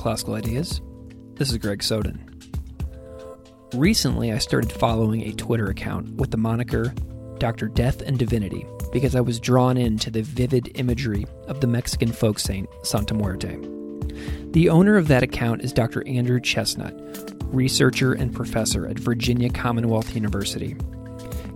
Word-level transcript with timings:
Classical 0.00 0.34
Ideas. 0.34 0.80
This 1.34 1.50
is 1.50 1.58
Greg 1.58 1.82
Soden. 1.82 2.26
Recently, 3.74 4.32
I 4.32 4.38
started 4.38 4.72
following 4.72 5.20
a 5.20 5.34
Twitter 5.34 5.66
account 5.66 6.14
with 6.14 6.30
the 6.30 6.38
moniker 6.38 6.94
Dr. 7.36 7.68
Death 7.68 8.00
and 8.00 8.18
Divinity 8.18 8.64
because 8.92 9.14
I 9.14 9.20
was 9.20 9.38
drawn 9.38 9.76
into 9.76 10.10
the 10.10 10.22
vivid 10.22 10.70
imagery 10.76 11.26
of 11.48 11.60
the 11.60 11.66
Mexican 11.66 12.12
folk 12.12 12.38
saint 12.38 12.66
Santa 12.82 13.12
Muerte. 13.12 13.58
The 14.52 14.70
owner 14.70 14.96
of 14.96 15.08
that 15.08 15.22
account 15.22 15.60
is 15.60 15.70
Dr. 15.70 16.02
Andrew 16.08 16.40
Chesnut, 16.40 17.38
researcher 17.52 18.14
and 18.14 18.34
professor 18.34 18.86
at 18.86 18.98
Virginia 18.98 19.50
Commonwealth 19.50 20.14
University. 20.14 20.78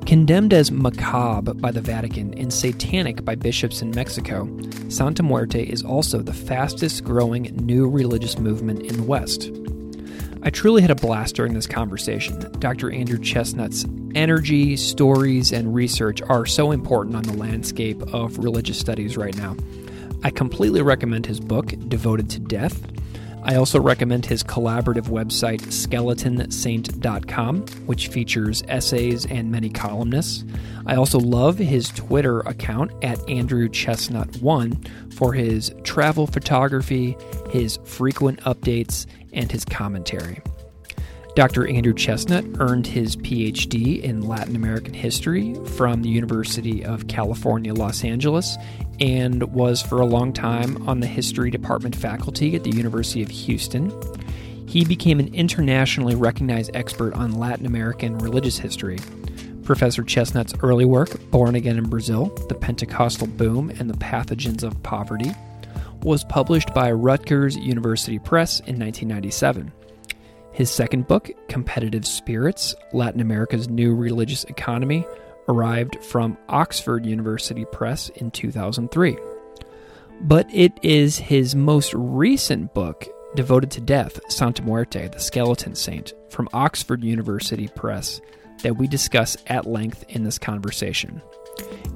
Condemned 0.07 0.53
as 0.53 0.71
macabre 0.71 1.55
by 1.55 1.71
the 1.71 1.81
Vatican 1.81 2.35
and 2.35 2.53
satanic 2.53 3.25
by 3.25 3.35
bishops 3.35 3.81
in 3.81 3.91
Mexico, 3.93 4.47
Santa 4.91 5.23
Muerte 5.23 5.63
is 5.63 5.83
also 5.83 6.19
the 6.19 6.35
fastest 6.35 7.05
growing 7.05 7.45
new 7.57 7.89
religious 7.89 8.39
movement 8.39 8.83
in 8.83 8.99
the 8.99 9.03
West. 9.03 9.51
I 10.43 10.51
truly 10.51 10.83
had 10.83 10.91
a 10.91 10.95
blast 10.95 11.37
during 11.37 11.55
this 11.55 11.67
conversation. 11.67 12.39
Dr. 12.59 12.91
Andrew 12.91 13.19
Chesnut's 13.19 13.87
energy, 14.15 14.77
stories, 14.77 15.53
and 15.53 15.75
research 15.75 16.21
are 16.21 16.45
so 16.45 16.71
important 16.71 17.17
on 17.17 17.23
the 17.23 17.33
landscape 17.33 18.03
of 18.13 18.37
religious 18.37 18.79
studies 18.79 19.17
right 19.17 19.35
now. 19.39 19.57
I 20.23 20.29
completely 20.29 20.83
recommend 20.83 21.25
his 21.25 21.41
book, 21.41 21.73
Devoted 21.89 22.29
to 22.29 22.41
Death. 22.41 22.79
I 23.47 23.57
also 23.57 23.79
recommend 23.79 24.25
his 24.25 24.43
collaborative 24.43 25.09
website, 25.09 25.61
skeletonsaint.com, 25.61 27.67
which 27.87 28.09
features 28.09 28.63
essays 28.69 29.27
and 29.27 29.53
many 29.53 29.69
columnists. 29.69 30.47
I 30.87 30.97
also 30.97 31.21
love 31.21 31.59
his 31.59 31.91
Twitter 31.91 32.41
account 32.41 32.93
at 33.05 33.29
Andrew 33.29 33.69
Chesnut1 33.69 35.13
for 35.13 35.35
his 35.35 35.75
travel 35.83 36.27
photography, 36.27 37.19
his 37.51 37.79
frequent 37.85 38.41
updates, 38.41 39.05
and 39.35 39.53
his 39.53 39.67
commentary. 39.67 40.41
Dr. 41.35 41.67
Andrew 41.67 41.93
Chesnut 41.93 42.61
earned 42.61 42.87
his 42.87 43.17
PhD 43.17 44.01
in 44.01 44.23
Latin 44.23 44.55
American 44.55 44.95
history 44.95 45.57
from 45.77 46.03
the 46.03 46.09
University 46.09 46.85
of 46.85 47.09
California, 47.09 47.75
Los 47.75 48.05
Angeles, 48.05 48.57
and 49.01 49.43
was 49.53 49.83
for 49.83 50.01
a 50.01 50.07
long 50.07 50.33
time 50.33 50.87
on 50.89 51.01
the 51.01 51.09
history 51.09 51.51
department 51.51 51.97
faculty 51.97 52.55
at 52.55 52.63
the 52.63 52.71
University 52.71 53.21
of 53.21 53.31
Houston. 53.31 53.93
He 54.69 54.85
became 54.85 55.19
an 55.19 55.35
internationally 55.35 56.15
recognized 56.15 56.71
expert 56.73 57.15
on 57.15 57.33
Latin 57.33 57.67
American 57.67 58.17
religious 58.19 58.57
history. 58.57 59.01
Professor 59.65 60.05
Chesnut's 60.05 60.55
early 60.63 60.85
work, 60.85 61.19
Born 61.33 61.57
Again 61.57 61.79
in 61.79 61.89
Brazil, 61.89 62.27
The 62.49 62.55
Pentecostal 62.55 63.27
Boom 63.27 63.71
and 63.71 63.91
the 63.91 63.99
Pathogens 63.99 64.63
of 64.63 64.81
Poverty, 64.85 65.33
was 66.05 66.23
published 66.23 66.73
by 66.75 66.93
Rutgers 66.93 67.57
University 67.57 68.21
Press 68.21 68.61
in 68.61 68.79
1997. 68.79 69.73
His 70.55 70.71
second 70.71 71.09
book, 71.09 71.31
Competitive 71.49 72.07
Spirits 72.07 72.77
Latin 72.93 73.21
America's 73.21 73.69
New 73.69 73.93
Religious 73.93 74.45
Economy, 74.45 75.05
arrived 75.49 75.97
from 76.05 76.39
Oxford 76.49 77.05
University 77.05 77.65
Press 77.65 78.09
in 78.11 78.31
2003. 78.31 79.19
But 80.21 80.47
it 80.55 80.73
is 80.81 81.19
his 81.19 81.57
most 81.57 81.93
recent 81.93 82.73
book, 82.73 83.05
devoted 83.35 83.73
to 83.73 83.81
death, 83.81 84.21
Santa 84.31 84.63
Muerte, 84.63 85.09
the 85.09 85.19
Skeleton 85.19 85.75
Saint, 85.75 86.13
from 86.31 86.49
Oxford 86.53 87.03
University 87.03 87.67
Press, 87.67 88.21
that 88.63 88.77
we 88.77 88.87
discuss 88.87 89.37
at 89.49 89.67
length 89.67 90.05
in 90.09 90.23
this 90.23 90.39
conversation. 90.39 91.21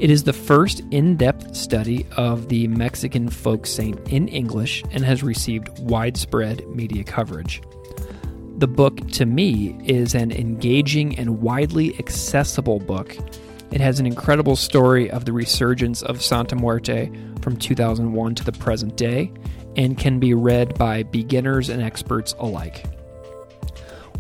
It 0.01 0.11
is 0.11 0.25
the 0.25 0.33
first 0.33 0.83
in 0.91 1.17
depth 1.17 1.55
study 1.55 2.09
of 2.17 2.49
the 2.49 2.67
Mexican 2.67 3.29
folk 3.29 3.67
saint 3.67 4.09
in 4.09 4.27
English 4.27 4.83
and 4.91 5.05
has 5.05 5.23
received 5.23 5.79
widespread 5.79 6.67
media 6.67 7.05
coverage. 7.05 7.63
The 8.59 8.67
book, 8.67 9.09
to 9.13 9.25
me, 9.25 9.79
is 9.85 10.17
an 10.17 10.33
engaging 10.33 11.17
and 11.17 11.41
widely 11.41 11.97
accessible 12.01 12.81
book. 12.81 13.17
It 13.71 13.81
has 13.81 14.01
an 14.01 14.07
incredible 14.07 14.57
story 14.57 15.09
of 15.09 15.25
the 15.25 15.33
resurgence 15.33 16.03
of 16.03 16.21
Santa 16.21 16.57
Muerte 16.57 17.09
from 17.41 17.57
2001 17.57 18.35
to 18.35 18.45
the 18.45 18.51
present 18.51 18.97
day 18.97 19.31
and 19.77 19.97
can 19.97 20.19
be 20.19 20.35
read 20.35 20.77
by 20.77 21.05
beginners 21.05 21.69
and 21.69 21.81
experts 21.81 22.35
alike. 22.41 22.85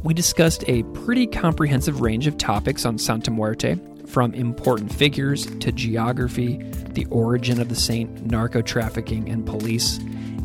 We 0.05 0.15
discussed 0.15 0.63
a 0.69 0.85
pretty 0.85 1.27
comprehensive 1.27 2.01
range 2.01 2.29
of 2.29 2.39
topics 2.39 2.87
on 2.87 2.97
Santa 2.97 3.33
Muerte, 3.33 3.77
from 4.07 4.35
important 4.35 4.95
figures 4.95 5.47
to 5.47 5.73
geography, 5.73 6.59
the 6.91 7.07
origin 7.07 7.61
of 7.61 7.69
the 7.71 7.75
saint, 7.75 8.25
narco 8.25 8.63
trafficking 8.63 9.29
and 9.29 9.45
police, 9.45 9.99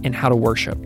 and 0.04 0.16
how 0.16 0.30
to 0.30 0.36
worship. 0.36 0.80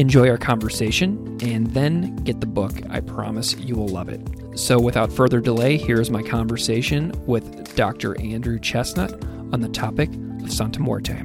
Enjoy 0.00 0.30
our 0.30 0.38
conversation 0.38 1.36
and 1.42 1.66
then 1.72 2.16
get 2.24 2.40
the 2.40 2.46
book. 2.46 2.72
I 2.88 3.00
promise 3.00 3.54
you 3.56 3.74
will 3.76 3.86
love 3.86 4.08
it. 4.08 4.26
So, 4.54 4.80
without 4.80 5.12
further 5.12 5.40
delay, 5.40 5.76
here's 5.76 6.10
my 6.10 6.22
conversation 6.22 7.12
with 7.26 7.76
Dr. 7.76 8.18
Andrew 8.18 8.58
Chesnut 8.58 9.22
on 9.52 9.60
the 9.60 9.68
topic 9.68 10.08
of 10.42 10.50
Santa 10.50 10.80
Muerte. 10.80 11.22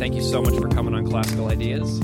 Thank 0.00 0.14
you 0.14 0.22
so 0.22 0.40
much 0.40 0.54
for 0.54 0.66
coming 0.70 0.94
on 0.94 1.06
Classical 1.06 1.48
Ideas. 1.48 2.00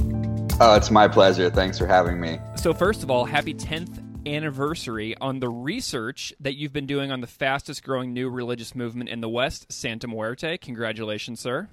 Oh, 0.60 0.74
it's 0.76 0.90
my 0.90 1.08
pleasure. 1.08 1.48
Thanks 1.48 1.78
for 1.78 1.86
having 1.86 2.20
me. 2.20 2.38
So, 2.56 2.74
first 2.74 3.02
of 3.02 3.10
all, 3.10 3.24
happy 3.24 3.54
10th 3.54 4.02
anniversary 4.26 5.16
on 5.18 5.40
the 5.40 5.48
research 5.48 6.34
that 6.40 6.56
you've 6.56 6.74
been 6.74 6.84
doing 6.84 7.10
on 7.10 7.22
the 7.22 7.26
fastest 7.26 7.82
growing 7.82 8.12
new 8.12 8.28
religious 8.28 8.74
movement 8.74 9.08
in 9.08 9.22
the 9.22 9.30
West, 9.30 9.72
Santa 9.72 10.08
Muerte. 10.08 10.58
Congratulations, 10.58 11.40
sir. 11.40 11.68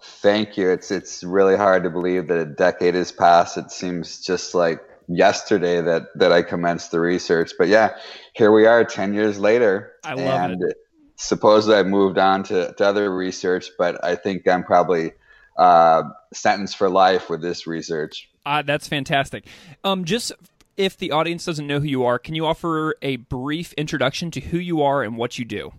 Thank 0.00 0.56
you. 0.56 0.68
It's 0.68 0.90
it's 0.90 1.22
really 1.22 1.56
hard 1.56 1.84
to 1.84 1.90
believe 1.90 2.26
that 2.26 2.38
a 2.38 2.44
decade 2.44 2.96
has 2.96 3.12
passed. 3.12 3.56
It 3.56 3.70
seems 3.70 4.20
just 4.20 4.56
like 4.56 4.80
yesterday 5.06 5.80
that 5.80 6.06
that 6.16 6.32
I 6.32 6.42
commenced 6.42 6.90
the 6.90 6.98
research. 6.98 7.52
But 7.56 7.68
yeah, 7.68 7.96
here 8.32 8.50
we 8.50 8.66
are 8.66 8.84
10 8.84 9.14
years 9.14 9.38
later. 9.38 9.92
I 10.02 10.14
love 10.14 10.50
and 10.50 10.62
it. 10.62 10.76
Supposedly 11.14 11.76
I've 11.76 11.86
moved 11.86 12.18
on 12.18 12.42
to, 12.44 12.72
to 12.72 12.84
other 12.84 13.14
research, 13.14 13.70
but 13.78 14.04
I 14.04 14.16
think 14.16 14.46
I'm 14.48 14.64
probably 14.64 15.12
uh, 15.58 16.04
sentenced 16.32 16.76
for 16.76 16.88
life 16.88 17.28
with 17.28 17.42
this 17.42 17.66
research. 17.66 18.30
Uh, 18.46 18.62
that's 18.62 18.88
fantastic. 18.88 19.44
Um, 19.84 20.04
just 20.04 20.32
if 20.76 20.96
the 20.96 21.10
audience 21.10 21.44
doesn't 21.44 21.66
know 21.66 21.80
who 21.80 21.86
you 21.86 22.04
are, 22.04 22.18
can 22.18 22.34
you 22.34 22.46
offer 22.46 22.94
a 23.02 23.16
brief 23.16 23.72
introduction 23.74 24.30
to 24.30 24.40
who 24.40 24.58
you 24.58 24.82
are 24.82 25.02
and 25.02 25.16
what 25.16 25.38
you 25.38 25.44
do? 25.44 25.72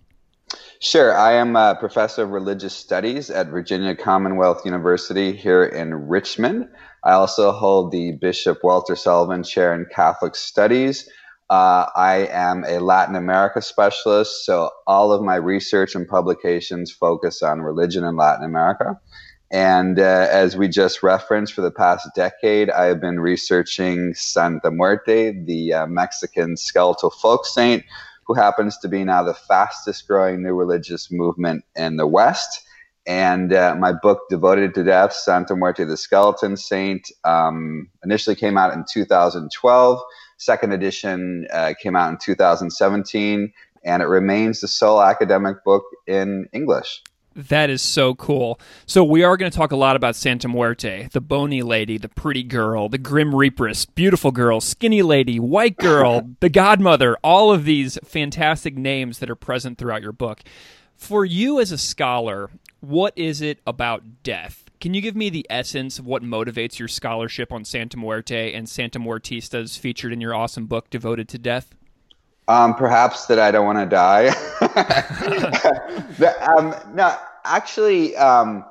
Sure. 0.80 1.16
I 1.16 1.32
am 1.32 1.56
a 1.56 1.76
professor 1.78 2.22
of 2.22 2.30
religious 2.30 2.74
studies 2.74 3.30
at 3.30 3.48
Virginia 3.48 3.94
Commonwealth 3.94 4.64
University 4.64 5.32
here 5.32 5.64
in 5.64 5.94
Richmond. 6.08 6.68
I 7.04 7.12
also 7.12 7.52
hold 7.52 7.92
the 7.92 8.12
Bishop 8.12 8.58
Walter 8.62 8.96
Sullivan 8.96 9.42
Chair 9.42 9.74
in 9.74 9.86
Catholic 9.94 10.34
Studies. 10.34 11.08
Uh, 11.48 11.86
I 11.96 12.28
am 12.30 12.64
a 12.64 12.78
Latin 12.78 13.16
America 13.16 13.60
specialist, 13.60 14.44
so 14.44 14.70
all 14.86 15.12
of 15.12 15.22
my 15.22 15.34
research 15.34 15.94
and 15.94 16.06
publications 16.06 16.92
focus 16.92 17.42
on 17.42 17.60
religion 17.60 18.04
in 18.04 18.16
Latin 18.16 18.44
America. 18.44 19.00
And 19.50 19.98
uh, 19.98 20.28
as 20.30 20.56
we 20.56 20.68
just 20.68 21.02
referenced, 21.02 21.54
for 21.54 21.60
the 21.60 21.72
past 21.72 22.08
decade, 22.14 22.70
I 22.70 22.84
have 22.84 23.00
been 23.00 23.18
researching 23.18 24.14
Santa 24.14 24.70
Muerte, 24.70 25.44
the 25.44 25.74
uh, 25.74 25.86
Mexican 25.86 26.56
skeletal 26.56 27.10
folk 27.10 27.44
saint, 27.44 27.84
who 28.24 28.34
happens 28.34 28.78
to 28.78 28.88
be 28.88 29.02
now 29.02 29.24
the 29.24 29.34
fastest 29.34 30.06
growing 30.06 30.42
new 30.42 30.54
religious 30.54 31.10
movement 31.10 31.64
in 31.74 31.96
the 31.96 32.06
West. 32.06 32.64
And 33.06 33.52
uh, 33.52 33.74
my 33.76 33.92
book, 33.92 34.20
Devoted 34.28 34.72
to 34.74 34.84
Death 34.84 35.14
Santa 35.14 35.56
Muerte, 35.56 35.82
the 35.82 35.96
Skeleton 35.96 36.56
Saint, 36.56 37.10
um, 37.24 37.88
initially 38.04 38.36
came 38.36 38.56
out 38.56 38.72
in 38.72 38.84
2012. 38.88 40.00
Second 40.36 40.72
edition 40.72 41.48
uh, 41.52 41.74
came 41.82 41.96
out 41.96 42.10
in 42.10 42.18
2017, 42.18 43.52
and 43.84 44.02
it 44.02 44.06
remains 44.06 44.60
the 44.60 44.68
sole 44.68 45.02
academic 45.02 45.64
book 45.64 45.84
in 46.06 46.48
English. 46.52 47.02
That 47.48 47.70
is 47.70 47.80
so 47.80 48.14
cool. 48.14 48.60
So 48.84 49.02
we 49.02 49.22
are 49.22 49.36
going 49.36 49.50
to 49.50 49.56
talk 49.56 49.72
a 49.72 49.76
lot 49.76 49.96
about 49.96 50.14
Santa 50.14 50.46
Muerte, 50.46 51.08
the 51.12 51.20
bony 51.20 51.62
lady, 51.62 51.96
the 51.96 52.08
pretty 52.08 52.42
girl, 52.42 52.88
the 52.88 52.98
grim 52.98 53.32
reaperess, 53.32 53.86
beautiful 53.94 54.30
girl, 54.30 54.60
skinny 54.60 55.00
lady, 55.00 55.40
white 55.40 55.78
girl, 55.78 56.28
the 56.40 56.50
godmother, 56.50 57.16
all 57.24 57.50
of 57.50 57.64
these 57.64 57.98
fantastic 58.04 58.76
names 58.76 59.18
that 59.18 59.30
are 59.30 59.36
present 59.36 59.78
throughout 59.78 60.02
your 60.02 60.12
book. 60.12 60.42
For 60.96 61.24
you 61.24 61.60
as 61.60 61.72
a 61.72 61.78
scholar, 61.78 62.50
what 62.80 63.14
is 63.16 63.40
it 63.40 63.60
about 63.66 64.22
death 64.22 64.70
Can 64.80 64.92
you 64.92 65.00
give 65.00 65.16
me 65.16 65.30
the 65.30 65.46
essence 65.48 65.98
of 65.98 66.06
what 66.06 66.22
motivates 66.22 66.78
your 66.78 66.88
scholarship 66.88 67.52
on 67.52 67.64
Santa 67.64 67.96
Muerte 67.96 68.52
and 68.52 68.68
Santa 68.68 68.98
Muertistas 68.98 69.78
featured 69.78 70.12
in 70.12 70.20
your 70.20 70.34
awesome 70.34 70.66
book, 70.66 70.90
Devoted 70.90 71.28
to 71.30 71.38
Death? 71.38 71.74
Um, 72.48 72.74
perhaps 72.74 73.26
that 73.26 73.38
I 73.38 73.50
don't 73.50 73.64
want 73.64 73.78
to 73.78 73.86
die. 73.86 74.28
um, 76.56 76.74
no, 76.94 77.16
actually, 77.44 78.16
um, 78.16 78.64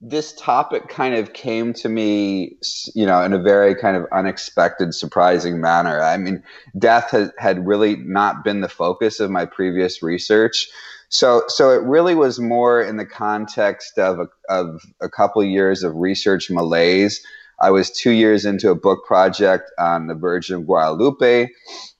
this 0.00 0.34
topic 0.34 0.88
kind 0.88 1.14
of 1.14 1.32
came 1.32 1.72
to 1.72 1.88
me, 1.88 2.56
you 2.94 3.06
know, 3.06 3.22
in 3.22 3.32
a 3.32 3.38
very 3.40 3.74
kind 3.74 3.96
of 3.96 4.04
unexpected, 4.12 4.94
surprising 4.94 5.60
manner. 5.60 6.02
I 6.02 6.16
mean, 6.18 6.42
death 6.78 7.10
had, 7.10 7.32
had 7.38 7.66
really 7.66 7.96
not 7.96 8.44
been 8.44 8.60
the 8.60 8.68
focus 8.68 9.20
of 9.20 9.30
my 9.30 9.46
previous 9.46 10.02
research. 10.02 10.68
So, 11.08 11.44
so 11.48 11.70
it 11.70 11.82
really 11.82 12.14
was 12.14 12.38
more 12.38 12.82
in 12.82 12.96
the 12.96 13.06
context 13.06 13.98
of 13.98 14.18
a, 14.18 14.26
of 14.52 14.82
a 15.00 15.08
couple 15.08 15.42
years 15.44 15.82
of 15.82 15.94
research 15.94 16.50
malaise. 16.50 17.24
I 17.58 17.70
was 17.70 17.90
two 17.90 18.10
years 18.10 18.44
into 18.44 18.70
a 18.70 18.74
book 18.74 19.06
project 19.06 19.70
on 19.78 20.08
the 20.08 20.14
Virgin 20.14 20.56
of 20.56 20.66
Guadalupe, 20.66 21.48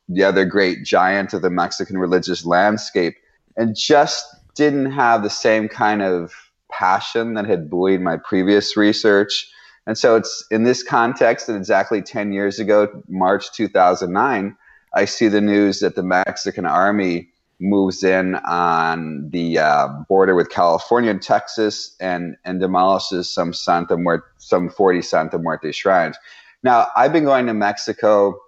the 0.09 0.25
other 0.25 0.45
great 0.45 0.85
giant 0.85 1.33
of 1.33 1.41
the 1.41 1.51
Mexican 1.51 1.97
religious 1.97 2.45
landscape, 2.45 3.15
and 3.57 3.75
just 3.75 4.27
didn't 4.57 4.91
have 4.91 5.23
the 5.23 5.31
same 5.31 5.69
kind 5.69 6.03
of 6.03 6.33
passion 6.71 7.35
that 7.35 7.47
had 7.47 7.71
buoyed 7.71 8.01
my 8.01 8.17
previous 8.17 8.77
research. 8.77 9.49
And 9.87 9.97
so 9.97 10.17
it's 10.17 10.45
in 10.51 10.65
this 10.65 10.83
context 10.83 11.47
that 11.47 11.55
exactly 11.55 12.03
10 12.03 12.33
years 12.33 12.59
ago, 12.59 12.89
March 13.09 13.53
2009, 13.53 14.57
I 14.95 15.05
see 15.05 15.29
the 15.29 15.41
news 15.41 15.81
that 15.81 15.95
the 15.95 16.03
Mexican 16.03 16.67
army 16.67 17.29
moves 17.61 18.03
in 18.03 18.35
on 18.47 19.31
the 19.31 19.59
uh, 19.59 19.89
border 20.09 20.35
with 20.35 20.51
California 20.51 21.11
and 21.11 21.23
Texas 21.23 21.95
and, 22.01 22.37
and 22.45 22.61
demolishes 22.61 23.31
some 23.33 23.53
Santa 23.53 23.97
Muerte, 23.97 24.27
some 24.39 24.69
40 24.69 25.03
Santa 25.03 25.39
Muerte 25.39 25.73
shrines. 25.73 26.17
Now, 26.63 26.89
I've 26.97 27.13
been 27.13 27.25
going 27.25 27.47
to 27.47 27.55
Mexico 27.55 28.39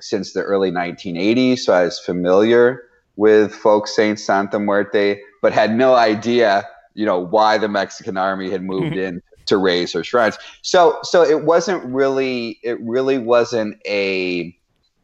since 0.00 0.32
the 0.32 0.42
early 0.42 0.70
1980s, 0.70 1.60
so 1.60 1.72
I 1.72 1.84
was 1.84 1.98
familiar 1.98 2.82
with 3.16 3.54
folk 3.54 3.86
Saint 3.86 4.18
Santa 4.18 4.58
Muerte, 4.58 5.20
but 5.42 5.52
had 5.52 5.76
no 5.76 5.94
idea 5.94 6.66
you 6.94 7.06
know 7.06 7.18
why 7.18 7.58
the 7.58 7.68
Mexican 7.68 8.16
army 8.16 8.50
had 8.50 8.62
moved 8.62 8.94
mm-hmm. 8.94 9.16
in 9.16 9.22
to 9.46 9.56
raise 9.56 9.92
her 9.92 10.04
shrines. 10.04 10.38
So 10.62 10.98
so 11.02 11.22
it 11.22 11.44
wasn't 11.44 11.84
really 11.84 12.58
it 12.62 12.80
really 12.80 13.18
wasn't 13.18 13.80
a 13.86 14.56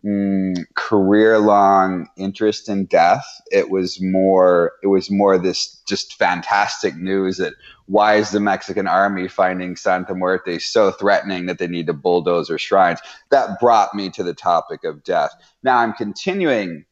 mm, 0.05 0.57
career 0.75 1.39
long 1.39 2.09
interest 2.17 2.69
in 2.69 2.87
death. 2.87 3.27
It 3.51 3.71
was 3.71 4.01
more 4.01 4.73
it 4.83 4.89
was 4.89 5.11
more 5.11 5.39
this 5.39 5.81
just 5.87 6.15
fantastic 6.15 6.97
news 6.97 7.39
that 7.39 7.55
why 7.87 8.17
is 8.17 8.31
the 8.31 8.41
Mexican 8.41 8.87
army 8.87 9.29
finding 9.29 9.75
Santa 9.75 10.15
Muerte 10.15 10.59
so 10.59 10.91
threatening 10.91 11.47
that 11.47 11.59
they 11.59 11.67
need 11.67 11.87
to 11.87 11.95
bulldoze 11.95 12.51
her 12.51 12.59
shrines? 12.59 13.01
That 13.31 13.59
brought 13.61 13.95
me 13.95 14.11
to 14.11 14.23
the 14.23 14.35
topic 14.35 14.85
of 14.85 15.03
death. 15.05 15.31
Now 15.63 15.79
I'm 15.79 15.95
continuing 15.95 16.85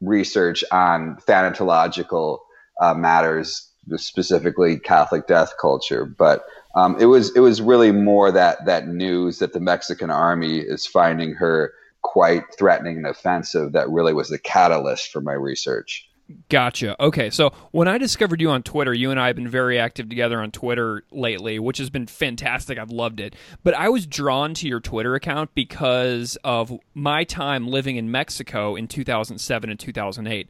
research 0.00 0.64
on 0.72 1.16
thanatological 1.26 2.40
uh, 2.80 2.94
matters 2.94 3.70
specifically 3.96 4.78
Catholic 4.78 5.26
death 5.26 5.54
culture. 5.60 6.04
But 6.04 6.44
um, 6.74 6.96
it 6.98 7.06
was 7.06 7.34
it 7.36 7.40
was 7.40 7.60
really 7.60 7.92
more 7.92 8.32
that 8.32 8.64
that 8.66 8.88
news 8.88 9.38
that 9.38 9.52
the 9.52 9.60
Mexican 9.60 10.10
army 10.10 10.58
is 10.58 10.86
finding 10.86 11.34
her 11.34 11.72
quite 12.02 12.42
threatening 12.58 12.98
and 12.98 13.06
offensive 13.06 13.72
that 13.72 13.88
really 13.88 14.12
was 14.12 14.28
the 14.28 14.38
catalyst 14.38 15.10
for 15.10 15.20
my 15.20 15.32
research. 15.32 16.08
Gotcha. 16.48 16.96
Okay, 17.02 17.28
so 17.28 17.52
when 17.72 17.86
I 17.86 17.98
discovered 17.98 18.40
you 18.40 18.50
on 18.50 18.62
Twitter, 18.62 18.94
you 18.94 19.10
and 19.10 19.20
I 19.20 19.26
have 19.26 19.36
been 19.36 19.48
very 19.48 19.78
active 19.78 20.08
together 20.08 20.40
on 20.40 20.50
Twitter 20.50 21.04
lately, 21.10 21.58
which 21.58 21.76
has 21.76 21.90
been 21.90 22.06
fantastic. 22.06 22.78
I've 22.78 22.90
loved 22.90 23.20
it. 23.20 23.36
But 23.62 23.74
I 23.74 23.90
was 23.90 24.06
drawn 24.06 24.54
to 24.54 24.68
your 24.68 24.80
Twitter 24.80 25.14
account 25.14 25.54
because 25.54 26.38
of 26.42 26.72
my 26.94 27.24
time 27.24 27.68
living 27.68 27.96
in 27.96 28.10
Mexico 28.10 28.74
in 28.74 28.88
2007 28.88 29.68
and 29.68 29.78
2008. 29.78 30.48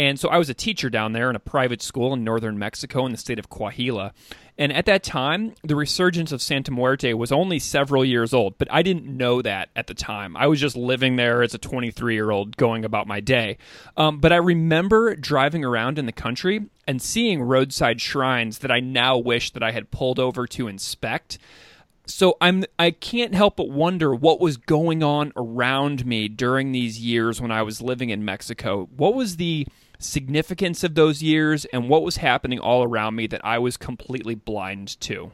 And 0.00 0.18
so 0.18 0.30
I 0.30 0.38
was 0.38 0.48
a 0.48 0.54
teacher 0.54 0.88
down 0.88 1.12
there 1.12 1.28
in 1.28 1.36
a 1.36 1.40
private 1.40 1.82
school 1.82 2.14
in 2.14 2.24
northern 2.24 2.58
Mexico 2.58 3.04
in 3.04 3.12
the 3.12 3.18
state 3.18 3.38
of 3.38 3.50
Coahuila. 3.50 4.12
And 4.56 4.72
at 4.72 4.86
that 4.86 5.02
time, 5.02 5.52
the 5.62 5.76
resurgence 5.76 6.32
of 6.32 6.40
Santa 6.40 6.70
Muerte 6.70 7.12
was 7.12 7.30
only 7.30 7.58
several 7.58 8.02
years 8.02 8.32
old, 8.32 8.56
but 8.56 8.66
I 8.70 8.80
didn't 8.80 9.04
know 9.04 9.42
that 9.42 9.68
at 9.76 9.88
the 9.88 9.94
time. 9.94 10.38
I 10.38 10.46
was 10.46 10.58
just 10.58 10.74
living 10.74 11.16
there 11.16 11.42
as 11.42 11.52
a 11.52 11.58
23 11.58 12.14
year 12.14 12.30
old 12.30 12.56
going 12.56 12.86
about 12.86 13.08
my 13.08 13.20
day. 13.20 13.58
Um, 13.94 14.20
but 14.20 14.32
I 14.32 14.36
remember 14.36 15.14
driving 15.16 15.66
around 15.66 15.98
in 15.98 16.06
the 16.06 16.12
country 16.12 16.64
and 16.86 17.02
seeing 17.02 17.42
roadside 17.42 18.00
shrines 18.00 18.60
that 18.60 18.70
I 18.70 18.80
now 18.80 19.18
wish 19.18 19.50
that 19.50 19.62
I 19.62 19.72
had 19.72 19.90
pulled 19.90 20.18
over 20.18 20.46
to 20.46 20.66
inspect 20.66 21.36
so 22.06 22.36
I'm 22.40 22.64
I 22.76 22.90
can't 22.90 23.34
help 23.34 23.56
but 23.56 23.70
wonder 23.70 24.12
what 24.12 24.40
was 24.40 24.56
going 24.56 25.04
on 25.04 25.32
around 25.36 26.04
me 26.04 26.26
during 26.26 26.72
these 26.72 26.98
years 26.98 27.40
when 27.40 27.52
I 27.52 27.62
was 27.62 27.80
living 27.80 28.10
in 28.10 28.24
Mexico. 28.24 28.88
What 28.96 29.14
was 29.14 29.36
the 29.36 29.68
significance 30.02 30.82
of 30.84 30.94
those 30.94 31.22
years 31.22 31.64
and 31.66 31.88
what 31.88 32.02
was 32.02 32.16
happening 32.16 32.58
all 32.58 32.82
around 32.82 33.14
me 33.14 33.26
that 33.28 33.44
I 33.44 33.58
was 33.58 33.76
completely 33.76 34.34
blind 34.34 35.00
to? 35.00 35.30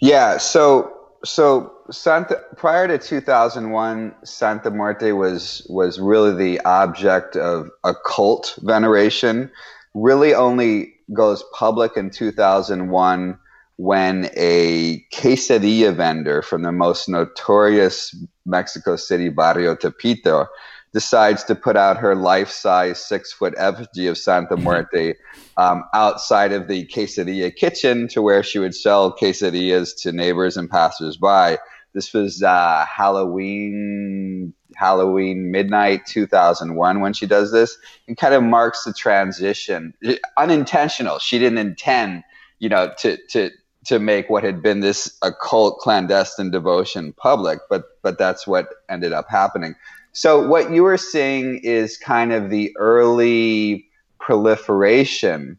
Yeah, 0.00 0.38
so 0.38 0.92
so 1.24 1.72
Santa 1.90 2.40
prior 2.56 2.86
to 2.88 2.98
2001, 2.98 4.14
Santa 4.24 4.70
Muerte 4.70 5.12
was 5.12 5.66
was 5.68 5.98
really 5.98 6.34
the 6.34 6.60
object 6.64 7.36
of 7.36 7.70
occult 7.84 8.58
veneration. 8.62 9.50
Really, 9.94 10.34
only 10.34 10.94
goes 11.12 11.44
public 11.52 11.96
in 11.96 12.10
2001 12.10 13.38
when 13.76 14.30
a 14.36 15.04
quesadilla 15.12 15.94
vendor 15.94 16.42
from 16.42 16.62
the 16.62 16.72
most 16.72 17.08
notorious 17.08 18.14
Mexico 18.46 18.96
City 18.96 19.28
barrio 19.28 19.74
Tepito 19.74 20.46
decides 20.94 21.42
to 21.42 21.56
put 21.56 21.76
out 21.76 21.96
her 21.96 22.14
life-size 22.14 23.04
six-foot 23.04 23.52
effigy 23.58 24.06
of 24.06 24.16
Santa 24.16 24.56
Muerte 24.56 25.14
um, 25.56 25.82
outside 25.92 26.52
of 26.52 26.68
the 26.68 26.86
quesadilla 26.86 27.54
kitchen 27.54 28.06
to 28.08 28.22
where 28.22 28.44
she 28.44 28.60
would 28.60 28.74
sell 28.74 29.14
quesadillas 29.14 30.00
to 30.02 30.12
neighbors 30.12 30.56
and 30.56 30.70
passersby. 30.70 31.58
This 31.94 32.14
was 32.14 32.44
uh, 32.44 32.86
Halloween, 32.86 34.54
Halloween 34.76 35.50
midnight 35.50 36.06
2001 36.06 37.00
when 37.00 37.12
she 37.12 37.26
does 37.26 37.50
this. 37.50 37.76
It 38.06 38.16
kind 38.16 38.34
of 38.34 38.44
marks 38.44 38.84
the 38.84 38.92
transition, 38.92 39.94
unintentional. 40.38 41.18
She 41.18 41.40
didn't 41.40 41.58
intend, 41.58 42.22
you 42.60 42.68
know, 42.68 42.92
to 42.98 43.18
to 43.30 43.50
to 43.86 43.98
make 43.98 44.30
what 44.30 44.42
had 44.42 44.62
been 44.62 44.80
this 44.80 45.16
occult 45.22 45.78
clandestine 45.78 46.50
devotion 46.50 47.12
public, 47.12 47.58
but 47.68 47.84
but 48.02 48.18
that's 48.18 48.46
what 48.46 48.68
ended 48.88 49.12
up 49.12 49.26
happening. 49.28 49.74
So 50.14 50.46
what 50.46 50.70
you 50.70 50.84
were 50.84 50.96
seeing 50.96 51.58
is 51.64 51.98
kind 51.98 52.32
of 52.32 52.48
the 52.48 52.74
early 52.78 53.88
proliferation 54.20 55.58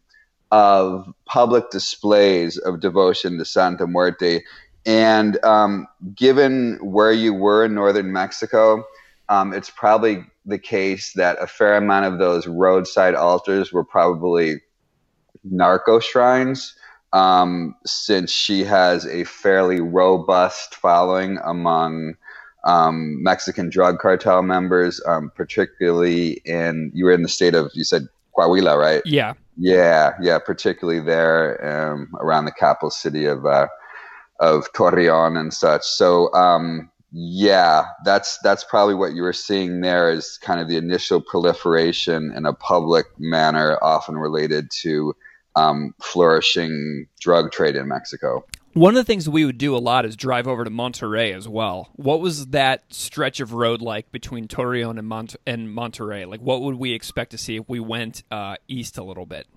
of 0.50 1.14
public 1.26 1.70
displays 1.72 2.58
of 2.58 2.80
devotion 2.80 3.38
to 3.38 3.44
Santa 3.44 3.86
Muerte. 3.86 4.42
And 4.86 5.44
um, 5.44 5.88
given 6.16 6.80
where 6.82 7.12
you 7.12 7.34
were 7.34 7.66
in 7.66 7.76
northern 7.76 8.14
Mexico, 8.14 8.86
um, 9.28 9.52
it's 9.52 9.70
probably 9.70 10.24
the 10.46 10.60
case 10.60 11.12
that 11.14 11.36
a 11.42 11.48
fair 11.48 11.76
amount 11.76 12.06
of 12.06 12.18
those 12.18 12.48
roadside 12.48 13.14
altars 13.14 13.74
were 13.74 13.84
probably 13.84 14.62
narco 15.44 16.00
shrines, 16.00 16.76
um, 17.12 17.76
since 17.86 18.32
she 18.32 18.64
has 18.64 19.06
a 19.06 19.26
fairly 19.26 19.82
robust 19.82 20.76
following 20.76 21.40
among 21.44 22.16
um, 22.66 23.22
Mexican 23.24 23.70
drug 23.70 24.00
cartel 24.00 24.42
members, 24.42 25.02
um, 25.08 25.32
particularly 25.36 26.42
in 26.46 26.92
you 26.94 27.06
were 27.06 27.12
in 27.12 27.22
the 27.22 27.30
state 27.30 27.56
of 27.56 27.72
you 27.74 27.84
said 27.84 28.08
Coahuila, 28.36 28.78
right? 28.78 29.02
Yeah, 29.06 29.34
yeah, 29.58 30.14
yeah. 30.22 30.40
Particularly 30.40 31.00
there 31.00 31.64
um, 31.66 32.14
around 32.20 32.46
the 32.46 32.52
capital 32.52 32.90
city 32.90 33.26
of 33.26 33.46
uh, 33.46 33.68
of 34.40 34.72
Torreon 34.74 35.40
and 35.40 35.54
such. 35.54 35.84
So 35.84 36.34
um, 36.34 36.90
yeah, 37.12 37.86
that's 38.04 38.40
that's 38.40 38.64
probably 38.64 38.96
what 38.96 39.14
you 39.14 39.22
were 39.22 39.32
seeing 39.32 39.82
there 39.82 40.12
is 40.12 40.38
kind 40.42 40.60
of 40.60 40.68
the 40.68 40.78
initial 40.78 41.22
proliferation 41.22 42.34
in 42.36 42.46
a 42.46 42.54
public 42.54 43.06
manner, 43.20 43.78
often 43.82 44.18
related 44.18 44.70
to 44.82 45.16
um, 45.56 45.94
flourishing 46.02 47.08
drug 47.20 47.52
trade 47.52 47.76
in 47.76 47.88
Mexico. 47.88 48.44
One 48.76 48.94
of 48.94 48.98
the 48.98 49.06
things 49.06 49.30
we 49.30 49.46
would 49.46 49.58
do 49.58 49.74
a 49.74 49.80
lot 49.80 50.04
is 50.04 50.18
drive 50.18 50.50
over 50.50 50.66
to 50.66 50.70
Monterrey 50.70 51.34
as 51.34 51.48
well. 51.48 51.92
What 51.94 52.20
was 52.20 52.48
that 52.48 52.84
stretch 52.90 53.40
of 53.40 53.54
road 53.54 53.82
like 53.82 54.12
between 54.12 54.50
Torreon 54.50 55.00
and, 55.00 55.08
Mont- 55.08 55.38
and 55.48 55.70
Monterrey? 55.70 56.28
Like, 56.28 56.42
what 56.42 56.62
would 56.62 56.76
we 56.76 56.92
expect 56.92 57.32
to 57.32 57.38
see 57.38 57.56
if 57.56 57.70
we 57.70 57.80
went 57.80 58.24
uh, 58.30 58.58
east 58.68 58.98
a 58.98 59.04
little 59.06 59.26
bit? 59.26 59.48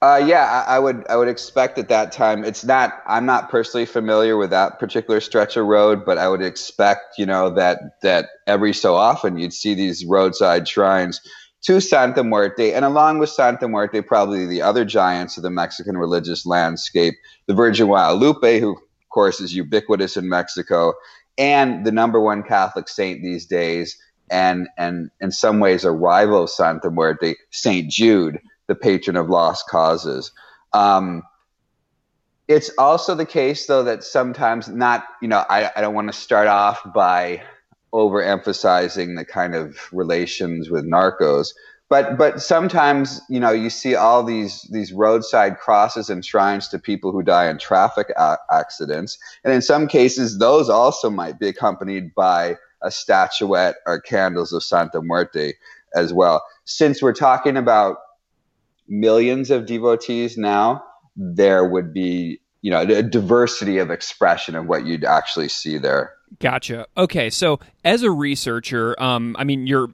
Uh, 0.00 0.22
yeah, 0.24 0.64
I, 0.68 0.76
I, 0.76 0.78
would. 0.78 1.04
I 1.10 1.16
would 1.16 1.26
expect 1.26 1.78
at 1.78 1.88
that 1.88 2.12
time. 2.12 2.44
It's 2.44 2.64
not. 2.64 3.02
I'm 3.08 3.26
not 3.26 3.50
personally 3.50 3.86
familiar 3.86 4.36
with 4.36 4.50
that 4.50 4.78
particular 4.78 5.20
stretch 5.20 5.56
of 5.56 5.66
road, 5.66 6.06
but 6.06 6.16
I 6.16 6.28
would 6.28 6.42
expect, 6.42 7.18
you 7.18 7.26
know, 7.26 7.50
that 7.50 8.00
that 8.02 8.28
every 8.46 8.72
so 8.72 8.94
often 8.94 9.36
you'd 9.36 9.52
see 9.52 9.74
these 9.74 10.06
roadside 10.06 10.68
shrines 10.68 11.20
to 11.62 11.80
Santa 11.80 12.24
Muerte, 12.24 12.72
and 12.72 12.84
along 12.84 13.18
with 13.18 13.28
Santa 13.28 13.68
Muerte, 13.68 14.00
probably 14.00 14.46
the 14.46 14.62
other 14.62 14.84
giants 14.84 15.36
of 15.36 15.42
the 15.42 15.50
Mexican 15.50 15.96
religious 15.96 16.46
landscape, 16.46 17.14
the 17.46 17.54
Virgin 17.54 17.86
Guadalupe, 17.86 18.60
who, 18.60 18.72
of 18.72 19.08
course, 19.10 19.40
is 19.40 19.54
ubiquitous 19.54 20.16
in 20.16 20.28
Mexico, 20.28 20.94
and 21.36 21.84
the 21.84 21.92
number 21.92 22.20
one 22.20 22.42
Catholic 22.42 22.88
saint 22.88 23.22
these 23.22 23.46
days, 23.46 23.98
and, 24.30 24.68
and 24.78 25.10
in 25.20 25.30
some 25.30 25.60
ways 25.60 25.84
a 25.84 25.90
rival 25.90 26.44
of 26.44 26.50
Santa 26.50 26.90
Muerte, 26.90 27.34
St. 27.50 27.90
Jude, 27.90 28.40
the 28.66 28.74
patron 28.74 29.16
of 29.16 29.28
lost 29.28 29.68
causes. 29.68 30.32
Um, 30.72 31.22
it's 32.48 32.70
also 32.78 33.14
the 33.14 33.26
case, 33.26 33.66
though, 33.66 33.82
that 33.84 34.02
sometimes 34.02 34.68
not, 34.68 35.04
you 35.20 35.28
know, 35.28 35.44
I, 35.48 35.70
I 35.76 35.80
don't 35.80 35.94
want 35.94 36.08
to 36.08 36.18
start 36.18 36.48
off 36.48 36.80
by 36.94 37.42
overemphasizing 37.92 39.16
the 39.16 39.24
kind 39.24 39.54
of 39.54 39.78
relations 39.92 40.70
with 40.70 40.84
narcos. 40.84 41.48
But 41.88 42.16
but 42.16 42.40
sometimes 42.40 43.20
you 43.28 43.40
know 43.40 43.50
you 43.50 43.68
see 43.68 43.96
all 43.96 44.22
these 44.22 44.62
these 44.70 44.92
roadside 44.92 45.58
crosses 45.58 46.08
and 46.08 46.24
shrines 46.24 46.68
to 46.68 46.78
people 46.78 47.10
who 47.10 47.22
die 47.22 47.50
in 47.50 47.58
traffic 47.58 48.10
a- 48.16 48.38
accidents, 48.52 49.18
and 49.42 49.52
in 49.52 49.60
some 49.60 49.88
cases 49.88 50.38
those 50.38 50.68
also 50.70 51.10
might 51.10 51.40
be 51.40 51.48
accompanied 51.48 52.14
by 52.14 52.56
a 52.82 52.90
statuette 52.90 53.76
or 53.86 54.00
candles 54.00 54.52
of 54.52 54.62
Santa 54.62 55.02
Muerte 55.02 55.54
as 55.94 56.12
well. 56.12 56.44
Since 56.64 57.02
we're 57.02 57.12
talking 57.12 57.56
about 57.56 57.98
millions 58.88 59.50
of 59.50 59.66
devotees 59.66 60.38
now, 60.38 60.84
there 61.16 61.68
would 61.68 61.92
be 61.92 62.40
you 62.62 62.70
know 62.70 62.82
a 62.82 63.02
diversity 63.02 63.78
of 63.78 63.90
expression 63.90 64.54
of 64.54 64.66
what 64.66 64.86
you'd 64.86 65.04
actually 65.04 65.48
see 65.48 65.76
there. 65.76 66.12
Gotcha. 66.38 66.86
Okay, 66.96 67.28
so 67.30 67.60
as 67.84 68.02
a 68.02 68.10
researcher, 68.10 69.00
um, 69.02 69.34
I 69.38 69.44
mean, 69.44 69.66
you're 69.66 69.88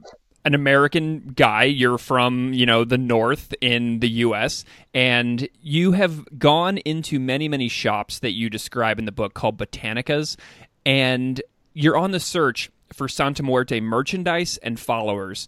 an 0.45 0.53
American 0.53 1.33
guy. 1.35 1.63
You're 1.63 1.97
from, 1.97 2.53
you 2.53 2.65
know, 2.65 2.85
the 2.85 2.97
North 2.97 3.53
in 3.59 3.99
the 3.99 4.09
U.S., 4.09 4.63
and 4.93 5.49
you 5.61 5.91
have 5.91 6.23
gone 6.39 6.77
into 6.79 7.19
many, 7.19 7.49
many 7.49 7.67
shops 7.67 8.19
that 8.19 8.31
you 8.31 8.49
describe 8.49 8.97
in 8.97 9.05
the 9.05 9.11
book 9.11 9.33
called 9.33 9.57
Botanicas, 9.57 10.37
and 10.85 11.41
you're 11.73 11.97
on 11.97 12.11
the 12.11 12.19
search 12.19 12.71
for 12.93 13.09
Santa 13.09 13.43
Muerte 13.43 13.81
merchandise 13.81 14.57
and 14.57 14.79
followers. 14.79 15.47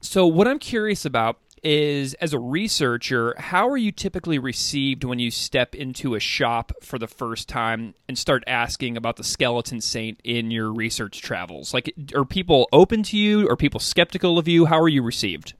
So, 0.00 0.26
what 0.26 0.48
I'm 0.48 0.58
curious 0.58 1.04
about 1.04 1.38
is 1.62 2.14
as 2.14 2.32
a 2.32 2.38
researcher, 2.38 3.34
how 3.38 3.68
are 3.68 3.76
you 3.76 3.92
typically 3.92 4.38
received 4.38 5.04
when 5.04 5.18
you 5.18 5.30
step 5.30 5.74
into 5.74 6.14
a 6.14 6.20
shop 6.20 6.72
for 6.82 6.98
the 6.98 7.06
first 7.06 7.48
time 7.48 7.94
and 8.08 8.18
start 8.18 8.44
asking 8.46 8.96
about 8.96 9.16
the 9.16 9.24
skeleton 9.24 9.80
saint 9.80 10.20
in 10.24 10.50
your 10.50 10.72
research 10.72 11.22
travels? 11.22 11.74
Like, 11.74 11.94
are 12.14 12.24
people 12.24 12.68
open 12.72 13.02
to 13.04 13.16
you? 13.16 13.48
Are 13.48 13.56
people 13.56 13.80
skeptical 13.80 14.38
of 14.38 14.48
you? 14.48 14.66
How 14.66 14.80
are 14.80 14.88
you 14.88 15.02
received? 15.02 15.54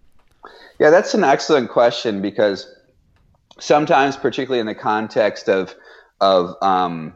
Yeah, 0.79 0.91
that's 0.91 1.15
an 1.15 1.25
excellent 1.25 1.71
question 1.71 2.23
because 2.23 2.67
sometimes, 3.59 4.17
particularly 4.17 4.61
in 4.61 4.67
the 4.67 4.75
context 4.75 5.49
of 5.49 5.75
of 6.21 6.55
um, 6.63 7.15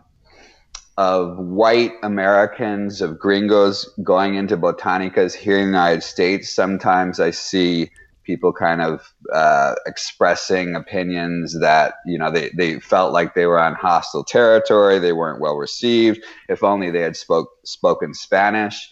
of 0.97 1.39
white 1.39 1.93
Americans, 2.03 3.01
of 3.01 3.19
gringos 3.19 3.89
going 4.03 4.35
into 4.35 4.57
botanicas 4.57 5.35
here 5.35 5.57
in 5.57 5.63
the 5.63 5.67
United 5.67 6.03
States, 6.03 6.51
sometimes 6.55 7.21
I 7.21 7.31
see 7.31 7.91
people 8.25 8.53
kind 8.53 8.81
of 8.83 9.15
uh, 9.33 9.75
expressing 9.87 10.75
opinions 10.75 11.59
that 11.61 11.95
you 12.07 12.19
know 12.19 12.31
they, 12.31 12.51
they 12.51 12.81
felt 12.81 13.13
like 13.13 13.35
they 13.35 13.47
were 13.47 13.61
on 13.61 13.75
hostile 13.75 14.25
territory 14.25 14.99
they 14.99 15.13
weren't 15.13 15.41
well 15.41 15.57
received 15.57 16.23
if 16.49 16.63
only 16.63 16.91
they 16.91 17.01
had 17.01 17.17
spoke 17.17 17.51
spoken 17.65 18.15
spanish. 18.15 18.91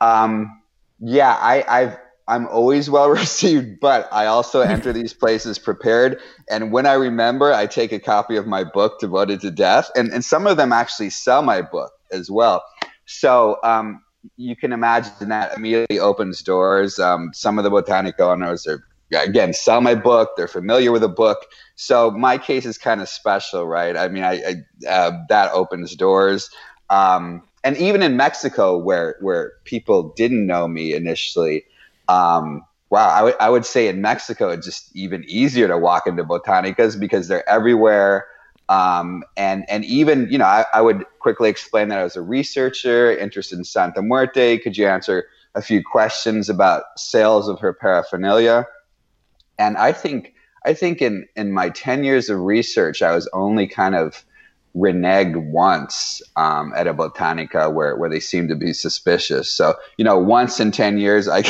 Um, 0.00 0.62
yeah 0.98 1.36
I, 1.40 1.64
i've 1.68 1.98
i'm 2.28 2.46
always 2.48 2.90
well 2.90 3.08
received 3.22 3.80
but 3.80 4.08
i 4.12 4.26
also 4.26 4.60
enter 4.74 4.92
these 4.92 5.14
places 5.14 5.58
prepared 5.58 6.20
and 6.50 6.72
when 6.72 6.86
i 6.86 6.92
remember 6.94 7.52
i 7.52 7.66
take 7.66 7.92
a 7.92 7.98
copy 7.98 8.36
of 8.36 8.46
my 8.46 8.64
book 8.64 8.98
devoted 9.00 9.40
to 9.40 9.50
death 9.50 9.90
and, 9.96 10.12
and 10.12 10.24
some 10.24 10.46
of 10.46 10.56
them 10.56 10.72
actually 10.72 11.10
sell 11.10 11.42
my 11.42 11.62
book 11.62 11.92
as 12.12 12.30
well. 12.30 12.64
So 13.06 13.58
um, 13.62 14.02
you 14.36 14.56
can 14.56 14.72
imagine 14.72 15.28
that 15.28 15.56
immediately 15.56 15.98
opens 15.98 16.42
doors. 16.42 16.98
Um, 16.98 17.30
some 17.32 17.58
of 17.58 17.64
the 17.64 17.70
botanic 17.70 18.20
owners 18.20 18.66
are 18.66 18.84
again 19.14 19.52
sell 19.52 19.80
my 19.80 19.94
book; 19.94 20.30
they're 20.36 20.48
familiar 20.48 20.92
with 20.92 21.02
the 21.02 21.08
book. 21.08 21.46
So 21.76 22.10
my 22.10 22.38
case 22.38 22.66
is 22.66 22.78
kind 22.78 23.00
of 23.00 23.08
special, 23.08 23.66
right? 23.66 23.96
I 23.96 24.08
mean, 24.08 24.24
I, 24.24 24.42
I 24.84 24.88
uh, 24.88 25.12
that 25.28 25.52
opens 25.52 25.94
doors. 25.96 26.50
Um, 26.90 27.42
and 27.64 27.76
even 27.76 28.02
in 28.02 28.16
Mexico, 28.16 28.76
where 28.78 29.16
where 29.20 29.52
people 29.64 30.12
didn't 30.16 30.46
know 30.46 30.68
me 30.68 30.94
initially, 30.94 31.64
um, 32.08 32.64
wow, 32.90 33.08
I, 33.08 33.18
w- 33.18 33.36
I 33.40 33.50
would 33.50 33.64
say 33.64 33.88
in 33.88 34.00
Mexico 34.00 34.50
it's 34.50 34.66
just 34.66 34.94
even 34.94 35.24
easier 35.28 35.68
to 35.68 35.78
walk 35.78 36.06
into 36.06 36.24
botanicas 36.24 36.96
because 36.98 37.28
they're 37.28 37.48
everywhere. 37.48 38.26
Um, 38.70 39.24
and 39.36 39.68
and 39.68 39.84
even 39.84 40.28
you 40.30 40.38
know 40.38 40.44
I, 40.44 40.64
I, 40.72 40.80
would 40.80 41.04
quickly 41.18 41.50
explain 41.50 41.88
that 41.88 41.98
I 41.98 42.04
was 42.04 42.14
a 42.14 42.22
researcher 42.22 43.10
interested 43.10 43.58
in 43.58 43.64
Santa 43.64 44.00
Muerte. 44.00 44.58
Could 44.58 44.78
you 44.78 44.86
answer 44.86 45.26
a 45.56 45.60
few 45.60 45.82
questions 45.82 46.48
about 46.48 46.84
sales 46.96 47.48
of 47.48 47.58
her 47.58 47.72
paraphernalia? 47.72 48.68
And 49.58 49.76
I 49.76 49.90
think 49.90 50.34
I 50.64 50.74
think 50.74 51.02
in 51.02 51.26
in 51.34 51.50
my 51.50 51.70
ten 51.70 52.04
years 52.04 52.30
of 52.30 52.38
research, 52.38 53.02
I 53.02 53.12
was 53.12 53.28
only 53.32 53.66
kind 53.66 53.96
of 53.96 54.24
reneged 54.76 55.36
once 55.50 56.22
um, 56.36 56.72
at 56.76 56.86
a 56.86 56.94
botanica 56.94 57.72
where, 57.72 57.96
where 57.96 58.08
they 58.08 58.20
seemed 58.20 58.48
to 58.50 58.54
be 58.54 58.72
suspicious. 58.72 59.52
So, 59.52 59.74
you 59.96 60.04
know, 60.04 60.16
once 60.16 60.60
in 60.60 60.70
10 60.70 60.98
years, 60.98 61.26
I, 61.26 61.38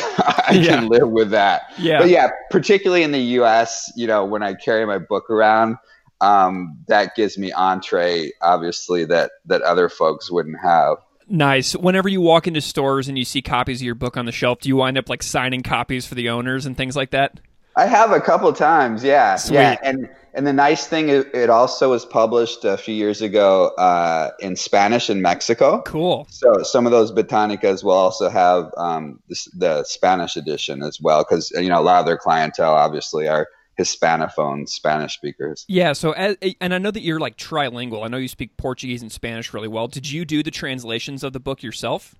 I 0.48 0.52
yeah. 0.54 0.76
can 0.76 0.88
live 0.88 1.10
with 1.10 1.30
that. 1.30 1.64
Yeah. 1.78 1.98
But 1.98 2.08
yeah, 2.08 2.30
particularly 2.50 3.02
in 3.02 3.12
the 3.12 3.20
US, 3.40 3.92
you 3.94 4.06
know, 4.06 4.24
when 4.24 4.42
I 4.42 4.54
carry 4.54 4.86
my 4.86 4.96
book 4.96 5.28
around, 5.28 5.76
um, 6.20 6.78
that 6.88 7.14
gives 7.14 7.38
me 7.38 7.52
entree, 7.52 8.32
obviously, 8.42 9.04
that 9.06 9.32
that 9.46 9.62
other 9.62 9.88
folks 9.88 10.30
wouldn't 10.30 10.58
have. 10.62 10.98
Nice. 11.28 11.76
Whenever 11.76 12.08
you 12.08 12.20
walk 12.20 12.48
into 12.48 12.60
stores 12.60 13.08
and 13.08 13.16
you 13.16 13.24
see 13.24 13.40
copies 13.40 13.80
of 13.80 13.84
your 13.84 13.94
book 13.94 14.16
on 14.16 14.26
the 14.26 14.32
shelf, 14.32 14.60
do 14.60 14.68
you 14.68 14.76
wind 14.76 14.98
up 14.98 15.08
like 15.08 15.22
signing 15.22 15.62
copies 15.62 16.04
for 16.04 16.16
the 16.16 16.28
owners 16.28 16.66
and 16.66 16.76
things 16.76 16.96
like 16.96 17.10
that? 17.10 17.38
I 17.76 17.86
have 17.86 18.10
a 18.10 18.20
couple 18.20 18.52
times, 18.52 19.04
yeah, 19.04 19.36
Sweet. 19.36 19.54
yeah, 19.54 19.76
and 19.82 20.08
and 20.34 20.46
the 20.46 20.52
nice 20.52 20.86
thing 20.86 21.08
is 21.08 21.24
it 21.32 21.50
also 21.50 21.90
was 21.90 22.04
published 22.04 22.64
a 22.64 22.76
few 22.76 22.94
years 22.94 23.22
ago 23.22 23.68
uh, 23.78 24.30
in 24.40 24.56
Spanish 24.56 25.08
in 25.08 25.22
Mexico. 25.22 25.82
Cool. 25.82 26.26
So 26.30 26.62
some 26.62 26.84
of 26.84 26.92
those 26.92 27.12
botanicas 27.12 27.82
will 27.82 27.92
also 27.92 28.28
have 28.28 28.72
um, 28.76 29.20
the, 29.28 29.36
the 29.54 29.84
Spanish 29.84 30.36
edition 30.36 30.82
as 30.82 31.00
well, 31.00 31.24
because 31.28 31.50
you 31.52 31.68
know 31.68 31.80
a 31.80 31.82
lot 31.82 32.00
of 32.00 32.06
their 32.06 32.18
clientele 32.18 32.74
obviously 32.74 33.28
are 33.28 33.46
Hispanophone 33.78 34.68
Spanish 34.68 35.14
speakers. 35.14 35.64
Yeah. 35.68 35.92
So, 35.92 36.12
as, 36.12 36.36
and 36.60 36.74
I 36.74 36.78
know 36.78 36.90
that 36.90 37.02
you're 37.02 37.20
like 37.20 37.36
trilingual. 37.36 38.04
I 38.04 38.08
know 38.08 38.18
you 38.18 38.28
speak 38.28 38.56
Portuguese 38.56 39.02
and 39.02 39.10
Spanish 39.10 39.54
really 39.54 39.68
well. 39.68 39.88
Did 39.88 40.10
you 40.10 40.24
do 40.24 40.42
the 40.42 40.50
translations 40.50 41.24
of 41.24 41.32
the 41.32 41.40
book 41.40 41.62
yourself? 41.62 42.14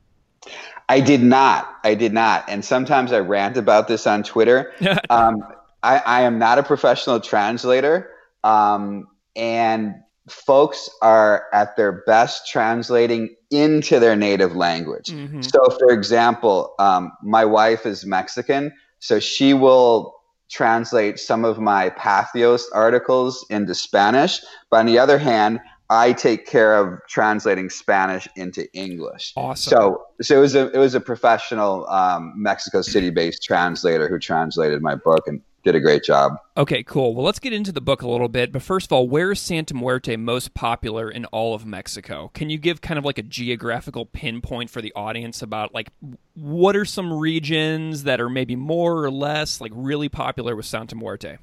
I 0.88 1.00
did 1.00 1.22
not. 1.22 1.76
I 1.84 1.94
did 1.94 2.12
not. 2.12 2.44
And 2.48 2.64
sometimes 2.64 3.12
I 3.12 3.20
rant 3.20 3.56
about 3.56 3.88
this 3.88 4.06
on 4.06 4.22
Twitter. 4.22 4.72
um, 5.10 5.42
I, 5.82 5.98
I, 5.98 6.20
am 6.22 6.38
not 6.38 6.58
a 6.58 6.62
professional 6.62 7.20
translator. 7.20 8.10
Um, 8.42 9.06
and 9.36 9.94
folks 10.28 10.88
are 11.02 11.46
at 11.52 11.76
their 11.76 12.02
best 12.06 12.48
translating 12.48 13.34
into 13.50 13.98
their 13.98 14.16
native 14.16 14.54
language. 14.54 15.06
Mm-hmm. 15.06 15.42
So, 15.42 15.70
for 15.78 15.90
example, 15.90 16.74
um, 16.78 17.12
my 17.22 17.44
wife 17.44 17.86
is 17.86 18.06
Mexican, 18.06 18.72
so 18.98 19.18
she 19.18 19.54
will 19.54 20.19
translate 20.50 21.18
some 21.18 21.44
of 21.44 21.58
my 21.58 21.90
Patheos 21.90 22.64
articles 22.72 23.46
into 23.50 23.74
Spanish. 23.74 24.40
But 24.68 24.80
on 24.80 24.86
the 24.86 24.98
other 24.98 25.18
hand, 25.18 25.60
I 25.90 26.12
take 26.12 26.46
care 26.46 26.76
of 26.76 27.00
translating 27.08 27.68
Spanish 27.68 28.28
into 28.36 28.72
English. 28.72 29.32
Awesome. 29.36 29.70
So, 29.70 30.06
so 30.22 30.38
it 30.38 30.40
was 30.40 30.54
a 30.54 30.70
it 30.70 30.78
was 30.78 30.94
a 30.94 31.00
professional 31.00 31.86
um, 31.88 32.32
Mexico 32.36 32.80
City 32.80 33.10
based 33.10 33.42
translator 33.42 34.08
who 34.08 34.18
translated 34.20 34.82
my 34.82 34.94
book 34.94 35.26
and 35.26 35.42
did 35.64 35.74
a 35.74 35.80
great 35.80 36.04
job. 36.04 36.34
Okay, 36.56 36.82
cool. 36.84 37.14
Well, 37.14 37.24
let's 37.24 37.40
get 37.40 37.52
into 37.52 37.72
the 37.72 37.80
book 37.80 38.02
a 38.02 38.08
little 38.08 38.28
bit. 38.28 38.52
But 38.52 38.62
first 38.62 38.86
of 38.86 38.92
all, 38.92 39.08
where 39.08 39.32
is 39.32 39.40
Santa 39.40 39.74
Muerte 39.74 40.16
most 40.16 40.54
popular 40.54 41.10
in 41.10 41.26
all 41.26 41.54
of 41.54 41.66
Mexico? 41.66 42.30
Can 42.34 42.50
you 42.50 42.56
give 42.56 42.80
kind 42.80 42.96
of 42.96 43.04
like 43.04 43.18
a 43.18 43.22
geographical 43.22 44.06
pinpoint 44.06 44.70
for 44.70 44.80
the 44.80 44.92
audience 44.94 45.42
about 45.42 45.74
like 45.74 45.90
what 46.34 46.76
are 46.76 46.84
some 46.84 47.12
regions 47.12 48.04
that 48.04 48.20
are 48.20 48.30
maybe 48.30 48.54
more 48.54 49.04
or 49.04 49.10
less 49.10 49.60
like 49.60 49.72
really 49.74 50.08
popular 50.08 50.54
with 50.54 50.66
Santa 50.66 50.94
Muerte? 50.94 51.38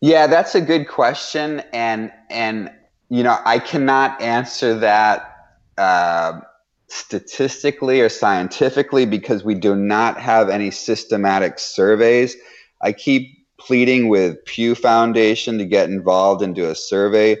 Yeah, 0.00 0.26
that's 0.26 0.54
a 0.54 0.60
good 0.60 0.88
question, 0.88 1.62
and 1.72 2.12
and 2.28 2.70
you 3.08 3.22
know 3.22 3.38
I 3.44 3.58
cannot 3.58 4.20
answer 4.20 4.78
that. 4.80 5.32
Uh, 5.76 6.40
statistically 6.88 8.00
or 8.00 8.08
scientifically 8.08 9.04
because 9.04 9.42
we 9.42 9.56
do 9.56 9.74
not 9.74 10.20
have 10.20 10.48
any 10.48 10.70
systematic 10.70 11.58
surveys 11.58 12.36
I 12.80 12.92
keep 12.92 13.46
pleading 13.58 14.08
with 14.08 14.44
Pew 14.44 14.74
Foundation 14.74 15.58
to 15.58 15.64
get 15.64 15.88
involved 15.88 16.42
and 16.42 16.54
do 16.54 16.68
a 16.68 16.74
survey, 16.74 17.38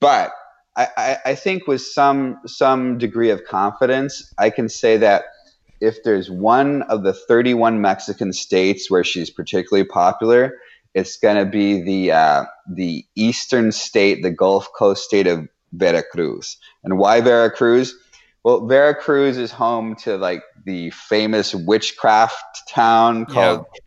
but 0.00 0.32
I, 0.76 0.88
I, 0.96 1.16
I 1.26 1.34
think 1.34 1.66
with 1.66 1.80
some 1.80 2.38
some 2.46 2.98
degree 2.98 3.30
of 3.30 3.44
confidence, 3.44 4.32
I 4.38 4.50
can 4.50 4.68
say 4.68 4.96
that 4.98 5.24
if 5.80 6.02
there's 6.02 6.30
one 6.30 6.82
of 6.82 7.02
the 7.02 7.12
31 7.12 7.80
Mexican 7.80 8.32
states 8.32 8.90
where 8.90 9.04
she's 9.04 9.30
particularly 9.30 9.86
popular, 9.86 10.54
it's 10.94 11.16
going 11.16 11.36
to 11.36 11.44
be 11.44 11.82
the 11.82 12.12
uh, 12.12 12.44
the 12.68 13.04
eastern 13.14 13.72
state, 13.72 14.22
the 14.22 14.30
Gulf 14.30 14.68
Coast 14.72 15.04
state 15.04 15.26
of 15.26 15.48
Veracruz. 15.72 16.56
And 16.84 16.98
why 16.98 17.20
Veracruz? 17.20 17.94
Well, 18.44 18.66
Veracruz 18.66 19.36
is 19.36 19.50
home 19.50 19.96
to 19.96 20.16
like 20.16 20.42
the 20.64 20.90
famous 20.90 21.54
witchcraft 21.54 22.68
town 22.68 23.26
called 23.26 23.64
yeah. 23.74 23.80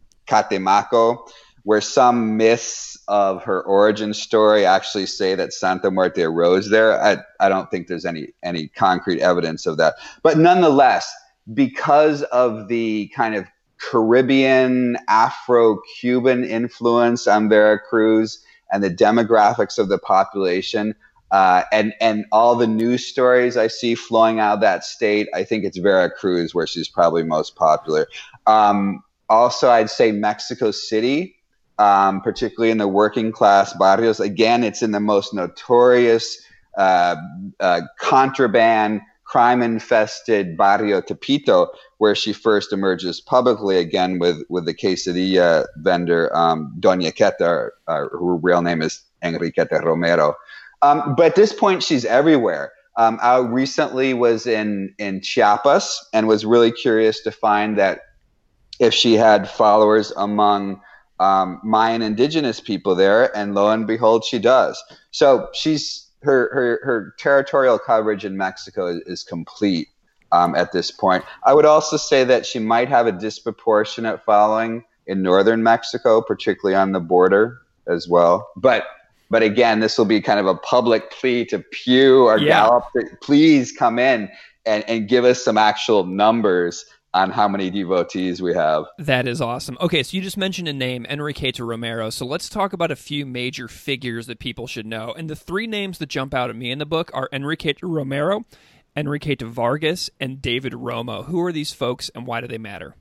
Catemaco, 0.44 1.30
where 1.64 1.82
some 1.82 2.38
myths 2.38 2.98
of 3.08 3.44
her 3.44 3.62
origin 3.62 4.14
story 4.14 4.66
actually 4.66 5.06
say 5.06 5.36
that 5.36 5.54
Santa 5.54 5.90
Muerte 5.90 6.24
arose 6.24 6.70
there. 6.70 7.02
I, 7.02 7.20
I 7.40 7.48
don't 7.50 7.72
think 7.72 7.88
there's 7.88 8.06
any 8.06 8.30
any 8.44 8.68
concrete 8.68 9.22
evidence 9.22 9.66
of 9.66 9.78
that. 9.78 9.96
But 10.24 10.38
nonetheless, 10.38 11.10
because 11.54 12.24
of 12.24 12.68
the 12.68 13.08
kind 13.16 13.36
of 13.36 13.46
Caribbean, 13.80 14.98
Afro 15.08 15.80
Cuban 16.00 16.44
influence 16.44 17.28
on 17.28 17.50
Veracruz 17.50 18.44
and 18.72 18.84
the 18.84 18.90
demographics 18.90 19.78
of 19.78 19.90
the 19.90 19.98
population, 19.98 20.96
uh, 21.32 21.64
and 21.72 21.94
and 22.02 22.26
all 22.32 22.56
the 22.56 22.68
news 22.68 23.06
stories 23.06 23.58
I 23.58 23.68
see 23.68 23.96
flowing 23.96 24.40
out 24.40 24.56
of 24.56 24.62
that 24.62 24.84
state, 24.84 25.28
I 25.34 25.44
think 25.44 25.64
it's 25.64 25.78
Veracruz 25.78 26.56
where 26.56 26.68
she's 26.68 26.88
probably 26.88 27.24
most 27.24 27.56
popular. 27.56 28.08
Um, 28.46 29.04
also, 29.30 29.70
I'd 29.70 29.90
say 29.90 30.12
Mexico 30.12 30.72
City, 30.72 31.36
um, 31.78 32.22
particularly 32.22 32.72
in 32.72 32.78
the 32.78 32.88
working 32.88 33.32
class 33.32 33.74
barrios. 33.74 34.20
Again, 34.20 34.64
it's 34.64 34.82
in 34.82 34.92
the 34.92 35.00
most 35.00 35.34
notorious 35.34 36.42
uh, 36.78 37.18
uh, 37.60 37.82
contraband, 38.00 39.02
crime 39.26 39.62
infested 39.62 40.56
barrio 40.56 41.02
Tepito, 41.02 41.68
where 41.98 42.16
she 42.16 42.34
first 42.34 42.72
emerges 42.72 43.20
publicly 43.20 43.78
again 43.78 44.20
with, 44.20 44.44
with 44.50 44.66
the 44.66 44.74
quesadilla 44.74 45.66
vendor, 45.78 46.36
um, 46.36 46.74
Doña 46.80 47.16
Queta, 47.16 47.70
uh, 47.88 48.08
her 48.10 48.10
real 48.12 48.62
name 48.62 48.82
is 48.82 49.02
Enriqueta 49.24 49.84
Romero. 49.84 50.36
Um, 50.82 51.16
but 51.16 51.28
at 51.28 51.36
this 51.36 51.54
point, 51.54 51.82
she's 51.82 52.06
everywhere. 52.06 52.72
Um, 52.98 53.20
I 53.22 53.38
recently 53.40 54.14
was 54.14 54.46
in, 54.48 54.94
in 54.98 55.22
Chiapas 55.22 56.10
and 56.14 56.28
was 56.28 56.46
really 56.46 56.72
curious 56.72 57.22
to 57.24 57.32
find 57.32 57.78
that 57.78 58.02
if 58.80 58.94
she 58.94 59.14
had 59.14 59.50
followers 59.50 60.12
among 60.18 60.82
um, 61.20 61.60
Mayan 61.64 62.02
indigenous 62.02 62.60
people 62.60 62.96
there, 62.96 63.36
and 63.36 63.56
lo 63.56 63.70
and 63.72 63.88
behold, 63.88 64.24
she 64.24 64.40
does. 64.40 64.82
So 65.12 65.50
she's 65.54 66.08
her 66.24 66.50
her, 66.54 66.80
her 66.84 67.16
territorial 67.18 67.80
coverage 67.80 68.26
in 68.26 68.38
Mexico 68.38 68.88
is, 68.88 69.02
is 69.06 69.24
complete 69.24 69.88
um, 70.32 70.56
at 70.56 70.72
this 70.72 70.92
point. 70.92 71.24
I 71.44 71.54
would 71.54 71.66
also 71.66 71.98
say 71.98 72.24
that 72.24 72.46
she 72.46 72.60
might 72.60 72.90
have 72.90 73.08
a 73.08 73.12
disproportionate 73.12 74.24
following 74.24 74.84
in 75.06 75.22
northern 75.22 75.64
Mexico, 75.64 76.22
particularly 76.22 76.76
on 76.76 76.92
the 76.92 77.00
border 77.00 77.60
as 77.88 78.08
well. 78.08 78.50
But 78.56 78.86
but 79.30 79.44
again, 79.44 79.82
this 79.82 79.98
will 79.98 80.06
be 80.06 80.22
kind 80.22 80.40
of 80.40 80.46
a 80.46 80.56
public 80.56 81.12
plea 81.12 81.46
to 81.46 81.60
Pew 81.60 82.24
or 82.24 82.38
yeah. 82.38 82.66
Gallup. 82.66 82.86
To 82.94 83.04
please 83.22 83.72
come 83.72 84.00
in 84.00 84.30
and, 84.66 84.84
and 84.88 85.08
give 85.08 85.26
us 85.26 85.44
some 85.44 85.58
actual 85.58 86.06
numbers 86.06 86.86
on 87.14 87.32
how 87.32 87.48
many 87.48 87.70
devotees 87.70 88.42
we 88.42 88.54
have. 88.54 88.86
That 89.00 89.28
is 89.28 89.42
awesome. 89.42 89.78
Okay, 89.82 90.04
so 90.04 90.16
you 90.16 90.22
just 90.22 90.38
mentioned 90.38 90.68
a 90.68 90.74
name, 90.74 91.06
Enriqueta 91.10 91.66
Romero. 91.66 92.10
So 92.10 92.26
let's 92.26 92.48
talk 92.48 92.74
about 92.74 92.92
a 92.92 92.96
few 92.96 93.26
major 93.26 93.68
figures 93.68 94.28
that 94.28 94.40
people 94.40 94.68
should 94.68 94.86
know. 94.86 95.14
And 95.18 95.30
the 95.30 95.36
three 95.36 95.68
names 95.68 95.98
that 95.98 96.10
jump 96.10 96.34
out 96.34 96.50
at 96.50 96.56
me 96.56 96.70
in 96.70 96.80
the 96.80 96.86
book 96.86 97.10
are 97.14 97.28
Enriqueta 97.34 97.80
Romero, 97.84 98.46
Enriqueta 98.98 99.48
Vargas, 99.48 100.10
and 100.20 100.42
David 100.42 100.74
Romo. 100.74 101.26
Who 101.26 101.40
are 101.42 101.52
these 101.52 101.72
folks 101.72 102.10
and 102.16 102.26
why 102.26 102.42
do 102.42 102.48
they 102.48 102.58
matter? 102.58 102.96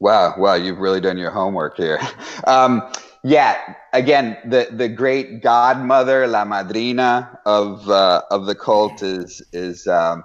Wow, 0.00 0.34
wow, 0.38 0.54
you've 0.54 0.78
really 0.78 1.00
done 1.00 1.18
your 1.18 1.30
homework 1.30 1.76
here. 1.76 2.00
Um, 2.46 2.82
yeah, 3.24 3.74
again, 3.92 4.36
the 4.44 4.68
the 4.70 4.88
great 4.88 5.42
godmother, 5.42 6.28
la 6.28 6.44
madrina 6.44 7.40
of 7.44 7.90
uh, 7.90 8.22
of 8.30 8.46
the 8.46 8.54
cult 8.54 9.02
is 9.02 9.42
is 9.52 9.88
um, 9.88 10.22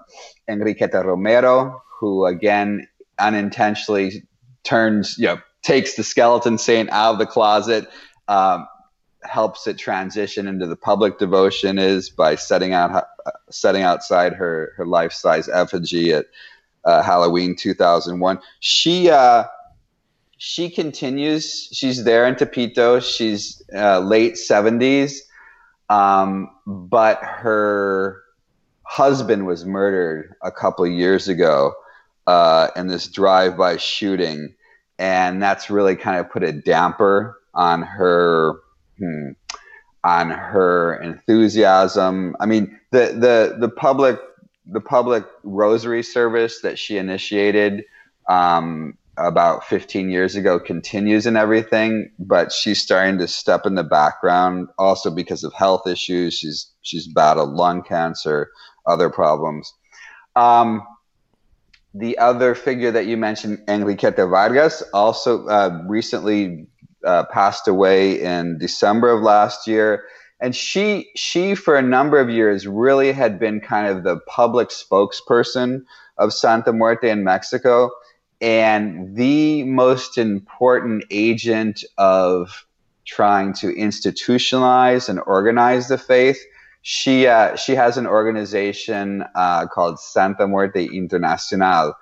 Enriqueta 0.48 1.04
Romero, 1.04 1.82
who 2.00 2.28
again 2.28 2.88
unintentionally 3.18 4.28
turns, 4.64 5.18
you 5.18 5.26
know, 5.26 5.40
takes 5.64 5.96
the 5.96 6.04
skeleton 6.04 6.60
saint 6.60 6.92
out 6.92 7.14
of 7.14 7.18
the 7.20 7.26
closet, 7.26 7.88
um, 8.28 8.68
helps 9.24 9.68
it 9.68 9.78
transition 9.78 10.48
into 10.48 10.66
the 10.66 10.76
public 10.76 11.20
devotion 11.20 11.78
is 11.78 12.10
by 12.10 12.36
setting 12.36 12.74
out 12.74 12.92
uh, 13.26 13.32
setting 13.50 13.84
outside 13.84 14.34
her 14.34 14.74
her 14.78 14.86
life 14.86 15.14
size 15.14 15.48
effigy 15.50 16.14
at 16.14 16.26
uh, 16.86 17.02
Halloween 17.04 17.56
2001. 17.56 18.40
She 18.60 19.10
uh, 19.10 19.46
she 20.38 20.70
continues. 20.70 21.70
She's 21.72 22.04
there 22.04 22.26
in 22.26 22.36
Tepito. 22.36 23.00
She's 23.00 23.62
uh, 23.76 24.00
late 24.00 24.34
70s, 24.34 25.20
um, 25.90 26.50
but 26.66 27.20
her 27.22 28.24
husband 28.82 29.46
was 29.46 29.66
murdered 29.66 30.36
a 30.42 30.52
couple 30.52 30.88
years 30.88 31.28
ago 31.28 31.74
uh, 32.26 32.70
in 32.76 32.88
this 32.88 33.08
drive-by 33.08 33.78
shooting, 33.78 34.56
and 34.98 35.42
that's 35.42 35.70
really 35.70 35.96
kind 35.96 36.20
of 36.20 36.30
put 36.32 36.44
a 36.44 36.52
damper 36.52 37.40
on 37.54 37.84
her. 37.84 38.56
Hmm, 39.02 39.32
on 40.04 40.30
her 40.30 40.96
enthusiasm. 41.02 42.36
I 42.40 42.46
mean, 42.46 42.80
the 42.92 43.08
the 43.08 43.58
the 43.60 43.70
public 43.70 44.20
the 44.68 44.82
public 44.82 45.26
rosary 45.44 46.04
service 46.04 46.62
that 46.62 46.78
she 46.78 46.98
initiated 46.98 47.84
um, 48.30 48.96
about 49.18 49.66
15 49.66 50.12
years 50.12 50.36
ago 50.36 50.60
continues 50.60 51.26
and 51.26 51.36
everything, 51.36 52.12
but 52.20 52.52
she's 52.52 52.80
starting 52.80 53.18
to 53.18 53.28
step 53.28 53.66
in 53.66 53.74
the 53.74 53.84
background 53.84 54.68
also 54.78 55.10
because 55.10 55.44
of 55.44 55.52
health 55.54 55.88
issues. 55.88 56.36
She's 56.36 56.72
she's 56.84 57.08
battled 57.08 57.54
lung 57.54 57.82
cancer, 57.82 58.52
other 58.86 59.10
problems. 59.10 59.74
Um, 60.36 60.86
the 61.96 62.20
other 62.20 62.54
figure 62.54 62.92
that 62.92 63.08
you 63.08 63.18
mentioned, 63.18 63.64
Enriqueta 63.68 64.30
Vargas, 64.30 64.84
also 64.94 65.48
uh, 65.48 65.82
recently 65.88 66.68
uh, 67.06 67.26
passed 67.26 67.68
away 67.68 68.22
in 68.22 68.58
December 68.58 69.10
of 69.10 69.22
last 69.22 69.68
year. 69.68 70.04
And 70.40 70.56
she, 70.56 71.10
she, 71.16 71.54
for 71.54 71.76
a 71.76 71.82
number 71.82 72.20
of 72.20 72.30
years, 72.30 72.66
really 72.66 73.12
had 73.12 73.40
been 73.40 73.60
kind 73.60 73.88
of 73.88 74.04
the 74.04 74.18
public 74.28 74.70
spokesperson 74.70 75.84
of 76.18 76.34
Santa 76.34 76.74
Muerte 76.74 77.10
in 77.10 77.24
Mexico 77.24 77.92
and 78.42 79.16
the 79.16 79.64
most 79.64 80.18
important 80.18 81.04
agent 81.12 81.84
of 81.98 82.66
trying 83.06 83.54
to 83.54 83.68
institutionalize 83.74 85.10
and 85.10 85.20
organize 85.28 85.88
the 85.88 85.98
faith. 85.98 86.44
She 86.82 87.28
uh, 87.28 87.56
she 87.56 87.76
has 87.76 87.98
an 87.98 88.08
organization 88.08 89.24
uh, 89.36 89.68
called 89.68 90.00
Santa 90.00 90.48
Muerte 90.48 90.88
Internacional, 90.88 91.94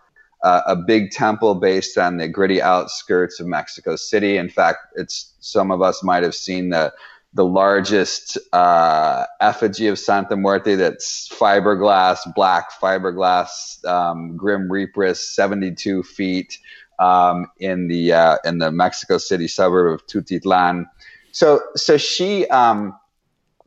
uh, 0.43 0.61
a 0.67 0.75
big 0.75 1.11
temple 1.11 1.55
based 1.55 1.97
on 1.97 2.17
the 2.17 2.27
gritty 2.27 2.61
outskirts 2.61 3.39
of 3.39 3.47
Mexico 3.47 3.95
City. 3.95 4.37
In 4.37 4.49
fact, 4.49 4.79
it's 4.95 5.33
some 5.39 5.71
of 5.71 5.81
us 5.81 6.03
might 6.03 6.23
have 6.23 6.35
seen 6.35 6.69
the 6.69 6.93
the 7.33 7.45
largest 7.45 8.37
uh, 8.53 9.25
effigy 9.39 9.87
of 9.87 9.99
Santa 9.99 10.35
Muerte 10.35 10.75
that's 10.75 11.29
fiberglass, 11.29 12.19
black 12.33 12.71
fiberglass, 12.71 13.85
um, 13.85 14.35
Grim 14.35 14.71
Reaperous, 14.71 15.35
72 15.35 16.01
feet 16.01 16.57
um, 16.97 17.45
in 17.59 17.87
the 17.87 18.13
uh, 18.13 18.37
in 18.45 18.57
the 18.57 18.71
Mexico 18.71 19.17
City 19.17 19.47
suburb 19.47 19.93
of 19.93 20.07
Tultitlan. 20.07 20.85
So 21.31 21.61
so 21.75 21.97
she 21.97 22.47
um, 22.47 22.97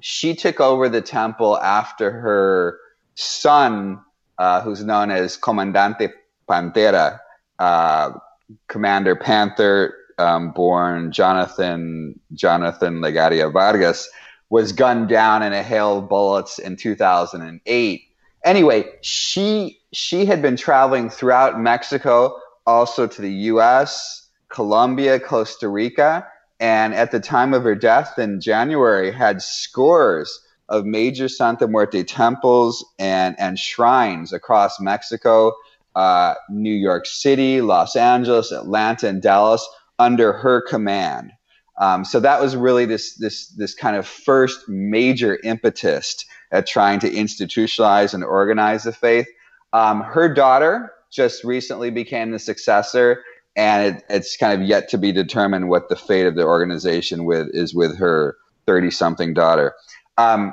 she 0.00 0.34
took 0.34 0.60
over 0.60 0.88
the 0.88 1.00
temple 1.00 1.58
after 1.58 2.10
her 2.10 2.78
son, 3.14 4.00
uh, 4.38 4.60
who's 4.62 4.84
known 4.84 5.10
as 5.10 5.36
Comandante 5.36 6.10
Pantera, 6.48 7.20
uh, 7.58 8.12
Commander 8.68 9.16
Panther, 9.16 9.94
um, 10.18 10.52
born 10.52 11.12
Jonathan 11.12 12.18
Jonathan 12.34 13.00
Legaria 13.00 13.52
Vargas, 13.52 14.08
was 14.50 14.72
gunned 14.72 15.08
down 15.08 15.42
in 15.42 15.52
a 15.52 15.62
hail 15.62 15.98
of 15.98 16.08
bullets 16.08 16.58
in 16.58 16.76
2008. 16.76 18.02
Anyway, 18.44 18.84
she 19.00 19.80
she 19.92 20.24
had 20.24 20.42
been 20.42 20.56
traveling 20.56 21.08
throughout 21.08 21.60
Mexico, 21.60 22.36
also 22.66 23.06
to 23.06 23.22
the 23.22 23.32
U.S., 23.32 24.28
Colombia, 24.48 25.18
Costa 25.20 25.68
Rica, 25.68 26.26
and 26.60 26.94
at 26.94 27.10
the 27.10 27.20
time 27.20 27.54
of 27.54 27.62
her 27.62 27.74
death 27.74 28.18
in 28.18 28.40
January, 28.40 29.10
had 29.10 29.42
scores 29.42 30.40
of 30.68 30.84
major 30.86 31.28
Santa 31.28 31.68
Muerte 31.68 32.02
temples 32.02 32.84
and 32.98 33.34
and 33.38 33.58
shrines 33.58 34.32
across 34.32 34.80
Mexico, 34.80 35.52
uh, 35.94 36.34
New 36.50 36.74
York 36.74 37.06
City, 37.06 37.60
Los 37.60 37.96
Angeles, 37.96 38.52
Atlanta, 38.52 39.08
and 39.08 39.22
Dallas 39.22 39.66
under 39.98 40.32
her 40.32 40.62
command. 40.62 41.32
Um, 41.80 42.04
so 42.04 42.20
that 42.20 42.40
was 42.40 42.54
really 42.54 42.84
this 42.86 43.16
this 43.16 43.48
this 43.56 43.74
kind 43.74 43.96
of 43.96 44.06
first 44.06 44.68
major 44.68 45.38
impetus 45.42 46.24
at 46.50 46.66
trying 46.66 47.00
to 47.00 47.10
institutionalize 47.10 48.14
and 48.14 48.22
organize 48.22 48.84
the 48.84 48.92
faith. 48.92 49.26
Um, 49.72 50.02
her 50.02 50.32
daughter, 50.32 50.92
just 51.10 51.44
recently 51.44 51.90
became 51.90 52.30
the 52.30 52.38
successor, 52.38 53.22
and 53.56 53.96
it, 53.96 54.04
it's 54.08 54.36
kind 54.36 54.60
of 54.60 54.68
yet 54.68 54.88
to 54.90 54.98
be 54.98 55.12
determined 55.12 55.68
what 55.68 55.88
the 55.88 55.96
fate 55.96 56.26
of 56.26 56.34
the 56.34 56.44
organization 56.44 57.24
with 57.24 57.48
is 57.52 57.74
with 57.74 57.96
her 57.98 58.36
thirty-something 58.66 59.34
daughter. 59.34 59.74
Um, 60.18 60.52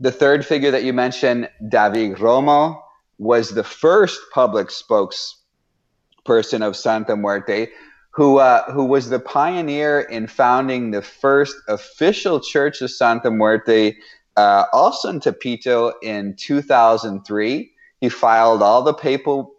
the 0.00 0.12
third 0.12 0.44
figure 0.44 0.72
that 0.72 0.82
you 0.82 0.92
mentioned, 0.92 1.48
David 1.68 2.18
Romo, 2.18 2.80
was 3.22 3.50
the 3.50 3.62
first 3.62 4.20
public 4.34 4.68
spokesperson 4.68 6.60
of 6.60 6.76
Santa 6.76 7.16
Muerte, 7.16 7.68
who 8.10 8.38
uh, 8.38 8.70
who 8.72 8.84
was 8.84 9.10
the 9.10 9.20
pioneer 9.20 10.00
in 10.00 10.26
founding 10.26 10.90
the 10.90 11.02
first 11.02 11.56
official 11.68 12.40
church 12.40 12.82
of 12.82 12.90
Santa 12.90 13.30
Muerte, 13.30 13.94
uh, 14.36 14.64
also 14.72 15.08
in 15.08 15.20
Tepito 15.20 15.92
in 16.02 16.34
2003. 16.36 17.70
He 18.00 18.08
filed 18.08 18.60
all 18.60 18.82
the 18.82 18.92
papal, 18.92 19.54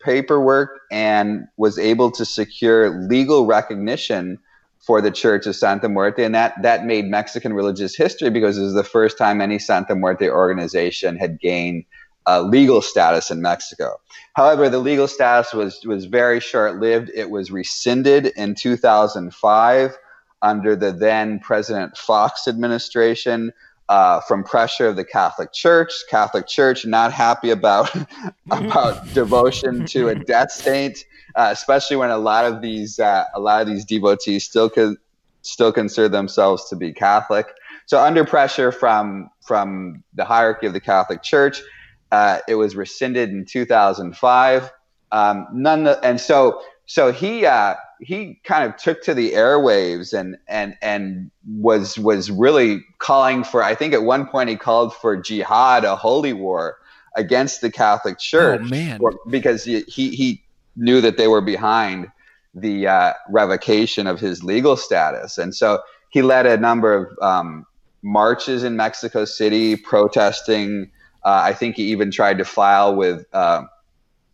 paperwork 0.00 0.80
and 0.92 1.44
was 1.56 1.76
able 1.76 2.12
to 2.12 2.24
secure 2.24 3.02
legal 3.08 3.46
recognition 3.46 4.38
for 4.78 5.00
the 5.00 5.10
Church 5.10 5.44
of 5.46 5.56
Santa 5.56 5.88
Muerte, 5.88 6.22
and 6.22 6.36
that 6.36 6.54
that 6.62 6.86
made 6.86 7.06
Mexican 7.06 7.52
religious 7.52 7.96
history 7.96 8.30
because 8.30 8.56
it 8.56 8.62
was 8.62 8.74
the 8.74 8.84
first 8.84 9.18
time 9.18 9.40
any 9.40 9.58
Santa 9.58 9.96
Muerte 9.96 10.30
organization 10.30 11.16
had 11.16 11.40
gained 11.40 11.84
uh, 12.28 12.42
legal 12.42 12.82
status 12.82 13.30
in 13.30 13.40
Mexico. 13.40 13.96
However, 14.34 14.68
the 14.68 14.78
legal 14.78 15.08
status 15.08 15.54
was 15.54 15.84
was 15.84 16.04
very 16.04 16.40
short 16.40 16.76
lived. 16.76 17.10
It 17.14 17.30
was 17.30 17.50
rescinded 17.50 18.26
in 18.36 18.54
2005 18.54 19.96
under 20.42 20.76
the 20.76 20.92
then 20.92 21.40
President 21.40 21.96
Fox 21.96 22.46
administration. 22.46 23.52
Uh, 23.90 24.20
from 24.20 24.44
pressure 24.44 24.86
of 24.86 24.96
the 24.96 25.04
Catholic 25.04 25.50
Church, 25.50 25.90
Catholic 26.10 26.46
Church 26.46 26.84
not 26.84 27.10
happy 27.10 27.48
about 27.48 27.90
about 28.50 29.14
devotion 29.14 29.86
to 29.86 30.10
a 30.10 30.14
death 30.14 30.52
saint, 30.52 30.98
uh, 31.36 31.48
especially 31.50 31.96
when 31.96 32.10
a 32.10 32.18
lot 32.18 32.44
of 32.44 32.60
these 32.60 32.98
uh, 32.98 33.24
a 33.34 33.40
lot 33.40 33.62
of 33.62 33.66
these 33.66 33.86
devotees 33.86 34.44
still 34.44 34.68
co- 34.68 34.96
still 35.40 35.72
consider 35.72 36.06
themselves 36.06 36.68
to 36.68 36.76
be 36.76 36.92
Catholic. 36.92 37.46
So 37.86 37.98
under 37.98 38.26
pressure 38.26 38.72
from 38.72 39.30
from 39.40 40.04
the 40.12 40.26
hierarchy 40.26 40.66
of 40.66 40.74
the 40.74 40.80
Catholic 40.80 41.22
Church, 41.22 41.62
uh, 42.10 42.38
it 42.48 42.54
was 42.54 42.76
rescinded 42.76 43.30
in 43.30 43.44
2005. 43.44 44.70
Um, 45.10 45.46
none, 45.52 45.86
and 45.86 46.20
so 46.20 46.60
so 46.86 47.12
he 47.12 47.44
uh, 47.46 47.74
he 48.00 48.40
kind 48.44 48.68
of 48.68 48.76
took 48.76 49.02
to 49.02 49.14
the 49.14 49.32
airwaves 49.32 50.18
and 50.18 50.36
and 50.48 50.76
and 50.82 51.30
was 51.46 51.98
was 51.98 52.30
really 52.30 52.84
calling 52.98 53.44
for. 53.44 53.62
I 53.62 53.74
think 53.74 53.94
at 53.94 54.02
one 54.02 54.26
point 54.26 54.48
he 54.48 54.56
called 54.56 54.94
for 54.94 55.16
jihad, 55.16 55.84
a 55.84 55.96
holy 55.96 56.32
war 56.32 56.78
against 57.16 57.60
the 57.60 57.70
Catholic 57.70 58.18
Church. 58.18 58.60
Oh 58.64 58.68
man! 58.68 59.00
Because 59.28 59.64
he 59.64 59.82
he, 59.82 60.10
he 60.10 60.42
knew 60.76 61.00
that 61.00 61.16
they 61.16 61.28
were 61.28 61.40
behind 61.40 62.10
the 62.54 62.86
uh, 62.86 63.12
revocation 63.28 64.06
of 64.06 64.20
his 64.20 64.42
legal 64.42 64.76
status, 64.76 65.38
and 65.38 65.54
so 65.54 65.80
he 66.10 66.22
led 66.22 66.46
a 66.46 66.56
number 66.56 66.94
of 66.94 67.18
um, 67.22 67.66
marches 68.02 68.64
in 68.64 68.76
Mexico 68.76 69.24
City 69.24 69.76
protesting 69.76 70.90
uh, 71.24 71.42
I 71.44 71.52
think 71.52 71.76
he 71.76 71.84
even 71.84 72.10
tried 72.10 72.38
to 72.38 72.44
file 72.44 72.94
with 72.94 73.26
uh, 73.32 73.64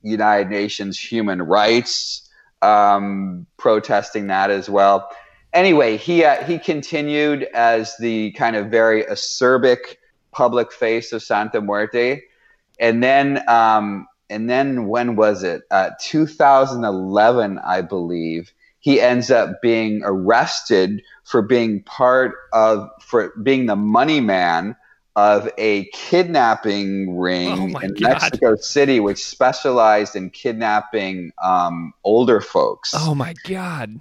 United 0.02 0.50
Nations 0.50 0.98
human 0.98 1.42
rights, 1.42 2.28
um, 2.62 3.46
protesting 3.56 4.28
that 4.28 4.50
as 4.50 4.68
well. 4.68 5.08
Anyway, 5.52 5.96
he 5.96 6.24
uh, 6.24 6.42
he 6.44 6.58
continued 6.58 7.44
as 7.54 7.96
the 7.98 8.32
kind 8.32 8.56
of 8.56 8.66
very 8.66 9.04
acerbic 9.04 9.96
public 10.32 10.72
face 10.72 11.12
of 11.12 11.22
Santa 11.22 11.60
Muerte, 11.60 12.22
and 12.78 13.02
then 13.02 13.48
um, 13.48 14.06
and 14.28 14.50
then 14.50 14.86
when 14.88 15.16
was 15.16 15.42
it? 15.42 15.62
Uh, 15.70 15.90
2011, 16.00 17.58
I 17.58 17.80
believe. 17.82 18.52
He 18.80 19.00
ends 19.00 19.30
up 19.30 19.62
being 19.62 20.02
arrested 20.04 21.00
for 21.22 21.40
being 21.40 21.82
part 21.84 22.34
of 22.52 22.90
for 23.00 23.32
being 23.42 23.64
the 23.66 23.76
money 23.76 24.20
man 24.20 24.76
of 25.16 25.48
a 25.58 25.84
kidnapping 25.92 27.16
ring 27.16 27.74
oh 27.74 27.78
in 27.78 27.94
God. 27.94 28.00
Mexico 28.00 28.56
City, 28.56 28.98
which 29.00 29.24
specialized 29.24 30.16
in 30.16 30.30
kidnapping 30.30 31.32
um, 31.42 31.92
older 32.02 32.40
folks. 32.40 32.92
Oh 32.94 33.14
my 33.14 33.34
God. 33.44 34.00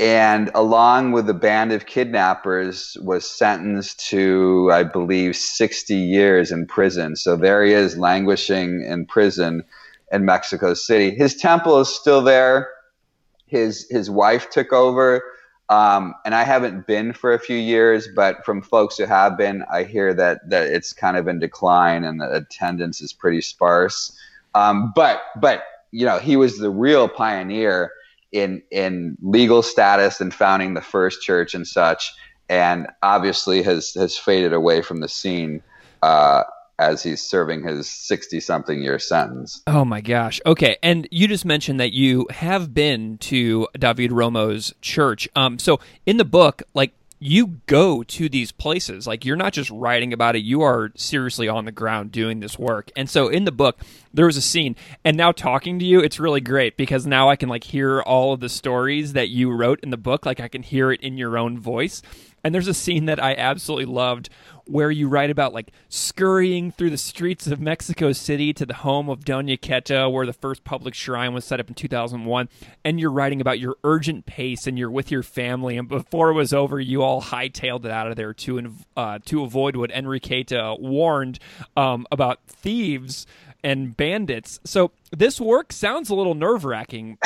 And 0.00 0.50
along 0.54 1.12
with 1.12 1.26
the 1.26 1.34
band 1.34 1.72
of 1.72 1.86
kidnappers, 1.86 2.96
was 3.00 3.30
sentenced 3.30 4.00
to, 4.08 4.70
I 4.72 4.82
believe, 4.82 5.36
60 5.36 5.94
years 5.94 6.50
in 6.50 6.66
prison. 6.66 7.14
So 7.14 7.36
there 7.36 7.64
he 7.64 7.72
is, 7.72 7.96
languishing 7.96 8.82
in 8.82 9.06
prison 9.06 9.62
in 10.10 10.24
Mexico 10.24 10.74
City. 10.74 11.10
His 11.14 11.36
temple 11.36 11.78
is 11.80 11.88
still 11.88 12.22
there. 12.22 12.70
His 13.46 13.86
his 13.88 14.10
wife 14.10 14.50
took 14.50 14.72
over 14.72 15.22
um, 15.70 16.14
and 16.24 16.34
I 16.34 16.44
haven't 16.44 16.86
been 16.86 17.12
for 17.12 17.32
a 17.32 17.38
few 17.38 17.56
years, 17.56 18.08
but 18.14 18.44
from 18.44 18.60
folks 18.60 18.98
who 18.98 19.04
have 19.04 19.38
been, 19.38 19.64
I 19.72 19.84
hear 19.84 20.12
that 20.14 20.48
that 20.50 20.66
it's 20.66 20.92
kind 20.92 21.16
of 21.16 21.26
in 21.26 21.38
decline 21.38 22.04
and 22.04 22.20
the 22.20 22.30
attendance 22.36 23.00
is 23.00 23.12
pretty 23.12 23.40
sparse. 23.40 24.16
Um, 24.54 24.92
but 24.94 25.22
but 25.40 25.64
you 25.90 26.04
know, 26.04 26.18
he 26.18 26.36
was 26.36 26.58
the 26.58 26.70
real 26.70 27.08
pioneer 27.08 27.92
in 28.32 28.62
in 28.70 29.16
legal 29.22 29.62
status 29.62 30.20
and 30.20 30.34
founding 30.34 30.74
the 30.74 30.82
first 30.82 31.22
church 31.22 31.54
and 31.54 31.66
such, 31.66 32.12
and 32.48 32.86
obviously 33.02 33.62
has 33.62 33.94
has 33.94 34.18
faded 34.18 34.52
away 34.52 34.82
from 34.82 35.00
the 35.00 35.08
scene. 35.08 35.62
Uh, 36.02 36.42
as 36.78 37.02
he's 37.02 37.22
serving 37.22 37.66
his 37.66 37.88
60 37.88 38.40
something 38.40 38.82
year 38.82 38.98
sentence. 38.98 39.62
Oh 39.66 39.84
my 39.84 40.00
gosh. 40.00 40.40
Okay. 40.44 40.76
And 40.82 41.06
you 41.10 41.28
just 41.28 41.44
mentioned 41.44 41.80
that 41.80 41.92
you 41.92 42.26
have 42.30 42.74
been 42.74 43.18
to 43.18 43.68
David 43.78 44.10
Romo's 44.10 44.74
church. 44.80 45.28
Um, 45.36 45.58
so 45.58 45.80
in 46.06 46.16
the 46.16 46.24
book, 46.24 46.62
like, 46.74 46.92
you 47.20 47.58
go 47.66 48.02
to 48.02 48.28
these 48.28 48.52
places. 48.52 49.06
Like, 49.06 49.24
you're 49.24 49.36
not 49.36 49.54
just 49.54 49.70
writing 49.70 50.12
about 50.12 50.36
it, 50.36 50.40
you 50.40 50.60
are 50.60 50.92
seriously 50.94 51.48
on 51.48 51.64
the 51.64 51.72
ground 51.72 52.12
doing 52.12 52.40
this 52.40 52.58
work. 52.58 52.90
And 52.96 53.08
so 53.08 53.28
in 53.28 53.44
the 53.44 53.52
book, 53.52 53.80
there 54.12 54.26
was 54.26 54.36
a 54.36 54.42
scene, 54.42 54.76
and 55.06 55.16
now 55.16 55.32
talking 55.32 55.78
to 55.78 55.86
you, 55.86 56.00
it's 56.00 56.20
really 56.20 56.42
great 56.42 56.76
because 56.76 57.06
now 57.06 57.30
I 57.30 57.36
can, 57.36 57.48
like, 57.48 57.64
hear 57.64 58.02
all 58.02 58.34
of 58.34 58.40
the 58.40 58.50
stories 58.50 59.14
that 59.14 59.30
you 59.30 59.50
wrote 59.50 59.80
in 59.80 59.88
the 59.88 59.96
book. 59.96 60.26
Like, 60.26 60.38
I 60.38 60.48
can 60.48 60.62
hear 60.62 60.92
it 60.92 61.00
in 61.00 61.16
your 61.16 61.38
own 61.38 61.58
voice. 61.58 62.02
And 62.44 62.54
there's 62.54 62.68
a 62.68 62.74
scene 62.74 63.06
that 63.06 63.22
I 63.22 63.34
absolutely 63.34 63.86
loved 63.86 64.28
where 64.66 64.90
you 64.90 65.08
write 65.08 65.30
about 65.30 65.52
like 65.52 65.72
scurrying 65.88 66.72
through 66.72 66.90
the 66.90 66.98
streets 66.98 67.46
of 67.46 67.60
Mexico 67.60 68.12
City 68.12 68.52
to 68.54 68.64
the 68.64 68.74
home 68.74 69.08
of 69.08 69.20
Doña 69.20 69.60
Queta, 69.60 70.08
where 70.08 70.26
the 70.26 70.32
first 70.32 70.64
public 70.64 70.94
shrine 70.94 71.34
was 71.34 71.44
set 71.44 71.60
up 71.60 71.68
in 71.68 71.74
2001. 71.74 72.48
And 72.84 72.98
you're 72.98 73.10
writing 73.10 73.40
about 73.40 73.58
your 73.58 73.76
urgent 73.84 74.26
pace 74.26 74.66
and 74.66 74.78
you're 74.78 74.90
with 74.90 75.10
your 75.10 75.22
family. 75.22 75.76
And 75.76 75.88
before 75.88 76.30
it 76.30 76.34
was 76.34 76.52
over, 76.52 76.80
you 76.80 77.02
all 77.02 77.22
hightailed 77.22 77.84
it 77.84 77.90
out 77.90 78.08
of 78.08 78.16
there 78.16 78.32
to, 78.32 78.74
uh, 78.96 79.18
to 79.26 79.42
avoid 79.42 79.76
what 79.76 79.90
Enriqueta 79.90 80.80
warned 80.80 81.38
um, 81.76 82.06
about 82.10 82.40
thieves 82.46 83.26
and 83.64 83.96
bandits. 83.96 84.60
So 84.64 84.92
this 85.10 85.40
work 85.40 85.72
sounds 85.72 86.10
a 86.10 86.14
little 86.14 86.34
nerve 86.34 86.66
wracking, 86.66 87.16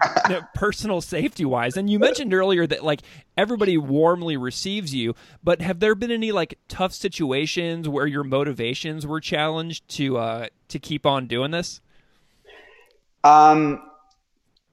personal 0.54 1.00
safety 1.00 1.44
wise. 1.44 1.76
And 1.76 1.88
you 1.88 2.00
mentioned 2.00 2.34
earlier 2.34 2.66
that 2.66 2.82
like 2.82 3.00
everybody 3.36 3.78
warmly 3.78 4.36
receives 4.36 4.92
you, 4.92 5.14
but 5.44 5.62
have 5.62 5.78
there 5.78 5.94
been 5.94 6.10
any 6.10 6.32
like 6.32 6.58
tough 6.68 6.92
situations 6.92 7.88
where 7.88 8.08
your 8.08 8.24
motivations 8.24 9.06
were 9.06 9.20
challenged 9.20 9.88
to 9.90 10.18
uh, 10.18 10.48
to 10.68 10.80
keep 10.80 11.06
on 11.06 11.28
doing 11.28 11.52
this? 11.52 11.80
Um, 13.22 13.80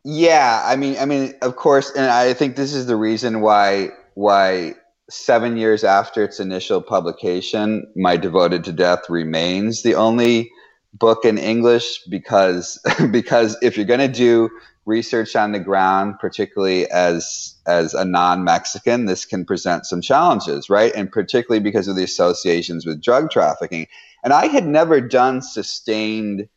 yeah, 0.04 0.64
I 0.66 0.76
mean, 0.76 0.98
I 1.00 1.06
mean, 1.06 1.36
of 1.44 1.56
course, 1.56 1.92
and 1.92 2.10
I 2.10 2.34
think 2.34 2.56
this 2.56 2.74
is 2.74 2.88
the 2.88 2.96
reason 2.96 3.42
why 3.42 3.90
why 4.16 4.74
seven 5.12 5.56
years 5.56 5.84
after 5.84 6.24
its 6.24 6.40
initial 6.40 6.82
publication, 6.82 7.86
my 7.96 8.18
devoted 8.18 8.64
to 8.64 8.72
death 8.72 9.08
remains 9.08 9.84
the 9.84 9.94
only 9.94 10.50
book 10.94 11.26
in 11.26 11.38
English 11.38 12.00
because 12.10 12.80
because 13.12 13.58
if 13.62 13.78
you're 13.78 13.86
going 13.86 14.00
to 14.00 14.08
do 14.08 14.50
research 14.86 15.36
on 15.36 15.52
the 15.52 15.60
ground, 15.60 16.16
particularly 16.20 16.90
as 16.90 17.56
as 17.68 17.94
a 17.94 18.04
non-Mexican, 18.04 19.06
this 19.06 19.26
can 19.26 19.46
present 19.46 19.86
some 19.86 20.02
challenges, 20.02 20.70
right? 20.70 20.94
And 20.96 21.12
particularly 21.12 21.64
because 21.64 21.88
of 21.88 21.96
the 21.96 22.04
associations 22.04 22.86
with 22.86 23.02
drug 23.02 23.30
trafficking. 23.30 23.88
And 24.24 24.34
I 24.34 24.48
had 24.48 24.68
never 24.68 25.02
done 25.02 25.42
sustained 25.42 26.48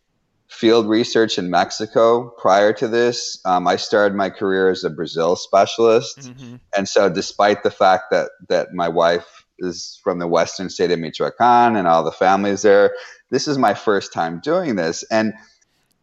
field 0.48 0.88
research 0.88 1.38
in 1.38 1.50
Mexico 1.50 2.30
prior 2.38 2.72
to 2.74 2.88
this. 2.88 3.40
Um, 3.44 3.66
I 3.66 3.76
started 3.76 4.14
my 4.14 4.30
career 4.30 4.70
as 4.70 4.84
a 4.84 4.90
Brazil 4.90 5.36
specialist, 5.36 6.18
mm-hmm. 6.20 6.56
and 6.76 6.88
so 6.88 7.08
despite 7.08 7.62
the 7.62 7.70
fact 7.70 8.10
that 8.10 8.30
that 8.48 8.72
my 8.72 8.88
wife 8.88 9.43
is 9.64 9.98
from 10.04 10.18
the 10.18 10.28
western 10.28 10.70
state 10.70 10.90
of 10.90 10.98
Michoacan 10.98 11.76
and 11.76 11.88
all 11.88 12.04
the 12.04 12.12
families 12.12 12.62
there, 12.62 12.94
this 13.30 13.48
is 13.48 13.58
my 13.58 13.74
first 13.74 14.12
time 14.12 14.40
doing 14.40 14.76
this. 14.76 15.02
And 15.10 15.32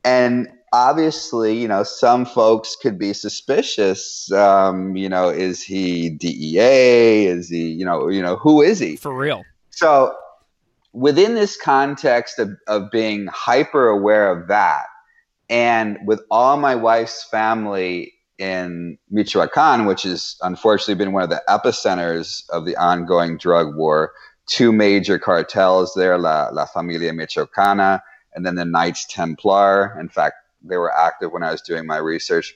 and 0.04 0.50
obviously 0.74 1.58
you 1.58 1.68
know 1.68 1.84
some 1.84 2.26
folks 2.26 2.76
could 2.82 2.98
be 2.98 3.12
suspicious 3.14 4.32
um, 4.32 4.96
you 4.96 5.10
know 5.10 5.28
is 5.28 5.62
he 5.62 6.10
dea 6.10 7.26
is 7.26 7.50
he 7.50 7.70
you 7.70 7.86
know 7.86 8.08
you 8.08 8.22
know 8.22 8.36
who 8.36 8.62
is 8.62 8.80
he? 8.80 8.96
For 8.96 9.16
real. 9.16 9.44
So 9.70 10.16
within 10.94 11.36
this 11.36 11.56
context 11.56 12.40
of, 12.40 12.50
of 12.68 12.92
being 12.92 13.28
hyper 13.28 13.88
aware 13.88 14.32
of 14.32 14.48
that 14.50 14.86
and 15.50 15.98
with 16.06 16.22
all 16.30 16.58
my 16.58 16.76
wife's 16.76 17.24
family 17.24 18.14
in 18.42 18.98
Michoacan, 19.12 19.86
which 19.86 20.02
has 20.02 20.36
unfortunately 20.42 20.96
been 20.96 21.14
one 21.14 21.22
of 21.22 21.30
the 21.30 21.44
epicenters 21.48 22.42
of 22.50 22.66
the 22.66 22.76
ongoing 22.76 23.38
drug 23.38 23.76
war, 23.76 24.14
two 24.48 24.72
major 24.72 25.20
cartels 25.20 25.94
there, 25.96 26.18
La, 26.18 26.50
La 26.52 26.66
Familia 26.66 27.12
Michoacana, 27.12 28.02
and 28.34 28.44
then 28.44 28.56
the 28.56 28.66
Knights 28.66 29.06
Templar. 29.06 29.96
In 30.00 30.10
fact, 30.10 30.38
they 30.64 30.76
were 30.76 30.92
active 30.92 31.32
when 31.32 31.44
I 31.44 31.52
was 31.52 31.62
doing 31.62 31.86
my 31.86 31.98
research. 31.98 32.56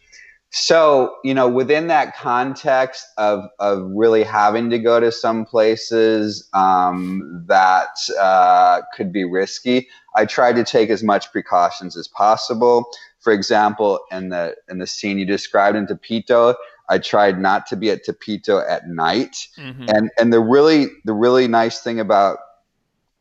So, 0.57 1.17
you 1.25 1.33
know, 1.33 1.49
within 1.49 1.87
that 1.87 2.15
context 2.15 3.05
of, 3.17 3.43
of 3.59 3.91
really 3.93 4.23
having 4.23 4.69
to 4.69 4.79
go 4.79 5.01
to 5.01 5.11
some 5.11 5.43
places 5.43 6.47
um, 6.53 7.43
that 7.47 7.89
uh, 8.17 8.79
could 8.95 9.11
be 9.11 9.25
risky, 9.25 9.89
I 10.15 10.23
tried 10.23 10.55
to 10.55 10.63
take 10.63 10.89
as 10.89 11.03
much 11.03 11.29
precautions 11.33 11.97
as 11.97 12.07
possible. 12.07 12.85
For 13.19 13.33
example, 13.33 13.99
in 14.11 14.29
the 14.29 14.55
in 14.69 14.77
the 14.77 14.87
scene 14.87 15.19
you 15.19 15.25
described 15.25 15.75
in 15.75 15.87
Tepito, 15.87 16.55
I 16.87 16.99
tried 16.99 17.37
not 17.37 17.67
to 17.67 17.75
be 17.75 17.89
at 17.91 18.05
Tepito 18.05 18.65
at 18.65 18.87
night. 18.87 19.49
Mm-hmm. 19.57 19.87
And 19.89 20.09
and 20.17 20.31
the 20.31 20.39
really 20.39 20.87
the 21.03 21.13
really 21.13 21.49
nice 21.49 21.81
thing 21.81 21.99
about 21.99 22.37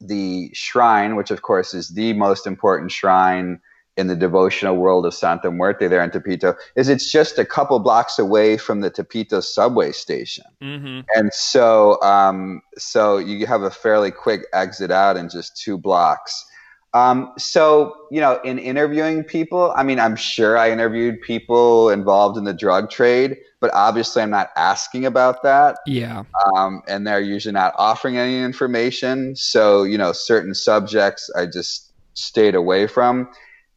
the 0.01 0.51
shrine, 0.55 1.17
which 1.17 1.33
of 1.33 1.43
course 1.43 1.75
is 1.75 1.89
the 1.89 2.13
most 2.13 2.47
important 2.47 2.93
shrine 2.93 3.61
in 3.97 4.09
the 4.09 4.17
devotional 4.17 4.77
world 4.77 5.07
of 5.07 5.15
Santa 5.15 5.51
Muerte 5.51 5.87
there 5.87 6.03
in 6.03 6.11
Tepito 6.11 6.57
is 6.75 6.89
it's 6.89 7.11
just 7.11 7.39
a 7.39 7.45
couple 7.45 7.79
blocks 7.79 8.19
away 8.19 8.57
from 8.57 8.81
the 8.81 8.91
Tepito 8.91 9.43
subway 9.43 9.93
station. 9.93 10.45
Mm-hmm. 10.61 11.01
And 11.15 11.33
so, 11.33 12.01
um, 12.03 12.61
so 12.77 13.19
you 13.19 13.47
have 13.47 13.63
a 13.63 13.71
fairly 13.71 14.11
quick 14.11 14.47
exit 14.53 14.91
out 14.91 15.17
in 15.17 15.29
just 15.29 15.57
two 15.57 15.79
blocks. 15.79 16.45
Um, 16.93 17.33
so, 17.37 17.93
you 18.13 18.21
know, 18.21 18.41
in 18.45 18.59
interviewing 18.59 19.25
people, 19.25 19.73
I 19.77 19.83
mean, 19.83 19.99
I'm 19.99 20.15
sure 20.15 20.57
I 20.57 20.71
interviewed 20.71 21.21
people 21.23 21.91
involved 21.91 22.39
in 22.39 22.45
the 22.45 22.55
drug 22.55 22.89
trade, 22.89 23.37
but 23.59 23.73
obviously 23.75 24.23
I'm 24.23 24.31
not 24.31 24.51
asking 24.57 25.05
about 25.05 25.43
that. 25.43 25.79
Yeah. 25.87 26.23
Um, 26.55 26.83
and 26.87 27.05
they're 27.05 27.21
usually 27.21 27.53
not 27.53 27.75
offering 27.77 28.17
any 28.17 28.41
information. 28.41 29.35
So, 29.35 29.83
you 29.83 29.99
know, 29.99 30.13
certain 30.13 30.55
subjects 30.55 31.29
I 31.37 31.47
just 31.47 31.93
stayed 32.15 32.55
away 32.55 32.87
from 32.87 33.29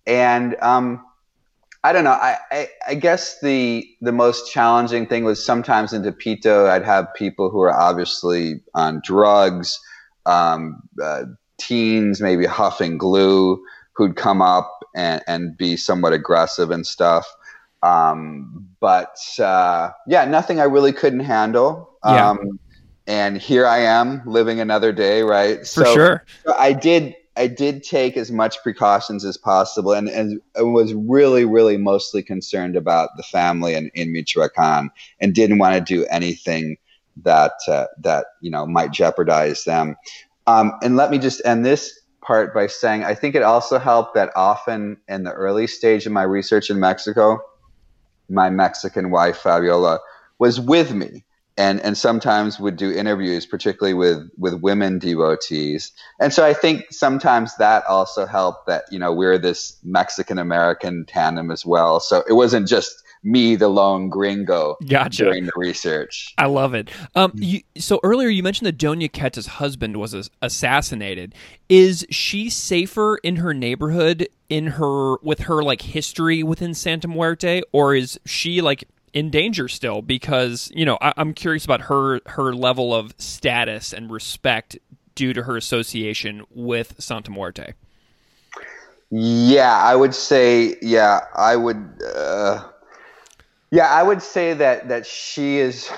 and 0.08 0.56
um, 0.62 1.06
I 1.84 1.94
don't 1.94 2.04
know. 2.04 2.12
I, 2.12 2.38
I, 2.52 2.70
I, 2.88 2.96
guess 2.96 3.40
the 3.42 3.88
the 4.02 4.12
most 4.12 4.52
challenging 4.52 5.06
thing 5.06 5.24
was 5.24 5.46
sometimes 5.46 5.94
in 5.94 6.02
Tepito, 6.02 6.68
I'd 6.68 6.86
have 6.86 7.14
people 7.14 7.50
who 7.50 7.62
are 7.62 7.74
obviously 7.74 8.62
on 8.74 9.02
drugs, 9.04 9.80
um, 10.26 10.82
uh, 11.02 11.26
teens, 11.58 12.22
maybe 12.22 12.46
huffing 12.46 12.98
glue, 12.98 13.64
who'd 13.94 14.16
come 14.16 14.42
up 14.42 14.86
and, 14.96 15.22
and 15.28 15.58
be 15.58 15.78
somewhat 15.78 16.14
aggressive 16.14 16.72
and 16.72 16.88
stuff. 16.88 17.28
Um, 17.84 18.68
but 18.80 19.18
uh, 19.40 19.92
yeah, 20.08 20.26
nothing 20.26 20.60
I 20.60 20.64
really 20.64 20.94
couldn't 20.94 21.20
handle. 21.20 21.98
Yeah. 22.04 22.32
Um, 22.32 22.60
and 23.06 23.38
here 23.38 23.66
I 23.66 23.80
am 23.80 24.22
living 24.26 24.60
another 24.60 24.92
day, 24.92 25.22
right? 25.22 25.60
For 25.60 25.86
so, 25.86 25.94
sure. 25.94 26.26
So 26.46 26.54
I 26.58 26.74
did 26.74 27.16
I 27.38 27.48
did 27.48 27.84
take 27.84 28.18
as 28.18 28.32
much 28.32 28.62
precautions 28.64 29.24
as 29.24 29.38
possible, 29.38 29.94
and, 29.94 30.10
and 30.10 30.42
was 30.56 30.94
really, 30.94 31.46
really 31.46 31.78
mostly 31.78 32.24
concerned 32.24 32.76
about 32.76 33.10
the 33.16 33.24
family 33.24 33.76
in, 33.76 33.90
in 33.94 34.12
Michoacan, 34.12 34.90
and 35.20 35.36
didn't 35.36 35.60
want 35.60 35.76
to 35.76 35.82
do 35.82 36.06
anything 36.08 36.78
that 37.24 37.54
uh, 37.68 37.86
that 38.02 38.26
you 38.42 38.52
know 38.52 38.66
might 38.66 38.92
jeopardize 38.92 39.64
them. 39.64 39.96
Um, 40.48 40.74
and 40.82 40.96
let 40.96 41.12
me 41.12 41.20
just 41.20 41.42
end 41.46 41.66
this 41.66 42.00
part 42.22 42.54
by 42.54 42.68
saying 42.68 43.04
I 43.04 43.16
think 43.16 43.36
it 43.36 43.44
also 43.44 43.80
helped 43.80 44.16
that 44.16 44.32
often 44.36 44.98
in 45.08 45.24
the 45.24 45.32
early 45.32 45.68
stage 45.68 46.06
of 46.06 46.12
my 46.12 46.24
research 46.24 46.70
in 46.70 46.80
Mexico, 46.80 47.40
my 48.30 48.50
Mexican 48.50 49.12
wife 49.12 49.38
Fabiola 49.38 50.00
was 50.40 50.60
with 50.60 50.94
me 50.94 51.24
and 51.58 51.82
and 51.82 51.98
sometimes 51.98 52.60
would 52.60 52.78
do 52.78 52.92
interviews, 52.92 53.46
particularly 53.46 53.94
with 53.94 54.30
with 54.38 54.54
women 54.62 55.00
devotees. 55.00 55.92
And 56.20 56.34
so 56.34 56.46
I 56.46 56.54
think 56.54 56.86
sometimes 56.92 57.56
that 57.58 57.86
also 57.86 58.26
helped 58.26 58.68
that 58.68 58.86
you 58.92 59.00
know 59.00 59.12
we're 59.12 59.38
this 59.38 59.78
Mexican 59.84 60.38
American 60.38 61.06
tandem 61.06 61.52
as 61.52 61.66
well. 61.66 62.00
So 62.00 62.24
it 62.30 62.34
wasn't 62.34 62.68
just 62.68 63.04
me, 63.24 63.56
the 63.56 63.68
lone 63.68 64.10
gringo, 64.10 64.78
gotcha. 64.88 65.26
doing 65.26 65.46
the 65.46 65.52
research. 65.56 66.34
I 66.38 66.46
love 66.46 66.74
it. 66.74 66.90
Um, 67.16 67.32
you, 67.36 67.62
so 67.76 68.00
earlier 68.04 68.30
you 68.30 68.44
mentioned 68.44 68.68
that 68.68 68.78
Doña 68.78 69.12
Queta's 69.12 69.48
husband 69.48 69.98
was 69.98 70.30
assassinated. 70.42 71.34
Is 71.68 72.06
she 72.10 72.50
safer 72.50 73.18
in 73.18 73.38
her 73.38 73.54
neighborhood 73.54 74.30
in 74.50 74.68
her 74.68 75.18
with 75.18 75.42
her 75.42 75.62
like 75.62 75.82
history 75.82 76.44
within 76.44 76.74
Santa 76.74 77.08
Muerte, 77.08 77.62
or 77.72 77.96
is 77.96 78.20
she 78.26 78.62
like 78.62 78.88
in 79.18 79.32
danger 79.32 79.68
still 79.68 80.04
because 80.04 80.72
you 80.76 80.86
know 80.86 80.96
I, 81.02 81.12
am 81.18 81.34
curious 81.34 81.66
about 81.66 81.82
her 81.82 82.22
her 82.28 82.54
level 82.54 82.94
of 82.94 83.16
status 83.18 83.92
and 83.92 84.12
respect 84.12 84.78
due 85.16 85.34
to 85.34 85.42
her 85.42 85.58
association 85.58 86.44
with 86.52 86.94
Santa 87.00 87.32
Muerte. 87.32 87.74
Yeah, 89.10 89.76
I 89.76 89.96
would 89.96 90.14
say 90.14 90.76
yeah, 90.84 91.22
I 91.36 91.56
would 91.56 92.00
uh, 92.16 92.64
yeah, 93.72 93.88
I 93.88 94.04
would 94.04 94.22
say 94.22 94.54
that 94.54 94.88
that 94.90 95.08
she 95.08 95.58
is 95.58 95.90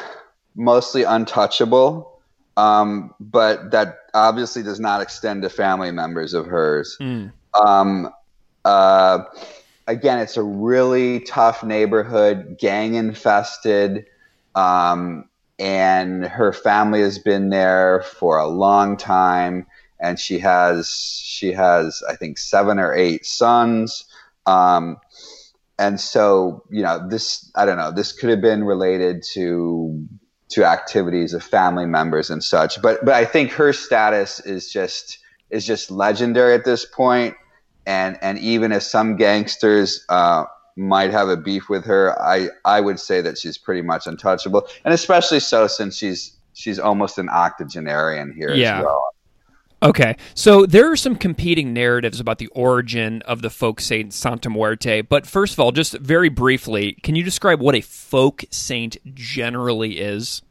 mostly 0.56 1.04
untouchable, 1.04 2.22
um, 2.56 3.14
but 3.20 3.72
that 3.72 3.98
obviously 4.14 4.64
does 4.64 4.80
not 4.80 5.02
extend 5.02 5.42
to 5.42 5.50
family 5.50 5.92
members 5.92 6.34
of 6.34 6.46
hers. 6.46 6.96
Mm. 7.02 7.34
Um, 7.54 8.10
uh, 8.64 9.26
again, 9.90 10.20
it's 10.20 10.38
a 10.38 10.44
really 10.44 11.20
tough 11.22 11.64
neighborhood, 11.64 12.58
gang 12.60 12.94
infested. 12.94 14.06
Um, 14.54 15.28
and 15.58 16.26
her 16.26 16.54
family 16.54 17.02
has 17.02 17.18
been 17.18 17.50
there 17.50 18.04
for 18.04 18.38
a 18.38 18.48
long 18.48 18.96
time. 18.96 19.66
And 20.00 20.18
she 20.18 20.40
has, 20.40 20.90
she 20.90 21.52
has, 21.52 22.02
I 22.08 22.16
think, 22.16 22.38
seven 22.38 22.80
or 22.80 22.94
eight 22.94 23.26
sons. 23.26 24.06
Um, 24.46 24.98
and 25.78 26.00
so, 26.00 26.64
you 26.70 26.84
know, 26.84 27.06
this, 27.10 27.52
I 27.56 27.66
don't 27.66 27.78
know, 27.78 27.92
this 27.92 28.12
could 28.12 28.30
have 28.30 28.42
been 28.42 28.64
related 28.64 29.24
to, 29.34 30.08
to 30.50 30.66
activities 30.66 31.34
of 31.34 31.44
family 31.44 31.86
members 31.86 32.30
and 32.30 32.44
such. 32.44 32.82
But, 32.82 33.04
but 33.04 33.16
I 33.16 33.26
think 33.26 33.52
her 33.54 33.74
status 33.74 34.40
is 34.40 34.72
just, 34.72 35.18
is 35.50 35.66
just 35.66 35.90
legendary 35.90 36.54
at 36.54 36.64
this 36.64 36.86
point 36.86 37.36
and 37.86 38.18
and 38.22 38.38
even 38.40 38.72
if 38.72 38.84
some 38.84 39.16
gangsters 39.16 40.06
uh, 40.10 40.46
might 40.76 41.12
have 41.12 41.30
a 41.30 41.38
beef 41.38 41.70
with 41.70 41.86
her, 41.86 42.20
I 42.22 42.50
I 42.66 42.82
would 42.82 43.00
say 43.00 43.22
that 43.22 43.38
she's 43.38 43.58
pretty 43.58 43.82
much 43.82 44.08
untouchable, 44.08 44.68
and 44.86 44.94
especially 44.94 45.40
so 45.40 45.68
since 45.68 45.98
she's 45.98 46.38
she's 46.54 46.80
almost 46.80 47.18
an 47.18 47.30
octogenarian 47.30 48.34
here 48.34 48.54
yeah. 48.54 48.80
as 48.80 48.86
well. 48.86 49.02
Okay, 49.82 50.18
so 50.34 50.66
there 50.66 50.92
are 50.92 50.98
some 50.98 51.16
competing 51.16 51.72
narratives 51.72 52.20
about 52.20 52.38
the 52.38 52.48
origin 52.48 53.22
of 53.22 53.42
the 53.42 53.50
folk 53.50 53.80
saint 53.80 54.14
Santa 54.14 54.50
Muerte. 54.50 55.02
But 55.02 55.26
first 55.26 55.54
of 55.54 55.60
all, 55.60 55.72
just 55.72 55.94
very 55.94 56.28
briefly, 56.28 56.98
can 57.02 57.16
you 57.16 57.24
describe 57.24 57.62
what 57.62 57.76
a 57.76 57.82
folk 57.82 58.44
saint 58.52 58.98
generally 59.16 60.00
is? 60.00 60.42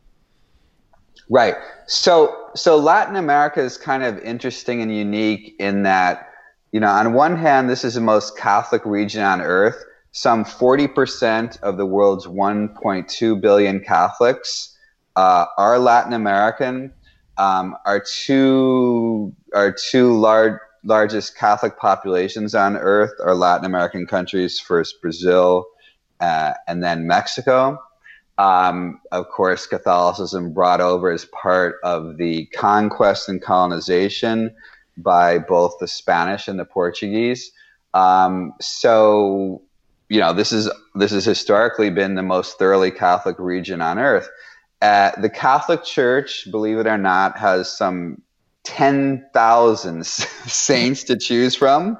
Right. 1.28 1.56
So, 1.86 2.48
so 2.54 2.78
Latin 2.78 3.16
America 3.16 3.60
is 3.60 3.76
kind 3.76 4.02
of 4.02 4.18
interesting 4.20 4.80
and 4.80 4.96
unique 4.96 5.56
in 5.58 5.82
that 5.82 6.27
you 6.72 6.80
know, 6.80 6.88
on 6.88 7.14
one 7.14 7.36
hand, 7.36 7.70
this 7.70 7.84
is 7.84 7.94
the 7.94 8.00
most 8.00 8.36
Catholic 8.36 8.84
region 8.84 9.22
on 9.22 9.40
earth. 9.40 9.84
Some 10.12 10.44
40% 10.44 11.60
of 11.60 11.76
the 11.76 11.86
world's 11.86 12.26
1.2 12.26 13.40
billion 13.40 13.80
Catholics 13.80 14.76
uh, 15.16 15.46
are 15.56 15.78
Latin 15.78 16.12
American. 16.12 16.92
Um, 17.36 17.76
our 17.86 18.00
two 18.00 19.34
our 19.54 19.72
two 19.72 20.18
large 20.18 20.58
largest 20.84 21.36
Catholic 21.36 21.78
populations 21.78 22.54
on 22.54 22.76
earth 22.76 23.12
are 23.22 23.34
Latin 23.34 23.64
American 23.64 24.06
countries. 24.06 24.58
First 24.58 25.00
Brazil, 25.00 25.66
uh, 26.20 26.54
and 26.66 26.82
then 26.82 27.06
Mexico. 27.06 27.78
Um, 28.38 29.00
of 29.10 29.28
course, 29.28 29.66
Catholicism 29.66 30.52
brought 30.52 30.80
over 30.80 31.10
as 31.10 31.24
part 31.26 31.76
of 31.82 32.18
the 32.18 32.46
conquest 32.46 33.28
and 33.28 33.42
colonization 33.42 34.54
by 35.02 35.38
both 35.38 35.74
the 35.80 35.88
Spanish 35.88 36.48
and 36.48 36.58
the 36.58 36.64
Portuguese. 36.64 37.50
Um, 37.94 38.52
so, 38.60 39.62
you 40.08 40.20
know, 40.20 40.32
this 40.32 40.52
is 40.52 40.70
this 40.94 41.12
has 41.12 41.24
historically 41.24 41.90
been 41.90 42.14
the 42.14 42.22
most 42.22 42.58
thoroughly 42.58 42.90
Catholic 42.90 43.38
region 43.38 43.80
on 43.80 43.98
earth. 43.98 44.28
Uh, 44.82 45.10
the 45.20 45.30
Catholic 45.30 45.84
Church, 45.84 46.48
believe 46.50 46.78
it 46.78 46.86
or 46.86 46.98
not, 46.98 47.38
has 47.38 47.70
some 47.76 48.22
ten 48.64 49.26
thousand 49.32 50.06
saints 50.06 51.04
to 51.04 51.16
choose 51.16 51.54
from, 51.54 51.98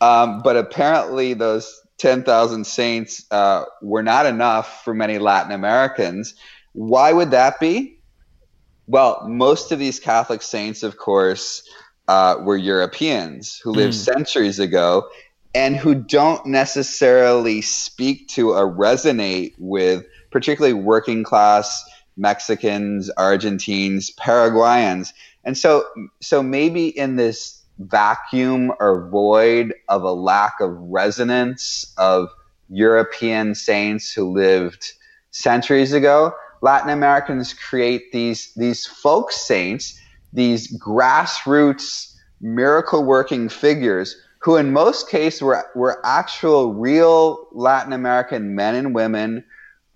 um, 0.00 0.42
but 0.42 0.56
apparently 0.56 1.34
those 1.34 1.80
ten 1.98 2.22
thousand 2.22 2.66
saints 2.66 3.24
uh, 3.30 3.64
were 3.80 4.02
not 4.02 4.26
enough 4.26 4.84
for 4.84 4.94
many 4.94 5.18
Latin 5.18 5.52
Americans. 5.52 6.34
Why 6.72 7.12
would 7.12 7.30
that 7.30 7.60
be? 7.60 7.98
Well, 8.86 9.26
most 9.28 9.72
of 9.72 9.78
these 9.78 10.00
Catholic 10.00 10.42
saints, 10.42 10.82
of 10.82 10.96
course, 10.96 11.62
uh, 12.08 12.36
were 12.40 12.56
Europeans 12.56 13.58
who 13.62 13.72
lived 13.72 13.94
mm. 13.94 14.04
centuries 14.04 14.58
ago. 14.58 15.08
and 15.54 15.76
who 15.76 15.94
don't 15.94 16.46
necessarily 16.46 17.60
speak 17.60 18.26
to 18.28 18.50
or 18.50 18.72
resonate 18.74 19.54
with 19.58 20.06
particularly 20.30 20.72
working 20.72 21.22
class 21.24 21.84
Mexicans, 22.16 23.10
Argentines, 23.16 24.10
Paraguayans. 24.12 25.12
And 25.44 25.56
so 25.56 25.84
so 26.20 26.42
maybe 26.42 26.86
in 26.88 27.16
this 27.16 27.62
vacuum 27.78 28.72
or 28.80 29.08
void 29.08 29.74
of 29.88 30.02
a 30.02 30.12
lack 30.12 30.60
of 30.60 30.70
resonance 30.72 31.92
of 31.98 32.28
European 32.68 33.54
saints 33.54 34.12
who 34.12 34.32
lived 34.32 34.92
centuries 35.30 35.92
ago, 35.92 36.32
Latin 36.60 36.90
Americans 36.90 37.54
create 37.54 38.12
these 38.12 38.52
these 38.54 38.86
folk 38.86 39.32
saints, 39.32 39.98
these 40.32 40.78
grassroots 40.78 42.14
miracle 42.40 43.04
working 43.04 43.48
figures 43.48 44.16
who 44.40 44.56
in 44.56 44.72
most 44.72 45.08
cases 45.08 45.40
were, 45.40 45.64
were 45.76 46.04
actual 46.04 46.74
real 46.74 47.46
Latin 47.52 47.92
American 47.92 48.54
men 48.56 48.74
and 48.74 48.94
women 48.94 49.44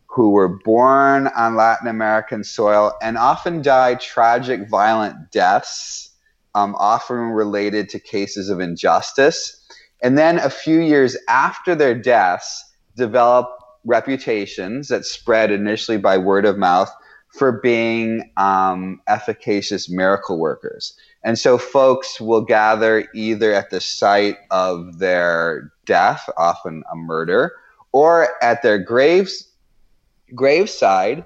who 0.07 0.31
were 0.31 0.49
born 0.49 1.27
on 1.37 1.57
Latin 1.57 1.88
American 1.88 2.44
soil 2.44 2.92
and 3.03 3.18
often 3.18 3.61
died 3.61 4.01
tragic, 4.01 4.68
violent 4.68 5.31
deaths, 5.33 6.11
um, 6.55 6.75
often 6.79 7.16
related 7.16 7.88
to 7.88 7.99
cases 7.99 8.49
of 8.49 8.61
injustice. 8.61 9.66
And 10.03 10.16
then 10.16 10.38
a 10.38 10.49
few 10.49 10.81
years 10.81 11.16
after 11.29 11.75
their 11.75 11.94
deaths, 11.94 12.62
develop 12.96 13.51
reputations 13.85 14.88
that 14.88 15.05
spread 15.05 15.51
initially 15.51 15.99
by 15.99 16.16
word 16.18 16.46
of 16.46 16.57
mouth 16.57 16.90
for 17.37 17.53
being 17.53 18.31
um, 18.37 19.01
efficacious 19.09 19.88
miracle 19.88 20.38
workers. 20.38 20.94
And 21.22 21.38
so 21.38 21.59
folks 21.59 22.20
will 22.20 22.42
gather 22.42 23.09
either 23.14 23.53
at 23.53 23.70
the 23.70 23.81
site 23.81 24.37
of 24.51 24.99
their 24.99 25.72
death, 25.85 26.29
often 26.37 26.83
a 26.90 26.96
murder, 26.96 27.53
or 27.92 28.29
at 28.42 28.62
their 28.62 28.79
graves 28.79 29.49
graveside 30.35 31.25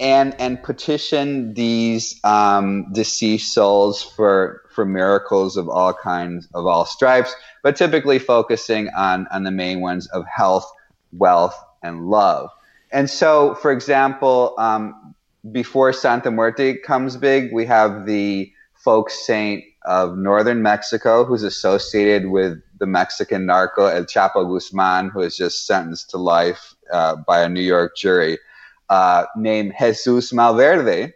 and 0.00 0.34
and 0.38 0.62
petition 0.62 1.54
these 1.54 2.18
um, 2.24 2.92
deceased 2.92 3.54
souls 3.54 4.02
for 4.02 4.62
for 4.74 4.84
miracles 4.84 5.56
of 5.56 5.68
all 5.68 5.94
kinds 5.94 6.48
of 6.54 6.66
all 6.66 6.84
stripes, 6.84 7.34
but 7.62 7.76
typically 7.76 8.18
focusing 8.18 8.88
on 8.96 9.26
on 9.30 9.44
the 9.44 9.50
main 9.50 9.80
ones 9.80 10.06
of 10.08 10.24
health, 10.26 10.70
wealth, 11.12 11.58
and 11.82 12.08
love. 12.08 12.50
And 12.90 13.08
so, 13.08 13.54
for 13.54 13.72
example, 13.72 14.54
um, 14.58 15.14
before 15.50 15.92
Santa 15.92 16.30
Muerte 16.30 16.78
comes 16.78 17.16
big, 17.16 17.52
we 17.52 17.66
have 17.66 18.06
the 18.06 18.52
folk 18.74 19.10
saint 19.10 19.64
of 19.84 20.16
northern 20.16 20.62
Mexico 20.62 21.24
who's 21.24 21.42
associated 21.42 22.28
with 22.28 22.60
the 22.78 22.86
Mexican 22.86 23.46
narco 23.46 23.86
El 23.86 24.04
Chapo 24.04 24.46
Guzman, 24.48 25.08
who 25.08 25.20
is 25.20 25.36
just 25.36 25.66
sentenced 25.66 26.10
to 26.10 26.18
life 26.18 26.74
uh, 26.92 27.16
by 27.16 27.42
a 27.42 27.48
New 27.48 27.62
York 27.62 27.96
jury, 27.96 28.38
uh, 28.88 29.24
named 29.36 29.72
Jesus 29.78 30.32
Malverde, 30.32 31.12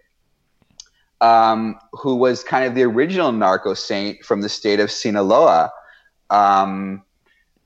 um, 1.21 1.79
who 1.93 2.17
was 2.17 2.43
kind 2.43 2.65
of 2.65 2.75
the 2.75 2.83
original 2.83 3.31
narco 3.33 3.75
saint 3.75 4.25
from 4.25 4.41
the 4.41 4.49
state 4.49 4.81
of 4.81 4.91
Sinaloa. 4.91 5.71
Um, 6.31 7.05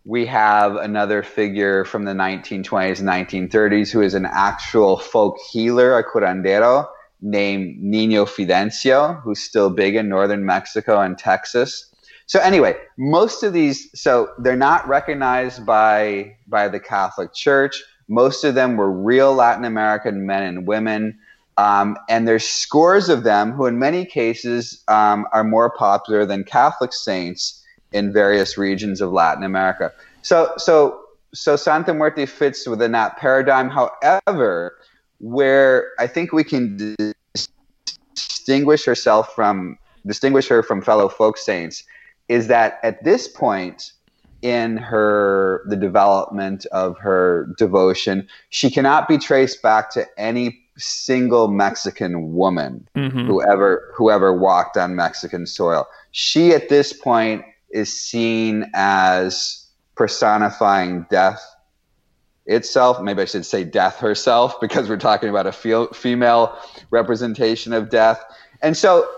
we 0.05 0.25
have 0.27 0.77
another 0.77 1.23
figure 1.23 1.85
from 1.85 2.05
the 2.05 2.13
1920s, 2.13 3.01
and 3.01 3.09
1930s, 3.09 3.91
who 3.91 4.01
is 4.01 4.15
an 4.15 4.27
actual 4.27 4.99
folk 4.99 5.37
healer, 5.51 5.99
a 5.99 6.05
curandero, 6.05 6.87
named 7.21 7.77
Nino 7.83 8.25
Fidencio, 8.25 9.21
who's 9.23 9.43
still 9.43 9.69
big 9.69 9.95
in 9.95 10.09
northern 10.09 10.45
Mexico 10.45 11.01
and 11.01 11.19
Texas. 11.19 11.87
So 12.27 12.41
anyway, 12.41 12.77
most 12.97 13.43
of 13.43 13.53
these, 13.53 13.91
so 13.95 14.31
they're 14.39 14.57
not 14.57 14.87
recognized 14.89 15.67
by 15.67 16.37
by 16.47 16.69
the 16.69 16.81
Catholic 16.81 17.35
Church. 17.35 17.83
Most 18.09 18.45
of 18.45 18.55
them 18.55 18.77
were 18.77 18.91
real 18.91 19.35
Latin 19.35 19.65
American 19.65 20.27
men 20.27 20.43
and 20.45 20.67
women. 20.67 21.19
Um, 21.57 21.99
and 22.09 22.27
there's 22.27 22.49
scores 22.49 23.09
of 23.09 23.25
them 23.25 23.53
who, 23.53 23.67
in 23.67 23.79
many 23.79 24.07
cases, 24.07 24.83
um, 24.89 25.27
are 25.33 25.45
more 25.45 25.71
popular 25.71 26.25
than 26.25 26.45
Catholic 26.45 26.93
saints 26.95 27.60
in 27.93 28.13
various 28.13 28.57
regions 28.57 29.01
of 29.01 29.13
Latin 29.13 29.45
America. 29.45 29.93
So, 30.23 30.53
so, 30.57 31.01
so 31.35 31.57
Santa 31.57 31.95
Muerte 31.95 32.27
fits 32.27 32.67
within 32.67 32.93
that 32.93 33.17
paradigm. 33.17 33.71
However, 33.71 34.77
where 35.21 35.91
I 35.99 36.07
think 36.07 36.33
we 36.33 36.45
can 36.45 36.97
distinguish 38.15 38.85
herself 38.85 39.35
from 39.35 39.79
distinguish 40.07 40.49
her 40.49 40.63
from 40.63 40.83
fellow 40.83 41.09
folk 41.09 41.37
saints 41.37 41.85
is 42.29 42.49
that 42.49 42.81
at 42.83 43.05
this 43.05 43.29
point 43.29 43.93
in 44.43 44.79
her 44.79 45.63
the 45.69 45.77
development 45.77 46.65
of 46.73 46.97
her 46.99 47.55
devotion 47.59 48.27
she 48.49 48.71
cannot 48.71 49.07
be 49.07 49.19
traced 49.19 49.61
back 49.63 49.91
to 49.91 50.07
any 50.19 50.59
single 50.79 51.49
mexican 51.49 52.33
woman 52.33 52.89
mm-hmm. 52.97 53.27
who 53.27 53.43
ever 53.43 53.93
whoever 53.95 54.33
walked 54.33 54.79
on 54.79 54.97
mexican 54.97 55.47
soil 55.47 55.87
she 56.13 56.53
at 56.53 56.71
this 56.71 56.95
point 56.95 57.45
is 57.71 57.93
seen 57.93 58.71
as 58.75 59.67
personifying 59.97 61.07
death 61.11 61.43
itself 62.47 63.01
maybe 63.03 63.23
i 63.23 63.25
should 63.25 63.45
say 63.45 63.63
death 63.63 63.99
herself 63.99 64.61
because 64.61 64.89
we're 64.89 64.97
talking 64.97 65.29
about 65.29 65.47
a 65.47 65.89
female 65.93 66.59
representation 66.91 67.73
of 67.73 67.91
death 67.91 68.23
and 68.63 68.77
so 68.77 69.09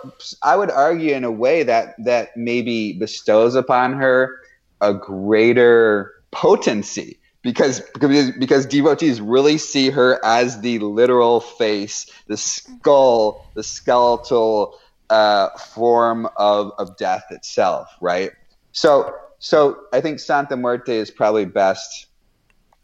i 0.42 0.56
would 0.56 0.70
argue 0.70 1.14
in 1.14 1.24
a 1.24 1.30
way 1.30 1.62
that 1.62 1.94
that 1.98 2.36
maybe 2.36 2.92
bestows 2.94 3.54
upon 3.54 3.92
her 3.92 4.38
a 4.80 4.92
greater 4.92 6.12
potency 6.32 7.18
because 7.42 7.80
because 7.92 8.30
because 8.32 8.66
devotees 8.66 9.20
really 9.20 9.58
see 9.58 9.90
her 9.90 10.24
as 10.24 10.60
the 10.60 10.78
literal 10.78 11.40
face, 11.40 12.06
the 12.28 12.36
skull, 12.36 13.46
the 13.54 13.62
skeletal 13.62 14.78
uh, 15.10 15.50
form 15.58 16.28
of 16.36 16.72
of 16.78 16.96
death 16.96 17.24
itself, 17.30 17.88
right? 18.00 18.30
So 18.72 19.14
so 19.38 19.78
I 19.92 20.00
think 20.00 20.20
Santa 20.20 20.56
Muerte 20.56 20.96
is 20.96 21.10
probably 21.10 21.44
best 21.44 22.06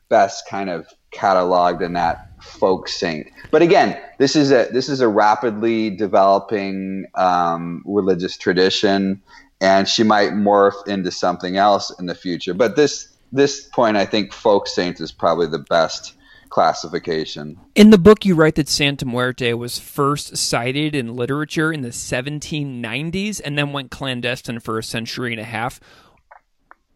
best 0.08 0.48
kind 0.48 0.70
of 0.70 0.86
cataloged 1.12 1.82
in 1.82 1.92
that 1.94 2.30
folk 2.42 2.88
saint. 2.88 3.26
But 3.50 3.62
again, 3.62 4.00
this 4.18 4.36
is 4.36 4.50
a 4.50 4.68
this 4.72 4.88
is 4.88 5.00
a 5.00 5.08
rapidly 5.08 5.90
developing 5.90 7.06
um, 7.14 7.82
religious 7.86 8.36
tradition 8.36 9.22
and 9.60 9.88
she 9.88 10.02
might 10.02 10.32
morph 10.32 10.86
into 10.86 11.10
something 11.10 11.56
else 11.56 11.90
in 11.98 12.06
the 12.06 12.14
future. 12.14 12.54
But 12.54 12.76
this 12.76 13.16
this 13.32 13.68
point, 13.68 13.96
I 13.96 14.06
think 14.06 14.32
folk 14.32 14.66
saint 14.66 15.00
is 15.00 15.12
probably 15.12 15.46
the 15.46 15.58
best 15.58 16.14
classification. 16.48 17.58
In 17.74 17.90
the 17.90 17.98
book, 17.98 18.24
you 18.24 18.34
write 18.34 18.56
that 18.56 18.68
Santa 18.68 19.06
Muerte 19.06 19.52
was 19.54 19.78
first 19.78 20.36
cited 20.36 20.94
in 20.94 21.16
literature 21.16 21.72
in 21.72 21.82
the 21.82 21.88
1790s 21.88 23.40
and 23.44 23.58
then 23.58 23.72
went 23.72 23.90
clandestine 23.90 24.60
for 24.60 24.78
a 24.78 24.82
century 24.82 25.32
and 25.32 25.40
a 25.40 25.44
half. 25.44 25.80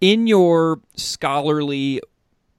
In 0.01 0.27
your 0.27 0.81
scholarly 0.97 2.01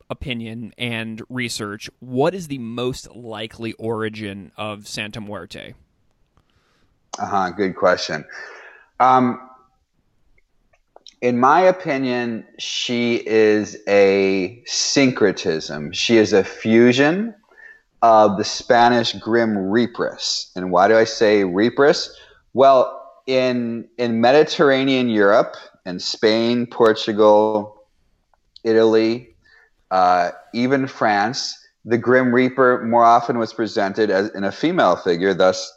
opinion 0.09 0.73
and 0.77 1.21
research, 1.29 1.89
what 1.99 2.33
is 2.33 2.47
the 2.47 2.59
most 2.59 3.13
likely 3.15 3.73
origin 3.73 4.51
of 4.57 4.87
Santa 4.87 5.19
Muerte? 5.19 5.73
Uh 7.19 7.25
huh. 7.25 7.49
Good 7.51 7.75
question. 7.75 8.25
Um, 8.99 9.49
in 11.23 11.39
my 11.39 11.61
opinion, 11.61 12.45
she 12.59 13.25
is 13.25 13.77
a 13.87 14.61
syncretism. 14.65 15.93
She 15.93 16.17
is 16.17 16.33
a 16.33 16.43
fusion 16.43 17.33
of 18.01 18.37
the 18.37 18.43
Spanish 18.43 19.13
Grim 19.13 19.55
Reaperess. 19.55 20.51
And 20.57 20.69
why 20.69 20.89
do 20.89 20.97
I 20.97 21.05
say 21.05 21.43
Reaperess? 21.43 22.09
Well, 22.53 22.99
in 23.25 23.87
in 23.97 24.19
Mediterranean 24.19 25.07
Europe 25.07 25.55
and 25.85 26.01
Spain, 26.01 26.65
Portugal, 26.65 27.85
Italy, 28.65 29.33
uh, 29.91 30.31
even 30.53 30.87
France, 30.87 31.57
the 31.85 31.97
Grim 31.97 32.35
Reaper 32.35 32.83
more 32.83 33.05
often 33.05 33.39
was 33.39 33.53
presented 33.53 34.09
as 34.09 34.29
in 34.31 34.43
a 34.43 34.51
female 34.51 34.97
figure. 34.97 35.33
Thus, 35.33 35.71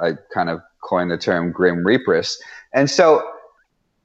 I 0.00 0.12
kind 0.32 0.48
of 0.48 0.62
coined 0.82 1.10
the 1.10 1.18
term 1.18 1.52
Grim 1.52 1.84
Reaperess. 1.84 2.36
And 2.72 2.88
so 2.88 3.22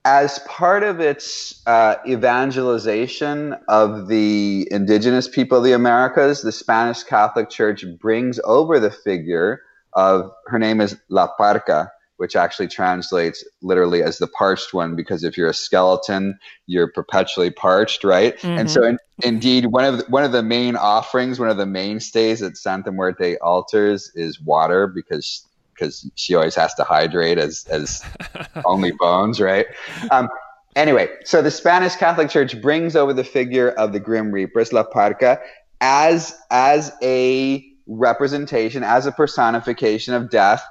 as 0.07 0.39
part 0.47 0.83
of 0.83 1.01
its 1.01 1.61
uh, 1.67 1.95
evangelization 2.07 3.53
of 3.67 4.07
the 4.07 4.65
indigenous 4.71 5.27
people 5.27 5.57
of 5.57 5.65
the 5.65 5.73
Americas, 5.73 6.43
the 6.43 6.51
Spanish 6.53 7.03
Catholic 7.03 7.49
Church 7.49 7.83
brings 7.99 8.39
over 8.45 8.79
the 8.79 8.89
figure 8.89 9.63
of 9.91 10.31
her 10.45 10.57
name 10.57 10.79
is 10.79 10.95
La 11.09 11.27
Parca, 11.37 11.89
which 12.15 12.37
actually 12.37 12.69
translates 12.69 13.43
literally 13.61 14.01
as 14.01 14.17
the 14.17 14.27
parched 14.27 14.73
one, 14.73 14.95
because 14.95 15.25
if 15.25 15.37
you're 15.37 15.49
a 15.49 15.53
skeleton, 15.53 16.39
you're 16.67 16.89
perpetually 16.89 17.51
parched, 17.51 18.05
right? 18.05 18.37
Mm-hmm. 18.37 18.59
And 18.59 18.71
so, 18.71 18.83
in, 18.83 18.97
indeed, 19.23 19.65
one 19.65 19.83
of 19.83 19.97
the, 19.97 20.05
one 20.05 20.23
of 20.23 20.31
the 20.31 20.41
main 20.41 20.77
offerings, 20.77 21.37
one 21.37 21.49
of 21.49 21.57
the 21.57 21.65
mainstays 21.65 22.41
at 22.41 22.55
Santa 22.55 22.93
Muerte 22.93 23.35
altars 23.39 24.09
is 24.15 24.39
water, 24.39 24.87
because 24.87 25.43
because 25.78 26.09
she 26.15 26.34
always 26.34 26.55
has 26.55 26.73
to 26.75 26.84
hydrate 26.84 27.38
as 27.38 27.65
as 27.69 28.03
only 28.65 28.91
bones, 28.91 29.39
right? 29.39 29.67
Um, 30.11 30.30
Anyway, 30.78 31.09
so 31.25 31.41
the 31.41 31.49
Spanish 31.49 31.95
Catholic 31.95 32.30
Church 32.30 32.61
brings 32.61 32.95
over 32.95 33.11
the 33.11 33.23
figure 33.23 33.71
of 33.71 33.93
the 33.93 33.99
Grim 33.99 34.32
Reaperess, 34.32 34.71
La 34.71 34.84
Parca, 34.84 35.39
as 35.82 36.38
as 36.51 36.91
a 37.01 37.65
representation, 37.88 38.84
as 38.84 39.07
a 39.07 39.11
personification 39.11 40.13
of 40.13 40.30
death 40.30 40.63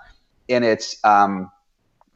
in 0.47 0.63
its 0.63 0.97
um, 1.03 1.51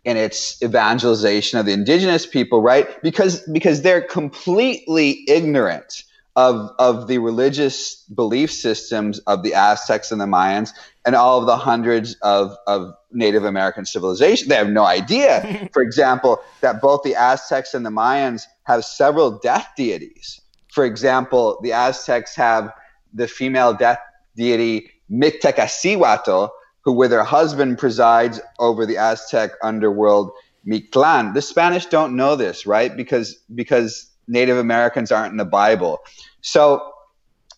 in 0.05 0.16
its 0.16 0.62
evangelization 0.62 1.59
of 1.59 1.66
the 1.66 1.72
indigenous 1.72 2.26
people, 2.26 2.62
right? 2.62 2.86
Because 3.03 3.41
because 3.53 3.82
they're 3.82 4.03
completely 4.03 5.24
ignorant 5.26 6.05
of 6.37 6.70
of 6.78 7.07
the 7.09 7.18
religious 7.18 8.05
belief 8.14 8.53
systems 8.53 9.18
of 9.20 9.43
the 9.43 9.55
Aztecs 9.55 10.12
and 10.12 10.20
the 10.20 10.26
Mayans 10.26 10.70
and 11.05 11.14
all 11.14 11.41
of 11.41 11.47
the 11.47 11.57
hundreds 11.57 12.14
of, 12.22 12.57
of 12.66 12.95
Native 13.12 13.45
American 13.45 13.85
civilization. 13.85 14.49
They 14.49 14.57
have 14.57 14.70
no 14.70 14.85
idea, 14.85 15.68
for 15.72 15.83
example, 15.83 16.41
that 16.61 16.81
both 16.81 17.03
the 17.03 17.14
Aztecs 17.14 17.74
and 17.74 17.85
the 17.85 17.91
Mayans 17.91 18.45
have 18.64 18.85
several 18.85 19.39
death 19.39 19.68
deities. 19.76 20.41
For 20.72 20.85
example, 20.85 21.59
the 21.62 21.72
Aztecs 21.72 22.37
have 22.37 22.72
the 23.12 23.26
female 23.26 23.74
death 23.74 23.99
deity 24.37 24.91
Mictecacihuatl, 25.11 26.51
who 26.83 26.93
with 26.93 27.11
her 27.11 27.24
husband 27.24 27.78
presides 27.78 28.41
over 28.59 28.87
the 28.87 28.97
Aztec 28.97 29.51
underworld 29.62 30.31
Mictlan. 30.66 31.35
The 31.35 31.43
Spanish 31.43 31.87
don't 31.87 32.16
know 32.16 32.37
this, 32.37 32.66
right? 32.66 32.97
Because 32.97 33.35
because 33.55 34.09
Native 34.28 34.56
Americans 34.56 35.10
aren't 35.10 35.32
in 35.32 35.36
the 35.36 35.44
Bible. 35.44 36.00
So 36.40 36.92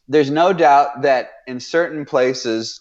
there's 0.09 0.31
no 0.31 0.53
doubt 0.53 1.03
that 1.03 1.31
in 1.47 1.61
certain 1.61 2.05
places 2.05 2.81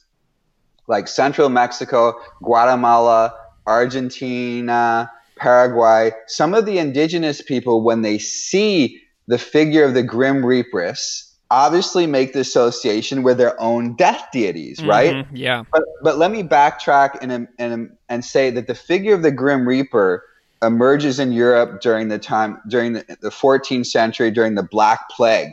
like 0.88 1.08
central 1.08 1.50
Mexico, 1.50 2.20
Guatemala, 2.44 3.34
Argentina, 3.68 5.12
Paraguay, 5.38 6.12
some 6.28 6.54
of 6.54 6.66
the 6.66 6.78
indigenous 6.78 7.42
people, 7.42 7.84
when 7.84 8.02
they 8.02 8.18
see 8.18 9.02
the 9.28 9.38
figure 9.38 9.84
of 9.86 9.94
the 9.94 10.04
Grim 10.04 10.44
Reaperess, 10.44 11.32
obviously 11.50 12.08
make 12.08 12.34
the 12.34 12.40
association 12.40 13.24
with 13.24 13.38
their 13.38 13.60
own 13.60 13.96
death 13.96 14.28
deities, 14.32 14.80
mm-hmm, 14.80 14.90
right? 14.90 15.26
Yeah. 15.34 15.64
But, 15.72 15.84
but 16.02 16.18
let 16.18 16.32
me 16.32 16.44
backtrack 16.44 17.18
and, 17.22 17.48
and, 17.58 17.98
and 18.10 18.26
say 18.26 18.50
that 18.52 18.68
the 18.68 18.76
figure 18.76 19.14
of 19.14 19.22
the 19.22 19.32
Grim 19.32 19.68
Reaper 19.68 20.24
emerges 20.62 21.20
in 21.20 21.32
Europe 21.32 21.82
during 21.82 22.10
the 22.10 22.20
time 22.20 22.62
during 22.68 22.94
the, 22.94 23.18
the 23.22 23.30
14th 23.30 23.88
century 23.88 24.32
during 24.32 24.56
the 24.56 24.64
Black 24.64 25.10
Plague, 25.10 25.52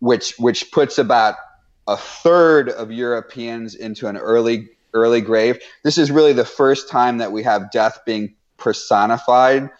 which 0.00 0.34
which 0.38 0.70
puts 0.72 0.98
about 0.98 1.36
a 1.86 1.96
third 1.96 2.68
of 2.68 2.90
Europeans 2.92 3.74
into 3.74 4.06
an 4.06 4.16
early 4.16 4.68
early 4.94 5.20
grave. 5.20 5.58
This 5.84 5.98
is 5.98 6.10
really 6.10 6.32
the 6.32 6.44
first 6.44 6.88
time 6.88 7.18
that 7.18 7.32
we 7.32 7.42
have 7.42 7.70
death 7.70 8.00
being 8.06 8.34
personified 8.56 9.70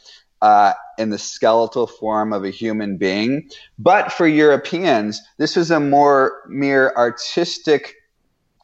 uh, 0.43 0.75
in 0.99 1.11
the 1.11 1.19
skeletal 1.19 1.87
form 1.87 2.33
of 2.33 2.45
a 2.45 2.51
human 2.51 2.97
being. 2.97 3.49
But 3.79 4.13
for 4.13 4.27
Europeans, 4.27 5.21
this 5.39 5.57
is 5.57 5.71
a 5.71 5.81
more 5.81 6.43
mere 6.49 6.93
artistic 6.97 7.95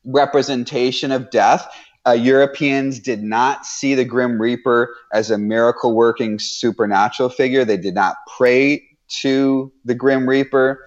representation 0.05 1.11
of 1.13 1.31
death 1.31 1.67
uh, 2.07 2.13
Europeans 2.13 3.01
did 3.01 3.23
not 3.23 3.65
see 3.65 3.95
the 3.95 4.05
Grim 4.05 4.41
Reaper 4.41 4.95
as 5.13 5.31
a 5.31 5.39
miracle 5.39 5.95
working 5.95 6.39
supernatural 6.39 7.31
figure. 7.31 7.65
They 7.65 7.77
did 7.77 7.95
not 7.95 8.17
pray 8.37 8.83
to 9.21 9.73
the 9.85 9.95
Grim 9.95 10.29
Reaper. 10.29 10.87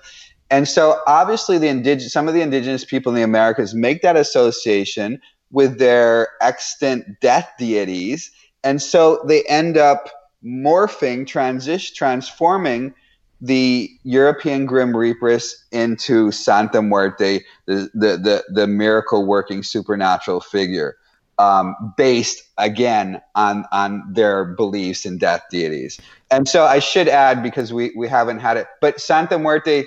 And 0.49 0.67
so 0.67 1.01
obviously 1.07 1.57
the 1.57 1.67
indig- 1.67 2.01
some 2.01 2.27
of 2.27 2.33
the 2.33 2.41
indigenous 2.41 2.85
people 2.85 3.11
in 3.11 3.15
the 3.15 3.23
Americas 3.23 3.73
make 3.73 4.01
that 4.01 4.15
association 4.15 5.19
with 5.51 5.79
their 5.79 6.29
extant 6.41 7.19
death 7.19 7.51
deities. 7.57 8.31
And 8.63 8.81
so 8.81 9.21
they 9.27 9.43
end 9.43 9.77
up 9.77 10.09
morphing, 10.43 11.25
transition, 11.25 11.95
transforming 11.95 12.93
the 13.41 13.89
European 14.03 14.65
Grim 14.65 14.93
Reaperess 14.93 15.53
into 15.71 16.31
Santa 16.31 16.81
Muerte, 16.81 17.43
the, 17.65 17.89
the, 17.93 18.17
the, 18.17 18.43
the 18.49 18.67
miracle 18.67 19.25
working 19.25 19.63
supernatural 19.63 20.41
figure 20.41 20.95
um, 21.39 21.93
based 21.97 22.43
again 22.57 23.21
on 23.35 23.65
on 23.71 24.03
their 24.11 24.45
beliefs 24.45 25.05
in 25.05 25.17
death 25.17 25.43
deities. 25.51 25.99
And 26.31 26.47
so 26.47 26.65
I 26.65 26.79
should 26.79 27.07
add 27.07 27.43
because 27.43 27.71
we 27.71 27.91
we 27.95 28.07
haven't 28.07 28.39
had 28.39 28.57
it, 28.57 28.67
but 28.81 28.99
Santa 28.99 29.37
Muerte, 29.37 29.85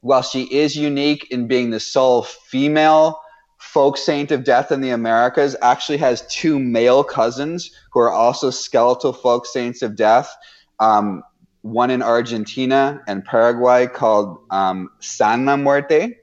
while 0.00 0.22
she 0.22 0.44
is 0.44 0.76
unique 0.76 1.26
in 1.30 1.46
being 1.46 1.70
the 1.70 1.80
sole 1.80 2.22
female 2.22 3.20
folk 3.58 3.96
saint 3.96 4.30
of 4.30 4.44
death 4.44 4.70
in 4.70 4.80
the 4.80 4.90
Americas, 4.90 5.56
actually 5.62 5.98
has 5.98 6.26
two 6.28 6.58
male 6.58 7.02
cousins 7.02 7.70
who 7.92 8.00
are 8.00 8.12
also 8.12 8.50
skeletal 8.50 9.12
folk 9.12 9.46
saints 9.46 9.82
of 9.82 9.96
death. 9.96 10.36
Um, 10.80 11.22
one 11.62 11.90
in 11.90 12.02
Argentina 12.02 13.02
and 13.08 13.24
Paraguay 13.24 13.86
called 13.86 14.38
um, 14.50 14.90
San 15.00 15.46
Muerte 15.46 16.14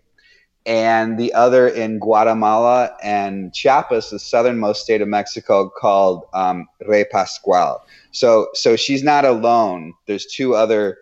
and 0.65 1.17
the 1.17 1.33
other 1.33 1.67
in 1.67 1.99
Guatemala 1.99 2.95
and 3.03 3.53
Chiapas, 3.53 4.09
the 4.09 4.19
southernmost 4.19 4.83
state 4.83 5.01
of 5.01 5.07
Mexico, 5.07 5.69
called 5.69 6.25
um, 6.33 6.67
Rey 6.87 7.05
Pascual. 7.05 7.83
So, 8.11 8.47
so 8.53 8.75
she's 8.75 9.03
not 9.03 9.25
alone. 9.25 9.93
There's 10.05 10.25
two 10.25 10.53
other 10.55 10.97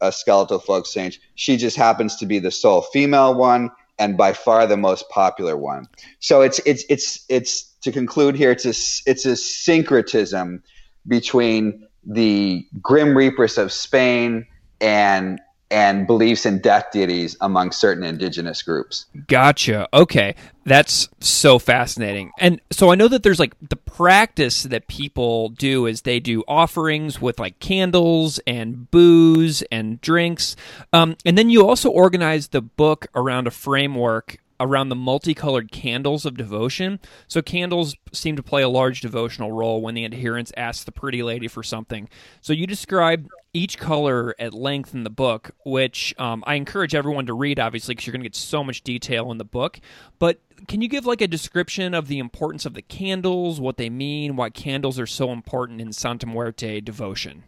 uh, 0.00 0.10
skeletal 0.10 0.58
folk 0.58 0.86
saints. 0.86 1.18
She 1.34 1.56
just 1.56 1.76
happens 1.76 2.16
to 2.16 2.26
be 2.26 2.38
the 2.38 2.50
sole 2.50 2.82
female 2.82 3.34
one, 3.34 3.70
and 3.98 4.16
by 4.16 4.32
far 4.32 4.66
the 4.66 4.76
most 4.76 5.08
popular 5.10 5.56
one. 5.56 5.86
So 6.20 6.40
it's 6.40 6.60
it's 6.66 6.84
it's 6.88 7.24
it's 7.28 7.64
to 7.82 7.92
conclude 7.92 8.34
here. 8.34 8.50
It's 8.50 8.64
a 8.64 9.10
it's 9.10 9.26
a 9.26 9.36
syncretism 9.36 10.62
between 11.06 11.86
the 12.04 12.66
Grim 12.80 13.14
Reaperess 13.14 13.58
of 13.58 13.72
Spain 13.72 14.46
and 14.80 15.40
and 15.72 16.06
beliefs 16.06 16.46
in 16.46 16.58
death 16.58 16.86
deities 16.92 17.36
among 17.40 17.72
certain 17.72 18.04
indigenous 18.04 18.62
groups. 18.62 19.06
Gotcha. 19.26 19.88
Okay. 19.92 20.34
That's 20.64 21.08
so 21.18 21.58
fascinating. 21.58 22.30
And 22.38 22.60
so 22.70 22.92
I 22.92 22.94
know 22.94 23.08
that 23.08 23.22
there's 23.22 23.40
like 23.40 23.54
the 23.60 23.76
practice 23.76 24.62
that 24.64 24.86
people 24.86 25.48
do 25.48 25.86
is 25.86 26.02
they 26.02 26.20
do 26.20 26.44
offerings 26.46 27.20
with 27.20 27.40
like 27.40 27.58
candles 27.58 28.38
and 28.46 28.90
booze 28.90 29.62
and 29.72 30.00
drinks. 30.00 30.54
Um, 30.92 31.16
and 31.24 31.36
then 31.36 31.50
you 31.50 31.66
also 31.66 31.90
organize 31.90 32.48
the 32.48 32.60
book 32.60 33.06
around 33.14 33.46
a 33.46 33.50
framework 33.50 34.38
around 34.62 34.88
the 34.88 34.96
multicolored 34.96 35.72
candles 35.72 36.24
of 36.24 36.36
devotion. 36.36 37.00
So 37.26 37.42
candles 37.42 37.96
seem 38.12 38.36
to 38.36 38.42
play 38.42 38.62
a 38.62 38.68
large 38.68 39.00
devotional 39.00 39.52
role 39.52 39.82
when 39.82 39.94
the 39.94 40.04
adherents 40.04 40.52
ask 40.56 40.84
the 40.84 40.92
pretty 40.92 41.22
lady 41.22 41.48
for 41.48 41.62
something. 41.62 42.08
So 42.40 42.52
you 42.52 42.66
describe 42.66 43.28
each 43.52 43.76
color 43.78 44.34
at 44.38 44.54
length 44.54 44.94
in 44.94 45.04
the 45.04 45.10
book, 45.10 45.50
which 45.64 46.14
um, 46.18 46.42
I 46.46 46.54
encourage 46.54 46.94
everyone 46.94 47.26
to 47.26 47.34
read, 47.34 47.60
obviously, 47.60 47.94
because 47.94 48.06
you're 48.06 48.12
going 48.12 48.22
to 48.22 48.28
get 48.28 48.36
so 48.36 48.64
much 48.64 48.82
detail 48.82 49.30
in 49.30 49.38
the 49.38 49.44
book. 49.44 49.80
But 50.18 50.40
can 50.68 50.80
you 50.80 50.88
give 50.88 51.04
like 51.04 51.20
a 51.20 51.28
description 51.28 51.92
of 51.92 52.08
the 52.08 52.18
importance 52.18 52.64
of 52.64 52.74
the 52.74 52.82
candles, 52.82 53.60
what 53.60 53.76
they 53.76 53.90
mean, 53.90 54.36
why 54.36 54.50
candles 54.50 54.98
are 54.98 55.06
so 55.06 55.32
important 55.32 55.80
in 55.80 55.92
Santa 55.92 56.26
Muerte 56.26 56.80
devotion? 56.80 57.44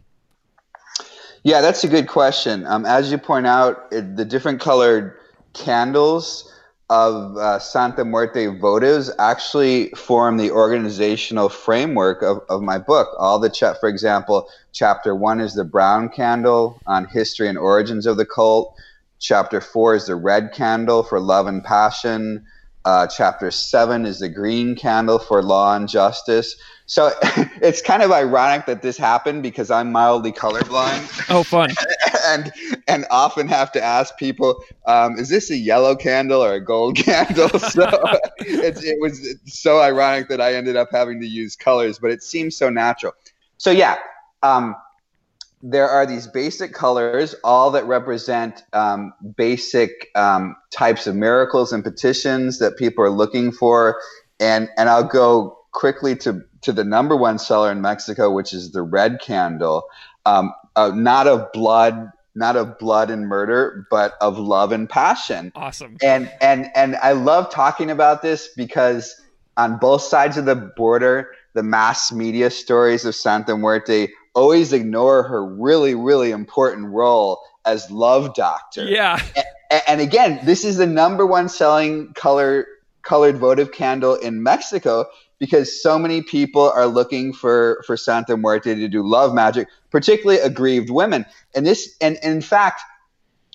Yeah, 1.43 1.61
that's 1.61 1.83
a 1.83 1.87
good 1.87 2.07
question. 2.07 2.65
Um, 2.65 2.85
as 2.85 3.11
you 3.11 3.19
point 3.19 3.45
out, 3.45 3.87
it, 3.91 4.15
the 4.15 4.25
different 4.25 4.59
colored 4.59 5.17
candles 5.53 6.51
of 6.89 7.35
uh, 7.37 7.57
Santa 7.57 8.05
Muerte 8.05 8.45
votives 8.45 9.09
actually 9.17 9.89
form 9.89 10.37
the 10.37 10.51
organizational 10.51 11.49
framework 11.49 12.21
of, 12.21 12.41
of 12.47 12.61
my 12.61 12.77
book. 12.77 13.09
All 13.17 13.39
the, 13.39 13.49
cha- 13.49 13.73
for 13.73 13.89
example, 13.89 14.47
chapter 14.71 15.15
one 15.15 15.41
is 15.41 15.55
the 15.55 15.63
brown 15.63 16.09
candle 16.09 16.79
on 16.85 17.05
history 17.05 17.47
and 17.47 17.57
origins 17.57 18.05
of 18.05 18.17
the 18.17 18.25
cult. 18.25 18.75
Chapter 19.19 19.61
four 19.61 19.95
is 19.95 20.05
the 20.05 20.15
red 20.15 20.53
candle 20.53 21.01
for 21.01 21.19
love 21.19 21.47
and 21.47 21.63
passion. 21.63 22.45
Uh, 22.85 23.07
chapter 23.07 23.49
seven 23.49 24.05
is 24.05 24.19
the 24.19 24.29
green 24.29 24.75
candle 24.75 25.17
for 25.17 25.41
law 25.41 25.75
and 25.75 25.89
justice. 25.89 26.55
So 26.85 27.11
it's 27.61 27.81
kind 27.81 28.03
of 28.03 28.11
ironic 28.11 28.67
that 28.67 28.83
this 28.83 28.95
happened 28.95 29.41
because 29.41 29.71
I'm 29.71 29.91
mildly 29.91 30.31
colorblind. 30.31 31.11
Oh, 31.29 31.41
fun! 31.41 31.71
and 32.27 32.53
and 32.87 33.05
often 33.09 33.47
have 33.47 33.71
to 33.71 33.83
ask 33.83 34.15
people, 34.17 34.63
um, 34.85 35.17
is 35.17 35.29
this 35.29 35.49
a 35.49 35.55
yellow 35.55 35.95
candle 35.95 36.43
or 36.43 36.53
a 36.53 36.63
gold 36.63 36.95
candle? 36.95 37.49
So 37.57 37.89
it, 38.37 38.77
it 38.83 39.01
was 39.01 39.35
so 39.45 39.81
ironic 39.81 40.29
that 40.29 40.39
I 40.39 40.53
ended 40.53 40.75
up 40.75 40.89
having 40.91 41.19
to 41.21 41.27
use 41.27 41.55
colors, 41.55 41.97
but 41.97 42.11
it 42.11 42.21
seems 42.21 42.55
so 42.55 42.69
natural. 42.69 43.13
So 43.57 43.71
yeah, 43.71 43.97
um, 44.43 44.75
there 45.67 45.89
are 45.89 46.05
these 46.05 46.27
basic 46.27 46.73
colors, 46.73 47.33
all 47.43 47.71
that 47.71 47.87
represent 47.87 48.61
um, 48.73 49.11
basic 49.35 50.11
um, 50.13 50.55
types 50.69 51.07
of 51.07 51.15
miracles 51.15 51.73
and 51.73 51.83
petitions 51.83 52.59
that 52.59 52.77
people 52.77 53.03
are 53.03 53.09
looking 53.09 53.51
for. 53.51 53.99
And, 54.39 54.69
and 54.77 54.89
I'll 54.89 55.03
go 55.03 55.57
quickly 55.71 56.15
to, 56.17 56.43
to 56.61 56.71
the 56.71 56.83
number 56.83 57.15
one 57.15 57.39
seller 57.39 57.71
in 57.71 57.81
Mexico, 57.81 58.29
which 58.29 58.53
is 58.53 58.73
the 58.73 58.83
red 58.83 59.19
candle. 59.19 59.85
Um, 60.27 60.53
uh, 60.75 60.91
not 60.93 61.25
of 61.25 61.51
blood, 61.51 62.11
not 62.35 62.55
of 62.55 62.77
blood 62.77 63.09
and 63.09 63.27
murder, 63.27 63.87
but 63.89 64.13
of 64.21 64.37
love 64.37 64.71
and 64.71 64.87
passion. 64.87 65.51
Awesome. 65.55 65.97
And 66.03 66.31
and 66.41 66.69
and 66.75 66.95
I 66.97 67.13
love 67.13 67.49
talking 67.49 67.89
about 67.89 68.21
this 68.21 68.49
because 68.55 69.19
on 69.57 69.77
both 69.77 70.01
sides 70.01 70.37
of 70.37 70.45
the 70.45 70.55
border, 70.55 71.31
the 71.53 71.63
mass 71.63 72.11
media 72.11 72.49
stories 72.49 73.05
of 73.05 73.15
Santa 73.15 73.55
Muerte 73.55 74.09
always 74.35 74.73
ignore 74.73 75.23
her 75.23 75.43
really, 75.43 75.95
really 75.95 76.31
important 76.31 76.87
role 76.87 77.41
as 77.65 77.89
love 77.89 78.35
doctor. 78.35 78.85
Yeah. 78.85 79.19
And, 79.71 79.81
and 79.87 80.01
again, 80.01 80.39
this 80.43 80.63
is 80.63 80.77
the 80.77 80.85
number 80.85 81.25
one 81.25 81.49
selling 81.49 82.13
color 82.13 82.67
colored 83.01 83.37
votive 83.37 83.71
candle 83.71 84.15
in 84.15 84.43
Mexico 84.43 85.05
because 85.39 85.81
so 85.81 85.97
many 85.99 86.21
people 86.21 86.69
are 86.69 86.87
looking 86.87 87.33
for 87.33 87.83
for 87.85 87.97
Santa 87.97 88.37
Muerte 88.37 88.75
to 88.75 88.87
do 88.87 89.07
love 89.07 89.33
magic, 89.33 89.67
particularly 89.89 90.39
aggrieved 90.39 90.89
women. 90.89 91.25
And 91.55 91.65
this 91.65 91.95
and, 92.01 92.17
and 92.23 92.35
in 92.35 92.41
fact, 92.41 92.81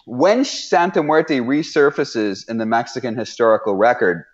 when 0.06 0.44
Santa 0.44 1.02
Muerte 1.02 1.38
resurfaces 1.38 2.48
in 2.48 2.58
the 2.58 2.66
Mexican 2.66 3.16
historical 3.16 3.76
record 3.76 4.24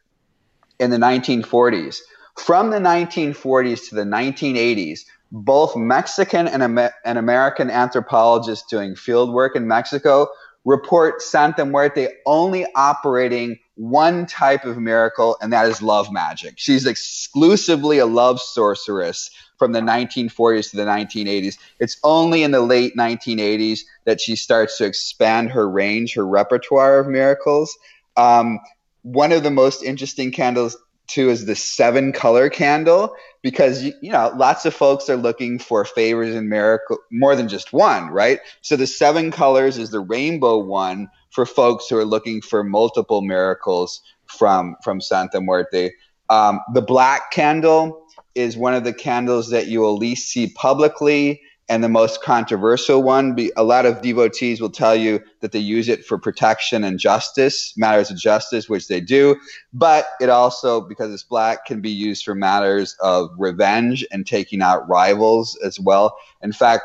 in 0.79 0.91
the 0.91 0.99
1940s, 0.99 1.99
from 2.37 2.71
the 2.71 2.79
1940s 2.79 3.89
to 3.89 3.95
the 3.95 4.05
1980s, 4.05 5.01
both 5.33 5.77
Mexican 5.77 6.49
and, 6.49 6.63
Amer- 6.63 6.95
and 7.05 7.19
American 7.19 7.71
anthropologists 7.71 8.67
doing 8.69 8.95
field 8.95 9.33
work 9.33 9.57
in 9.57 9.67
Mexico 9.67 10.29
report 10.65 11.23
Santa 11.23 11.65
Muerte 11.65 12.09
only 12.27 12.67
operating 12.75 13.59
one 13.77 14.27
type 14.27 14.65
of 14.65 14.79
miracle, 14.79 15.37
and 15.41 15.53
that 15.53 15.69
is 15.69 15.81
love 15.81 16.11
magic. 16.11 16.55
She's 16.57 16.87
exclusively 16.87 17.99
a 17.99 18.07
love 18.07 18.41
sorceress 18.41 19.31
from 19.59 19.73
the 19.73 19.81
1940s 19.81 20.71
to 20.71 20.77
the 20.77 20.85
1980s. 20.85 21.57
It's 21.79 21.99
only 22.03 22.43
in 22.43 22.51
the 22.51 22.61
late 22.61 22.97
1980s 22.97 23.81
that 24.05 24.21
she 24.21 24.35
starts 24.35 24.79
to 24.79 24.85
expand 24.85 25.51
her 25.51 25.69
range, 25.71 26.15
her 26.15 26.27
repertoire 26.27 26.99
of 26.99 27.07
miracles. 27.07 27.77
Um, 28.17 28.59
one 29.03 29.31
of 29.31 29.45
the 29.45 29.51
most 29.51 29.83
interesting 29.83 30.33
candles 30.33 30.77
too 31.07 31.31
is 31.31 31.47
the 31.47 31.57
seven 31.57 32.13
color 32.13 32.49
candle 32.49 33.15
because 33.43 33.83
you, 33.83 33.93
you 34.03 34.11
know 34.11 34.33
lots 34.37 34.65
of 34.65 34.75
folks 34.75 35.09
are 35.09 35.17
looking 35.17 35.59
for 35.59 35.85
favors 35.85 36.35
and 36.35 36.49
miracle 36.49 36.99
more 37.11 37.37
than 37.37 37.49
just 37.49 37.73
one 37.73 38.09
right? 38.09 38.41
So 38.61 38.77
the 38.77 38.87
seven 38.87 39.31
colors 39.31 39.79
is 39.79 39.91
the 39.91 40.01
rainbow 40.01 40.59
one 40.59 41.09
for 41.31 41.47
folks 41.47 41.89
who 41.89 41.97
are 41.99 42.05
looking 42.05 42.41
for 42.41 42.65
multiple 42.65 43.23
miracles 43.23 44.01
from 44.27 44.77
from 44.83 45.01
santa 45.01 45.41
muerte. 45.41 45.91
Um, 46.29 46.61
the 46.75 46.83
black 46.83 47.31
candle 47.31 48.07
is 48.35 48.57
one 48.57 48.75
of 48.75 48.85
the 48.85 48.93
candles 48.93 49.51
that 49.51 49.67
you 49.69 49.81
will 49.81 49.97
least 49.97 50.29
see 50.29 50.49
publicly 50.49 51.41
and 51.69 51.83
the 51.83 51.89
most 51.89 52.23
controversial 52.23 53.03
one. 53.03 53.37
A 53.57 53.65
lot 53.65 53.87
of 53.87 54.01
devotees 54.01 54.61
will 54.61 54.71
tell 54.71 54.95
you 54.95 55.21
that 55.41 55.53
they 55.53 55.59
use 55.59 55.89
it 55.89 56.05
for 56.05 56.17
protection 56.19 56.85
and 56.85 56.99
justice, 56.99 57.77
matters 57.77 58.11
of 58.11 58.17
justice, 58.17 58.69
which 58.69 58.89
they 58.89 59.01
do. 59.01 59.37
But 59.73 60.07
it 60.21 60.29
also, 60.29 60.81
because 60.81 61.13
it's 61.13 61.25
black, 61.25 61.67
can 61.67 61.81
be 61.81 61.91
used 61.91 62.25
for 62.25 62.35
matters 62.35 62.97
of 63.01 63.31
revenge 63.37 64.07
and 64.13 64.27
taking 64.27 64.63
out 64.63 64.89
rivals 64.89 65.59
as 65.65 65.81
well. 65.81 66.17
In 66.43 66.53
fact, 66.53 66.85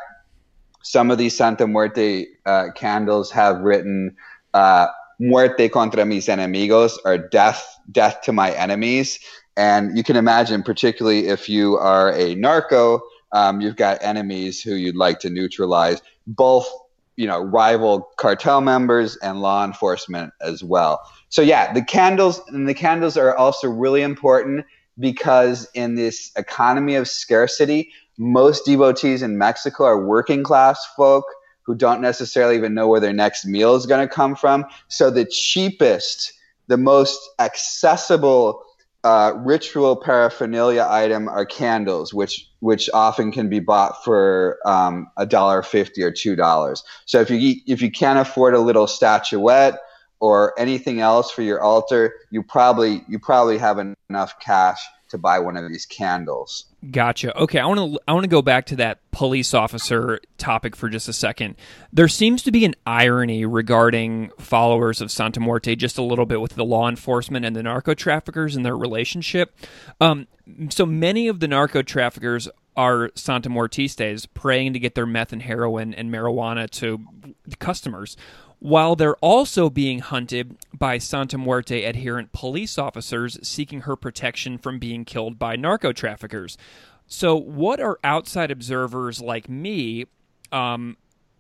some 0.82 1.12
of 1.12 1.20
these 1.20 1.38
Santa 1.38 1.68
Muerte 1.68 2.26
uh, 2.46 2.70
candles 2.76 3.30
have 3.32 3.60
written 3.62 4.16
uh, 4.56 4.88
"Muerte 5.20 5.70
contra 5.70 6.06
mis 6.06 6.28
enemigos" 6.28 6.98
or 7.06 7.20
"Death, 7.20 7.78
death 7.92 8.22
to 8.24 8.34
my 8.34 8.52
enemies." 8.52 9.20
And 9.58 9.96
you 9.96 10.04
can 10.04 10.16
imagine, 10.16 10.64
particularly 10.64 11.28
if 11.28 11.50
you 11.50 11.78
are 11.78 12.14
a 12.14 12.34
narco 12.36 13.02
um, 13.34 13.62
you've 13.62 13.76
got 13.76 14.02
enemies 14.02 14.62
who 14.62 14.76
you'd 14.76 14.96
like 14.96 15.20
to 15.20 15.30
neutralize, 15.30 16.02
both 16.28 16.68
you 17.16 17.28
know 17.28 17.40
rival 17.40 18.10
cartel 18.18 18.62
members 18.62 19.18
and 19.18 19.42
law 19.42 19.64
enforcement 19.66 20.34
as 20.42 20.64
well. 20.64 21.02
So 21.30 21.42
yeah, 21.42 21.74
the 21.74 21.84
candles 21.84 22.42
and 22.48 22.68
the 22.68 22.74
candles 22.74 23.18
are 23.18 23.36
also 23.36 23.68
really 23.70 24.02
important 24.02 24.66
because 25.00 25.70
in 25.74 25.96
this 25.96 26.32
economy 26.36 26.96
of 26.96 27.08
scarcity, 27.08 27.92
most 28.18 28.66
devotees 28.66 29.22
in 29.22 29.38
Mexico 29.38 29.86
are 29.86 30.06
working 30.06 30.44
class 30.44 30.86
folk 30.96 31.26
who 31.64 31.76
don't 31.76 32.02
necessarily 32.02 32.56
even 32.56 32.74
know 32.74 32.88
where 32.88 33.00
their 33.00 33.14
next 33.14 33.46
meal 33.46 33.76
is 33.76 33.86
going 33.86 34.06
to 34.08 34.14
come 34.14 34.36
from. 34.36 34.66
So 34.88 35.10
the 35.10 35.26
cheapest, 35.26 36.34
the 36.68 36.78
most 36.78 37.20
accessible 37.40 38.64
uh, 39.04 39.34
ritual 39.38 39.96
paraphernalia 39.96 40.86
item 40.90 41.28
are 41.28 41.46
candles, 41.46 42.14
which 42.14 42.48
which 42.60 42.90
often 42.94 43.32
can 43.32 43.50
be 43.50 43.60
bought 43.60 44.04
for 44.04 44.60
um, 44.66 45.10
a 45.18 45.26
dollar 45.26 45.64
fifty 45.64 46.04
or 46.04 46.12
two 46.12 46.36
dollars. 46.36 46.84
So 47.06 47.20
if 47.20 47.30
you 47.30 47.56
if 47.66 47.82
you 47.82 47.92
can't 47.92 48.20
afford 48.20 48.54
a 48.54 48.60
little 48.60 48.88
statuette 48.88 49.80
or 50.20 50.54
anything 50.60 51.02
else 51.02 51.32
for 51.32 51.42
your 51.42 51.62
altar, 51.62 52.14
you 52.30 52.44
probably 52.44 53.04
you 53.08 53.18
probably 53.18 53.58
have 53.58 53.80
enough 54.10 54.40
cash 54.40 54.82
to 55.12 55.18
buy 55.18 55.40
one 55.40 55.56
of 55.56 55.70
these 55.70 55.86
candles. 55.86 56.66
Gotcha. 56.90 57.38
Okay, 57.38 57.60
I 57.60 57.66
want 57.66 57.80
to 57.80 58.00
I 58.08 58.14
want 58.14 58.24
to 58.24 58.30
go 58.30 58.42
back 58.42 58.66
to 58.68 58.76
that 58.78 59.00
police 59.12 59.54
officer 59.54 60.20
topic 60.38 60.76
for 60.76 60.90
just 60.90 61.08
a 61.08 61.14
second. 61.14 61.56
There 61.94 62.08
seems 62.08 62.42
to 62.44 62.52
be 62.52 62.66
an 62.66 62.76
irony 62.86 63.46
regarding 63.46 64.32
followers 64.40 65.00
of 65.00 65.12
Santa 65.12 65.40
Muerte 65.40 65.76
just 65.76 65.98
a 65.98 66.02
little 66.02 66.26
bit 66.26 66.42
with 66.42 66.56
the 66.56 66.66
law 66.66 66.90
enforcement 66.90 67.46
and 67.46 67.56
the 67.56 67.64
narco 67.64 67.94
traffickers 67.94 68.56
and 68.56 68.66
their 68.66 68.78
relationship. 68.78 69.56
Um, 70.00 70.28
so 70.70 70.86
many 70.86 71.28
of 71.28 71.40
the 71.40 71.48
narco 71.48 71.82
traffickers 71.82 72.50
are 72.76 73.12
Santa 73.16 73.50
Muertistas 73.50 74.28
praying 74.34 74.74
to 74.74 74.80
get 74.80 74.96
their 74.96 75.06
meth 75.06 75.34
and 75.34 75.42
heroin 75.42 75.94
and 75.94 76.12
marijuana 76.12 76.70
to 76.70 77.06
the 77.46 77.58
customers 77.58 78.18
while 78.62 78.96
they're 78.96 79.16
also 79.18 79.72
being 79.72 80.00
hunted 80.00 80.56
by 80.72 81.00
Santa 81.00 81.36
Muerte 81.36 81.84
adherent 81.84 82.32
police 82.32 82.78
officers 82.78 83.40
seeking 83.42 83.82
her 83.82 83.96
protection 83.96 84.60
from 84.60 84.78
being 84.78 85.04
killed 85.04 85.40
by 85.40 85.56
narco 85.56 85.92
traffickers. 85.92 86.60
So, 87.08 87.36
what 87.36 87.80
are 87.80 87.98
outside 88.04 88.52
observers 88.52 89.20
like 89.20 89.50
me, 89.50 90.06
um, 90.52 90.96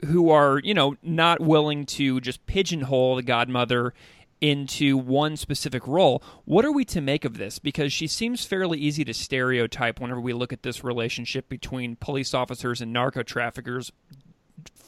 who 0.07 0.31
are, 0.31 0.59
you 0.63 0.73
know, 0.73 0.95
not 1.03 1.39
willing 1.39 1.85
to 1.85 2.19
just 2.21 2.43
pigeonhole 2.47 3.17
the 3.17 3.21
godmother 3.21 3.93
into 4.41 4.97
one 4.97 5.37
specific 5.37 5.85
role. 5.85 6.23
What 6.45 6.65
are 6.65 6.71
we 6.71 6.83
to 6.85 7.01
make 7.01 7.23
of 7.23 7.37
this? 7.37 7.59
Because 7.59 7.93
she 7.93 8.07
seems 8.07 8.43
fairly 8.43 8.79
easy 8.79 9.05
to 9.05 9.13
stereotype 9.13 10.01
whenever 10.01 10.19
we 10.19 10.33
look 10.33 10.51
at 10.51 10.63
this 10.63 10.83
relationship 10.83 11.47
between 11.47 11.95
police 11.97 12.33
officers 12.33 12.81
and 12.81 12.91
narco 12.91 13.21
traffickers 13.21 13.91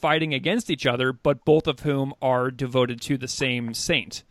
fighting 0.03 0.33
against 0.33 0.69
each 0.69 0.85
other, 0.85 1.13
but 1.13 1.45
both 1.45 1.65
of 1.65 1.79
whom 1.79 2.13
are 2.21 2.51
devoted 2.51 2.99
to 2.99 3.17
the 3.17 3.27
same 3.29 3.73
saint? 3.73 4.23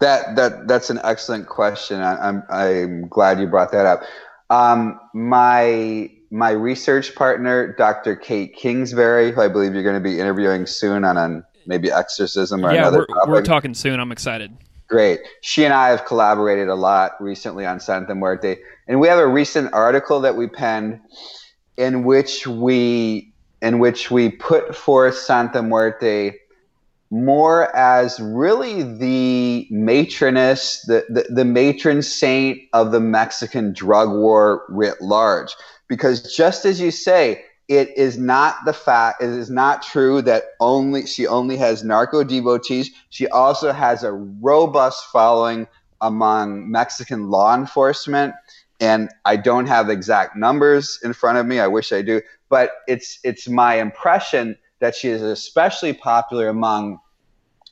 That 0.00 0.36
that 0.36 0.66
that's 0.66 0.88
an 0.88 0.98
excellent 1.04 1.46
question. 1.46 2.00
I, 2.00 2.28
am 2.28 2.42
I'm, 2.48 2.66
I'm 2.66 3.08
glad 3.08 3.38
you 3.38 3.46
brought 3.46 3.72
that 3.72 3.84
up. 3.84 4.04
Um, 4.48 4.98
my 5.12 6.10
my 6.30 6.50
research 6.50 7.14
partner, 7.14 7.74
Dr. 7.76 8.16
Kate 8.16 8.56
Kingsbury, 8.56 9.32
who 9.32 9.42
I 9.42 9.48
believe 9.48 9.74
you're 9.74 9.82
going 9.82 10.02
to 10.02 10.08
be 10.08 10.18
interviewing 10.18 10.64
soon 10.64 11.04
on 11.04 11.18
a 11.18 11.46
maybe 11.66 11.92
exorcism 11.92 12.64
or 12.64 12.72
yeah, 12.72 12.78
another 12.78 13.00
we're, 13.00 13.06
topic. 13.06 13.28
we're 13.28 13.42
talking 13.42 13.74
soon. 13.74 14.00
I'm 14.00 14.12
excited. 14.12 14.56
Great. 14.88 15.20
She 15.42 15.66
and 15.66 15.74
I 15.74 15.90
have 15.90 16.06
collaborated 16.06 16.68
a 16.68 16.74
lot 16.74 17.20
recently 17.20 17.66
on 17.66 17.80
Santa 17.80 18.14
Muerte, 18.14 18.56
and 18.88 18.98
we 18.98 19.08
have 19.08 19.18
a 19.18 19.26
recent 19.26 19.74
article 19.74 20.20
that 20.22 20.36
we 20.36 20.48
penned 20.48 21.00
in 21.76 22.04
which 22.04 22.46
we 22.46 23.25
in 23.62 23.78
which 23.78 24.10
we 24.10 24.28
put 24.28 24.74
forth 24.74 25.16
Santa 25.16 25.62
Muerte 25.62 26.32
more 27.10 27.74
as 27.76 28.18
really 28.18 28.82
the 28.82 29.66
matroness, 29.70 30.80
the, 30.82 31.04
the, 31.08 31.26
the, 31.32 31.44
matron 31.44 32.02
saint 32.02 32.60
of 32.72 32.90
the 32.90 33.00
Mexican 33.00 33.72
drug 33.72 34.10
war 34.10 34.64
writ 34.68 35.00
large. 35.00 35.54
Because 35.88 36.34
just 36.34 36.64
as 36.64 36.80
you 36.80 36.90
say, 36.90 37.44
it 37.68 37.96
is 37.96 38.18
not 38.18 38.56
the 38.64 38.72
fact, 38.72 39.22
it 39.22 39.30
is 39.30 39.50
not 39.50 39.82
true 39.82 40.20
that 40.22 40.44
only 40.60 41.06
she 41.06 41.26
only 41.26 41.56
has 41.56 41.84
narco 41.84 42.24
devotees. 42.24 42.90
She 43.10 43.28
also 43.28 43.72
has 43.72 44.02
a 44.02 44.12
robust 44.12 45.04
following 45.06 45.66
among 46.00 46.70
Mexican 46.70 47.30
law 47.30 47.54
enforcement. 47.54 48.34
And 48.78 49.08
I 49.24 49.36
don't 49.36 49.66
have 49.66 49.88
exact 49.88 50.36
numbers 50.36 50.98
in 51.02 51.12
front 51.12 51.38
of 51.38 51.46
me. 51.46 51.60
I 51.60 51.66
wish 51.66 51.92
I 51.92 52.02
do 52.02 52.20
but 52.48 52.72
it's 52.86 53.18
it's 53.24 53.48
my 53.48 53.74
impression 53.74 54.56
that 54.80 54.94
she 54.94 55.08
is 55.08 55.22
especially 55.22 55.92
popular 55.92 56.48
among 56.48 56.98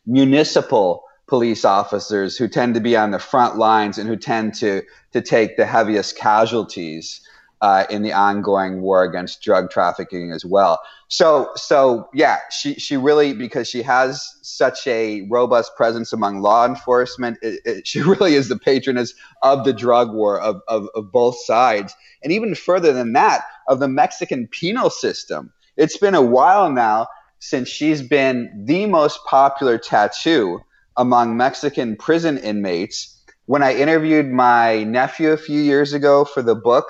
municipal 0.06 1.04
police 1.26 1.64
officers 1.64 2.36
who 2.36 2.48
tend 2.48 2.74
to 2.74 2.80
be 2.80 2.96
on 2.96 3.10
the 3.10 3.18
front 3.18 3.56
lines 3.56 3.98
and 3.98 4.08
who 4.08 4.16
tend 4.16 4.54
to 4.54 4.82
to 5.12 5.20
take 5.20 5.56
the 5.56 5.66
heaviest 5.66 6.16
casualties 6.16 7.20
uh, 7.60 7.84
in 7.88 8.02
the 8.02 8.12
ongoing 8.12 8.82
war 8.82 9.04
against 9.04 9.40
drug 9.42 9.70
trafficking 9.70 10.32
as 10.32 10.44
well. 10.44 10.80
So 11.14 11.50
so 11.54 12.08
yeah, 12.12 12.40
she 12.50 12.74
she 12.74 12.96
really 12.96 13.34
because 13.34 13.68
she 13.68 13.82
has 13.82 14.36
such 14.42 14.84
a 14.88 15.22
robust 15.30 15.76
presence 15.76 16.12
among 16.12 16.40
law 16.40 16.66
enforcement, 16.66 17.38
it, 17.40 17.60
it, 17.64 17.86
she 17.86 18.02
really 18.02 18.34
is 18.34 18.48
the 18.48 18.58
patroness 18.58 19.14
of 19.44 19.64
the 19.64 19.72
drug 19.72 20.12
war 20.12 20.40
of, 20.40 20.60
of, 20.66 20.88
of 20.96 21.12
both 21.12 21.38
sides, 21.44 21.94
and 22.24 22.32
even 22.32 22.56
further 22.56 22.92
than 22.92 23.12
that, 23.12 23.42
of 23.68 23.78
the 23.78 23.86
Mexican 23.86 24.48
penal 24.48 24.90
system. 24.90 25.52
It's 25.76 25.96
been 25.96 26.16
a 26.16 26.22
while 26.22 26.68
now 26.68 27.06
since 27.38 27.68
she's 27.68 28.02
been 28.02 28.50
the 28.66 28.86
most 28.86 29.20
popular 29.24 29.78
tattoo 29.78 30.62
among 30.96 31.36
Mexican 31.36 31.94
prison 31.94 32.38
inmates. 32.38 33.22
When 33.46 33.62
I 33.62 33.76
interviewed 33.76 34.32
my 34.32 34.82
nephew 34.82 35.30
a 35.30 35.36
few 35.36 35.60
years 35.60 35.92
ago 35.92 36.24
for 36.24 36.42
the 36.42 36.56
book, 36.56 36.86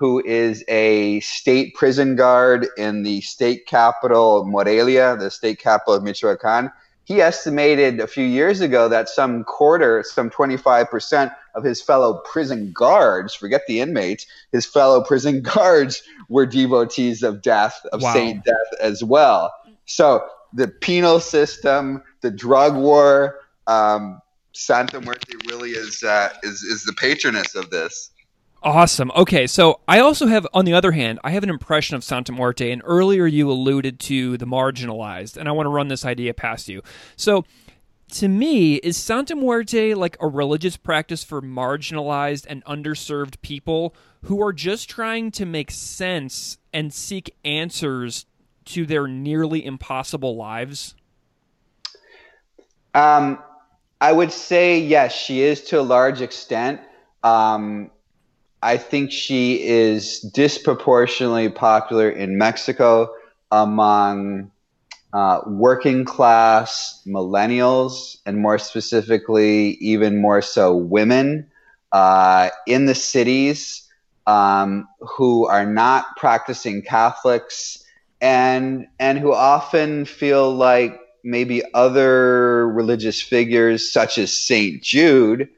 who 0.00 0.22
is 0.24 0.64
a 0.68 1.20
state 1.20 1.74
prison 1.74 2.16
guard 2.16 2.66
in 2.78 3.02
the 3.02 3.20
state 3.20 3.66
capital, 3.66 4.46
Morelia, 4.46 5.14
the 5.14 5.30
state 5.30 5.58
capital 5.58 5.92
of 5.92 6.02
Michoacan. 6.02 6.72
He 7.04 7.20
estimated 7.20 8.00
a 8.00 8.06
few 8.06 8.24
years 8.24 8.62
ago 8.62 8.88
that 8.88 9.10
some 9.10 9.44
quarter, 9.44 10.02
some 10.02 10.30
25% 10.30 11.36
of 11.54 11.64
his 11.64 11.82
fellow 11.82 12.22
prison 12.24 12.72
guards, 12.72 13.34
forget 13.34 13.66
the 13.68 13.80
inmates, 13.80 14.24
his 14.52 14.64
fellow 14.64 15.04
prison 15.04 15.42
guards 15.54 16.02
were 16.30 16.46
devotees 16.46 17.22
of 17.22 17.42
death, 17.42 17.84
of 17.92 18.00
wow. 18.00 18.14
Saint 18.14 18.42
Death 18.42 18.80
as 18.80 19.04
well. 19.04 19.52
So 19.84 20.26
the 20.54 20.68
penal 20.68 21.20
system, 21.20 22.02
the 22.22 22.30
drug 22.30 22.74
war, 22.74 23.40
um, 23.66 24.22
Santa 24.52 24.98
Muerte 24.98 25.34
really 25.46 25.72
is, 25.72 26.02
uh, 26.02 26.30
is, 26.42 26.62
is 26.62 26.84
the 26.84 26.94
patroness 26.94 27.54
of 27.54 27.68
this. 27.68 28.09
Awesome. 28.62 29.10
Okay, 29.16 29.46
so 29.46 29.80
I 29.88 30.00
also 30.00 30.26
have, 30.26 30.46
on 30.52 30.66
the 30.66 30.74
other 30.74 30.92
hand, 30.92 31.18
I 31.24 31.30
have 31.30 31.42
an 31.42 31.48
impression 31.48 31.96
of 31.96 32.04
Santa 32.04 32.32
Muerte, 32.32 32.70
and 32.70 32.82
earlier 32.84 33.26
you 33.26 33.50
alluded 33.50 33.98
to 34.00 34.36
the 34.36 34.44
marginalized, 34.44 35.38
and 35.38 35.48
I 35.48 35.52
want 35.52 35.64
to 35.64 35.70
run 35.70 35.88
this 35.88 36.04
idea 36.04 36.34
past 36.34 36.68
you. 36.68 36.82
So, 37.16 37.46
to 38.12 38.28
me, 38.28 38.74
is 38.76 38.98
Santa 38.98 39.34
Muerte 39.34 39.94
like 39.94 40.16
a 40.20 40.26
religious 40.26 40.76
practice 40.76 41.24
for 41.24 41.40
marginalized 41.40 42.44
and 42.48 42.62
underserved 42.64 43.40
people 43.40 43.94
who 44.24 44.42
are 44.42 44.52
just 44.52 44.90
trying 44.90 45.30
to 45.30 45.46
make 45.46 45.70
sense 45.70 46.58
and 46.72 46.92
seek 46.92 47.34
answers 47.44 48.26
to 48.66 48.84
their 48.84 49.06
nearly 49.06 49.64
impossible 49.64 50.36
lives? 50.36 50.94
Um, 52.92 53.38
I 54.00 54.12
would 54.12 54.32
say 54.32 54.80
yes, 54.80 55.14
she 55.14 55.40
is 55.40 55.62
to 55.64 55.80
a 55.80 55.82
large 55.82 56.20
extent. 56.20 56.80
Um, 57.22 57.90
I 58.62 58.76
think 58.76 59.10
she 59.10 59.62
is 59.62 60.20
disproportionately 60.20 61.48
popular 61.48 62.10
in 62.10 62.36
Mexico 62.36 63.14
among 63.50 64.50
uh, 65.12 65.40
working 65.46 66.04
class 66.04 67.02
millennials, 67.06 68.18
and 68.26 68.38
more 68.38 68.58
specifically, 68.58 69.70
even 69.80 70.20
more 70.20 70.42
so, 70.42 70.76
women 70.76 71.50
uh, 71.92 72.50
in 72.66 72.86
the 72.86 72.94
cities 72.94 73.88
um, 74.26 74.86
who 75.00 75.46
are 75.46 75.66
not 75.66 76.16
practicing 76.16 76.82
Catholics 76.82 77.84
and 78.20 78.86
and 78.98 79.18
who 79.18 79.32
often 79.32 80.04
feel 80.04 80.54
like 80.54 81.00
maybe 81.24 81.62
other 81.74 82.68
religious 82.68 83.20
figures, 83.20 83.90
such 83.90 84.18
as 84.18 84.36
Saint 84.36 84.82
Jude, 84.82 85.48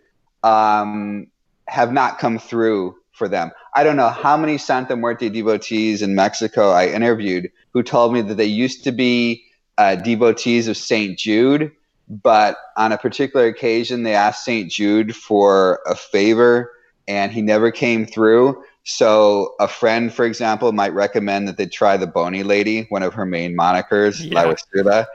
um, 0.43 1.27
have 1.73 1.91
not 1.91 2.19
come 2.19 2.39
through 2.39 2.95
for 3.13 3.29
them. 3.29 3.51
I 3.75 3.83
don't 3.83 3.97
know 3.97 4.11
how 4.11 4.37
many 4.37 4.59
Santa 4.59 4.95
Muerte 4.95 5.31
devotees 5.31 6.03
in 6.03 6.15
Mexico 6.15 6.71
I 6.71 6.89
interviewed 6.89 7.51
who 7.73 7.83
told 7.83 8.13
me 8.13 8.21
that 8.21 8.35
they 8.35 8.45
used 8.45 8.85
to 8.85 8.93
be 8.93 9.43
uh, 9.79 9.95
devotees 9.97 10.69
of 10.69 10.77
St. 10.77 11.19
Jude, 11.19 11.73
but 12.09 12.59
on 12.77 12.93
a 12.93 12.99
particular 12.99 13.47
occasion 13.47 14.03
they 14.03 14.15
asked 14.15 14.45
St. 14.45 14.71
Jude 14.71 15.17
for 15.17 15.81
a 15.87 15.95
favor 15.95 16.71
and 17.09 17.33
he 17.33 17.41
never 17.41 17.71
came 17.71 18.05
through. 18.05 18.63
So 18.85 19.55
a 19.59 19.69
friend, 19.69 20.13
for 20.13 20.27
example, 20.27 20.71
might 20.73 20.93
recommend 20.93 21.49
that 21.49 21.57
they 21.57 21.67
try 21.67 21.97
the 21.97 22.07
Bony 22.07 22.43
Lady, 22.43 22.87
one 22.91 23.03
of 23.03 23.15
her 23.15 23.25
main 23.25 23.57
monikers, 23.57 24.21
yeah. 24.23 24.43
La 24.43 24.53
Huesuda. 24.53 25.07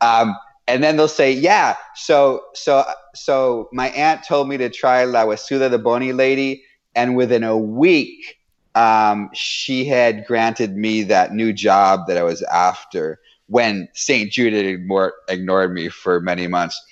Um, 0.00 0.34
and 0.68 0.82
then 0.82 0.96
they'll 0.96 1.08
say, 1.08 1.32
"Yeah, 1.32 1.76
so 1.94 2.44
so 2.54 2.84
so 3.14 3.68
my 3.72 3.90
aunt 3.90 4.24
told 4.24 4.48
me 4.48 4.56
to 4.58 4.68
try 4.68 5.04
La 5.04 5.24
Huesuda, 5.24 5.70
the 5.70 5.78
Bony 5.78 6.12
Lady, 6.12 6.64
and 6.94 7.16
within 7.16 7.44
a 7.44 7.56
week, 7.56 8.38
um, 8.74 9.30
she 9.32 9.84
had 9.84 10.26
granted 10.26 10.76
me 10.76 11.02
that 11.04 11.32
new 11.32 11.52
job 11.52 12.06
that 12.08 12.16
I 12.16 12.22
was 12.22 12.42
after 12.42 13.20
when 13.48 13.88
St. 13.94 14.30
Jude 14.30 14.54
ignored, 14.54 15.12
ignored 15.28 15.72
me 15.72 15.88
for 15.88 16.20
many 16.20 16.46
months. 16.48 16.84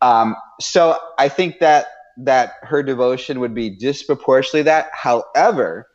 Um, 0.00 0.34
so 0.60 0.98
I 1.18 1.28
think 1.28 1.60
that 1.60 1.86
that 2.18 2.54
her 2.62 2.82
devotion 2.82 3.40
would 3.40 3.54
be 3.54 3.70
disproportionately 3.70 4.62
that. 4.62 4.90
However, 4.92 5.88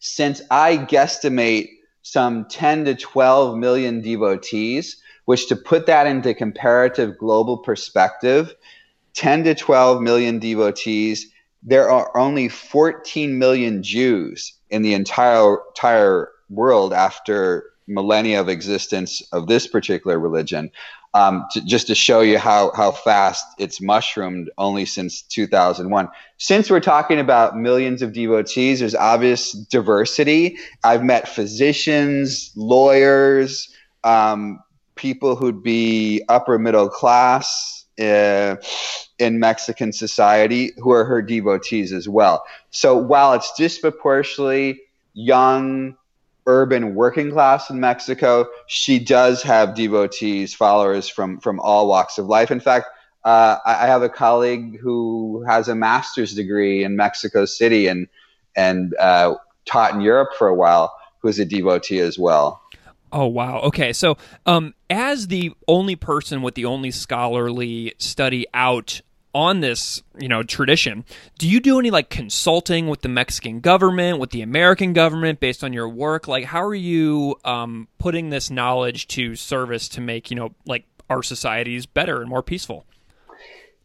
since 0.00 0.42
I 0.50 0.76
guesstimate 0.76 1.68
some 2.02 2.46
10 2.46 2.84
to 2.86 2.94
12 2.94 3.56
million 3.56 4.00
devotees, 4.00 5.00
which 5.28 5.46
to 5.46 5.54
put 5.54 5.84
that 5.84 6.06
into 6.06 6.32
comparative 6.32 7.18
global 7.18 7.58
perspective, 7.58 8.54
10 9.12 9.44
to 9.44 9.54
12 9.54 10.00
million 10.00 10.38
devotees 10.38 11.30
there 11.62 11.90
are 11.90 12.16
only 12.16 12.48
14 12.48 13.38
million 13.38 13.82
Jews 13.82 14.54
in 14.70 14.80
the 14.80 14.94
entire 14.94 15.58
entire 15.68 16.30
world 16.48 16.94
after 16.94 17.64
millennia 17.86 18.40
of 18.40 18.48
existence 18.48 19.20
of 19.32 19.48
this 19.48 19.66
particular 19.66 20.18
religion. 20.18 20.70
Um, 21.12 21.44
to, 21.52 21.62
just 21.62 21.88
to 21.88 21.94
show 21.94 22.20
you 22.20 22.38
how 22.38 22.72
how 22.74 22.92
fast 22.92 23.44
it's 23.58 23.82
mushroomed 23.82 24.48
only 24.56 24.86
since 24.86 25.20
2001. 25.20 26.08
Since 26.38 26.70
we're 26.70 26.80
talking 26.80 27.18
about 27.18 27.54
millions 27.54 28.00
of 28.00 28.14
devotees, 28.14 28.80
there's 28.80 28.94
obvious 28.94 29.52
diversity. 29.52 30.56
I've 30.84 31.04
met 31.04 31.28
physicians, 31.28 32.50
lawyers, 32.56 33.74
um, 34.04 34.60
people 34.98 35.36
who'd 35.36 35.62
be 35.62 36.22
upper 36.28 36.58
middle 36.58 36.90
class. 36.90 37.86
Uh, 37.98 38.54
in 39.18 39.40
Mexican 39.40 39.92
society 39.92 40.70
who 40.78 40.92
are 40.92 41.04
her 41.04 41.20
devotees 41.20 41.92
as 41.92 42.08
well. 42.08 42.44
So 42.70 42.96
while 42.96 43.32
it's 43.32 43.52
disproportionately 43.54 44.80
young, 45.12 45.96
urban 46.46 46.94
working 46.94 47.30
class 47.30 47.68
in 47.70 47.80
Mexico, 47.80 48.46
she 48.68 48.98
does 48.98 49.42
have 49.42 49.74
devotees, 49.74 50.54
followers 50.54 51.08
from 51.08 51.40
from 51.40 51.60
all 51.60 51.88
walks 51.88 52.18
of 52.18 52.26
life. 52.26 52.50
In 52.50 52.60
fact, 52.60 52.86
uh, 53.24 53.58
I 53.66 53.86
have 53.86 54.02
a 54.02 54.08
colleague 54.08 54.78
who 54.78 55.44
has 55.46 55.68
a 55.68 55.74
master's 55.74 56.34
degree 56.34 56.84
in 56.84 56.96
Mexico 56.96 57.44
City 57.44 57.88
and 57.88 58.08
and 58.56 58.94
uh, 58.98 59.34
taught 59.66 59.94
in 59.94 60.00
Europe 60.00 60.30
for 60.38 60.48
a 60.48 60.54
while, 60.54 60.94
who's 61.20 61.38
a 61.38 61.44
devotee 61.44 62.00
as 62.00 62.18
well. 62.18 62.62
Oh 63.12 63.26
wow. 63.26 63.60
Okay. 63.60 63.92
So, 63.92 64.16
um, 64.46 64.74
as 64.90 65.28
the 65.28 65.52
only 65.66 65.96
person 65.96 66.42
with 66.42 66.54
the 66.54 66.64
only 66.64 66.90
scholarly 66.90 67.94
study 67.98 68.46
out 68.52 69.00
on 69.34 69.60
this, 69.60 70.02
you 70.18 70.28
know, 70.28 70.42
tradition, 70.42 71.04
do 71.38 71.48
you 71.48 71.60
do 71.60 71.78
any 71.78 71.90
like 71.90 72.10
consulting 72.10 72.88
with 72.88 73.02
the 73.02 73.08
Mexican 73.08 73.60
government, 73.60 74.18
with 74.18 74.30
the 74.30 74.42
American 74.42 74.92
government 74.92 75.40
based 75.40 75.62
on 75.62 75.72
your 75.72 75.88
work? 75.88 76.28
Like 76.28 76.44
how 76.44 76.62
are 76.62 76.74
you 76.74 77.36
um, 77.44 77.88
putting 77.98 78.30
this 78.30 78.50
knowledge 78.50 79.06
to 79.08 79.36
service 79.36 79.88
to 79.90 80.00
make, 80.00 80.30
you 80.30 80.36
know, 80.36 80.54
like 80.66 80.84
our 81.08 81.22
societies 81.22 81.86
better 81.86 82.20
and 82.20 82.28
more 82.28 82.42
peaceful? 82.42 82.84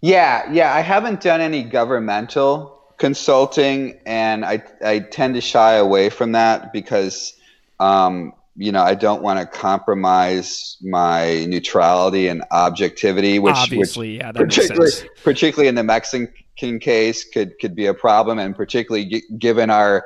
Yeah, 0.01 0.51
yeah, 0.51 0.73
I 0.73 0.81
haven't 0.81 1.21
done 1.21 1.39
any 1.39 1.63
governmental 1.63 2.81
consulting 2.97 3.99
and 4.05 4.45
I 4.45 4.63
I 4.83 4.99
tend 4.99 5.35
to 5.35 5.41
shy 5.41 5.73
away 5.73 6.09
from 6.09 6.33
that 6.33 6.73
because 6.73 7.33
um, 7.79 8.33
you 8.55 8.71
know, 8.71 8.83
I 8.83 8.93
don't 8.93 9.23
want 9.23 9.39
to 9.39 9.45
compromise 9.45 10.77
my 10.81 11.45
neutrality 11.45 12.27
and 12.27 12.43
objectivity, 12.51 13.39
which 13.39 13.55
obviously, 13.55 14.17
which 14.17 14.21
yeah, 14.23 14.31
particularly, 14.31 14.91
particularly 15.23 15.67
in 15.67 15.75
the 15.75 15.83
Mexican 15.83 16.79
case, 16.79 17.23
could 17.23 17.57
could 17.59 17.75
be 17.75 17.87
a 17.87 17.93
problem, 17.93 18.37
and 18.37 18.55
particularly 18.55 19.05
g- 19.05 19.23
given 19.39 19.69
our 19.69 20.05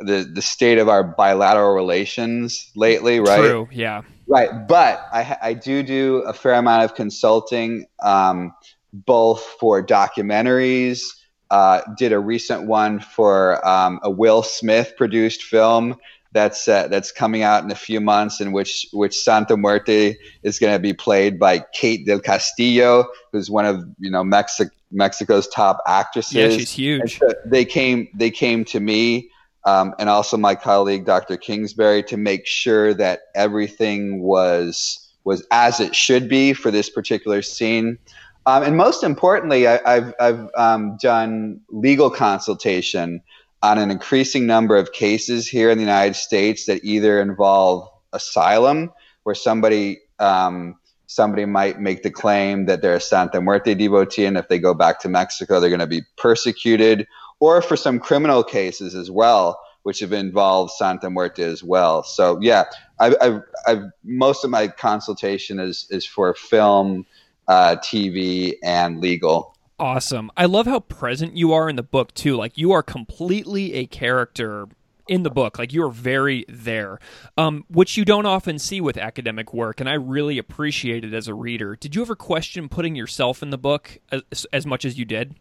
the 0.00 0.28
the 0.34 0.42
state 0.42 0.78
of 0.78 0.88
our 0.88 1.04
bilateral 1.04 1.74
relations 1.74 2.70
lately, 2.74 3.20
right? 3.20 3.38
True, 3.38 3.68
yeah, 3.70 4.02
right. 4.26 4.66
But 4.66 5.06
I 5.12 5.36
I 5.40 5.54
do 5.54 5.84
do 5.84 6.18
a 6.26 6.32
fair 6.32 6.54
amount 6.54 6.84
of 6.84 6.96
consulting, 6.96 7.86
um, 8.02 8.52
both 8.92 9.42
for 9.60 9.84
documentaries. 9.84 11.02
Uh, 11.48 11.80
did 11.96 12.12
a 12.12 12.18
recent 12.18 12.66
one 12.66 12.98
for 12.98 13.64
um, 13.64 14.00
a 14.02 14.10
Will 14.10 14.42
Smith 14.42 14.94
produced 14.96 15.44
film 15.44 15.96
that's 16.36 16.68
uh, 16.68 16.86
that's 16.88 17.10
coming 17.10 17.42
out 17.42 17.64
in 17.64 17.70
a 17.70 17.76
few 17.76 17.98
months, 17.98 18.42
in 18.42 18.52
which 18.52 18.86
which 18.92 19.16
Santa 19.18 19.56
Muerte 19.56 20.16
is 20.42 20.58
going 20.58 20.72
to 20.72 20.78
be 20.78 20.92
played 20.92 21.38
by 21.38 21.64
Kate 21.72 22.04
del 22.04 22.20
Castillo, 22.20 23.06
who's 23.32 23.50
one 23.50 23.64
of 23.64 23.82
you 23.98 24.10
know 24.10 24.22
Mexico 24.22 24.70
Mexico's 24.92 25.48
top 25.48 25.82
actresses. 25.86 26.34
Yeah, 26.34 26.50
she's 26.50 26.70
huge. 26.70 27.18
So 27.18 27.28
they 27.46 27.64
came 27.64 28.08
they 28.14 28.30
came 28.30 28.66
to 28.66 28.80
me 28.80 29.30
um, 29.64 29.94
and 29.98 30.10
also 30.10 30.36
my 30.36 30.54
colleague 30.54 31.06
Dr. 31.06 31.38
Kingsbury 31.38 32.02
to 32.04 32.18
make 32.18 32.46
sure 32.46 32.92
that 32.94 33.22
everything 33.34 34.20
was 34.20 35.08
was 35.24 35.44
as 35.50 35.80
it 35.80 35.96
should 35.96 36.28
be 36.28 36.52
for 36.52 36.70
this 36.70 36.90
particular 36.90 37.40
scene. 37.40 37.98
Um, 38.44 38.62
and 38.62 38.76
most 38.76 39.02
importantly, 39.02 39.66
I, 39.66 39.80
have 39.86 40.14
I've 40.20 40.48
um, 40.54 40.98
done 41.02 41.60
legal 41.70 42.10
consultation 42.10 43.22
on 43.66 43.78
an 43.78 43.90
increasing 43.90 44.46
number 44.46 44.76
of 44.76 44.92
cases 44.92 45.48
here 45.48 45.70
in 45.70 45.76
the 45.76 45.82
United 45.82 46.14
States 46.14 46.66
that 46.66 46.84
either 46.84 47.20
involve 47.20 47.88
asylum, 48.12 48.92
where 49.24 49.34
somebody 49.34 49.98
um, 50.20 50.76
somebody 51.08 51.44
might 51.46 51.80
make 51.80 52.04
the 52.04 52.10
claim 52.10 52.66
that 52.66 52.80
they're 52.80 52.94
a 52.94 53.00
Santa 53.00 53.40
Muerte 53.40 53.74
devotee, 53.74 54.24
and 54.24 54.38
if 54.38 54.48
they 54.48 54.60
go 54.60 54.72
back 54.72 55.00
to 55.00 55.08
Mexico, 55.08 55.58
they're 55.58 55.68
going 55.68 55.80
to 55.80 55.86
be 55.88 56.02
persecuted, 56.16 57.08
or 57.40 57.60
for 57.60 57.76
some 57.76 57.98
criminal 57.98 58.44
cases 58.44 58.94
as 58.94 59.10
well, 59.10 59.58
which 59.82 59.98
have 59.98 60.12
involved 60.12 60.70
Santa 60.70 61.10
Muerte 61.10 61.42
as 61.42 61.64
well. 61.64 62.04
So 62.04 62.38
yeah, 62.40 62.64
I've, 63.00 63.16
I've, 63.20 63.40
I've 63.66 63.82
most 64.04 64.44
of 64.44 64.50
my 64.50 64.68
consultation 64.68 65.58
is 65.58 65.88
is 65.90 66.06
for 66.06 66.32
film, 66.34 67.04
uh, 67.48 67.76
TV, 67.82 68.54
and 68.62 69.00
legal. 69.00 69.55
Awesome. 69.78 70.30
I 70.36 70.46
love 70.46 70.66
how 70.66 70.80
present 70.80 71.36
you 71.36 71.52
are 71.52 71.68
in 71.68 71.76
the 71.76 71.82
book 71.82 72.14
too. 72.14 72.36
Like 72.36 72.56
you 72.56 72.72
are 72.72 72.82
completely 72.82 73.74
a 73.74 73.86
character 73.86 74.68
in 75.06 75.22
the 75.22 75.30
book. 75.30 75.58
Like 75.58 75.72
you're 75.72 75.90
very 75.90 76.46
there, 76.48 76.98
um, 77.36 77.64
which 77.68 77.96
you 77.96 78.04
don't 78.04 78.26
often 78.26 78.58
see 78.58 78.80
with 78.80 78.96
academic 78.96 79.52
work, 79.52 79.80
and 79.80 79.88
I 79.88 79.94
really 79.94 80.38
appreciate 80.38 81.04
it 81.04 81.12
as 81.12 81.28
a 81.28 81.34
reader. 81.34 81.76
Did 81.76 81.94
you 81.94 82.02
ever 82.02 82.16
question 82.16 82.68
putting 82.68 82.96
yourself 82.96 83.42
in 83.42 83.50
the 83.50 83.58
book 83.58 83.98
as, 84.10 84.46
as 84.52 84.66
much 84.66 84.84
as 84.84 84.98
you 84.98 85.04
did? 85.04 85.34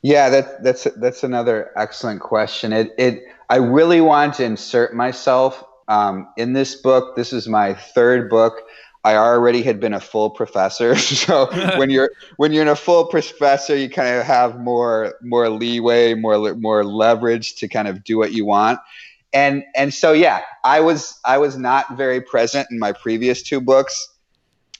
Yeah, 0.00 0.30
that, 0.30 0.64
that's 0.64 0.84
that's 0.96 1.22
another 1.22 1.70
excellent 1.76 2.20
question. 2.20 2.72
It 2.72 2.94
it 2.98 3.24
I 3.48 3.56
really 3.56 4.00
want 4.00 4.34
to 4.34 4.44
insert 4.44 4.94
myself 4.94 5.62
um, 5.86 6.28
in 6.36 6.54
this 6.54 6.74
book. 6.74 7.14
This 7.14 7.32
is 7.32 7.46
my 7.46 7.74
third 7.74 8.28
book. 8.28 8.62
I 9.04 9.16
already 9.16 9.62
had 9.62 9.80
been 9.80 9.94
a 9.94 10.00
full 10.00 10.30
professor, 10.30 10.96
so 10.96 11.46
when 11.78 11.90
you're 11.90 12.10
when 12.36 12.52
you're 12.52 12.62
in 12.62 12.68
a 12.68 12.76
full 12.76 13.06
professor, 13.06 13.76
you 13.76 13.88
kind 13.88 14.16
of 14.16 14.24
have 14.24 14.60
more 14.60 15.14
more 15.22 15.48
leeway, 15.48 16.14
more 16.14 16.54
more 16.54 16.84
leverage 16.84 17.56
to 17.56 17.68
kind 17.68 17.88
of 17.88 18.04
do 18.04 18.18
what 18.18 18.32
you 18.32 18.44
want. 18.44 18.78
And 19.32 19.64
and 19.74 19.92
so 19.92 20.12
yeah, 20.12 20.42
I 20.64 20.80
was 20.80 21.18
I 21.24 21.38
was 21.38 21.56
not 21.56 21.96
very 21.96 22.20
present 22.20 22.68
in 22.70 22.78
my 22.78 22.92
previous 22.92 23.42
two 23.42 23.60
books, 23.60 24.08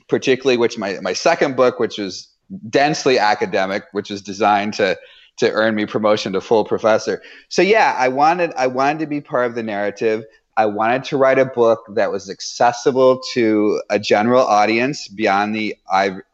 particularly 0.09 0.57
which 0.57 0.79
my 0.79 0.99
my 1.01 1.15
second 1.15 1.57
book, 1.57 1.81
which 1.81 1.99
was 1.99 2.29
densely 2.69 3.19
academic, 3.19 3.85
which 3.93 4.11
is 4.11 4.21
designed 4.21 4.75
to 4.75 4.99
to 5.39 5.51
earn 5.51 5.75
me 5.75 5.87
promotion 5.87 6.33
to 6.35 6.41
full 6.41 6.65
professor. 6.65 7.23
So 7.49 7.63
yeah, 7.63 7.97
I 7.99 8.09
wanted 8.09 8.53
I 8.57 8.67
wanted 8.67 9.01
to 9.01 9.07
be 9.07 9.21
part 9.21 9.47
of 9.47 9.55
the 9.55 9.63
narrative. 9.63 10.25
I 10.57 10.67
wanted 10.67 11.05
to 11.05 11.17
write 11.17 11.39
a 11.39 11.47
book 11.47 11.85
that 11.91 12.13
was 12.13 12.29
accessible 12.29 13.21
to 13.33 13.83
a 13.89 13.99
general 13.99 14.43
audience 14.43 15.09
beyond 15.09 15.55
the 15.55 15.77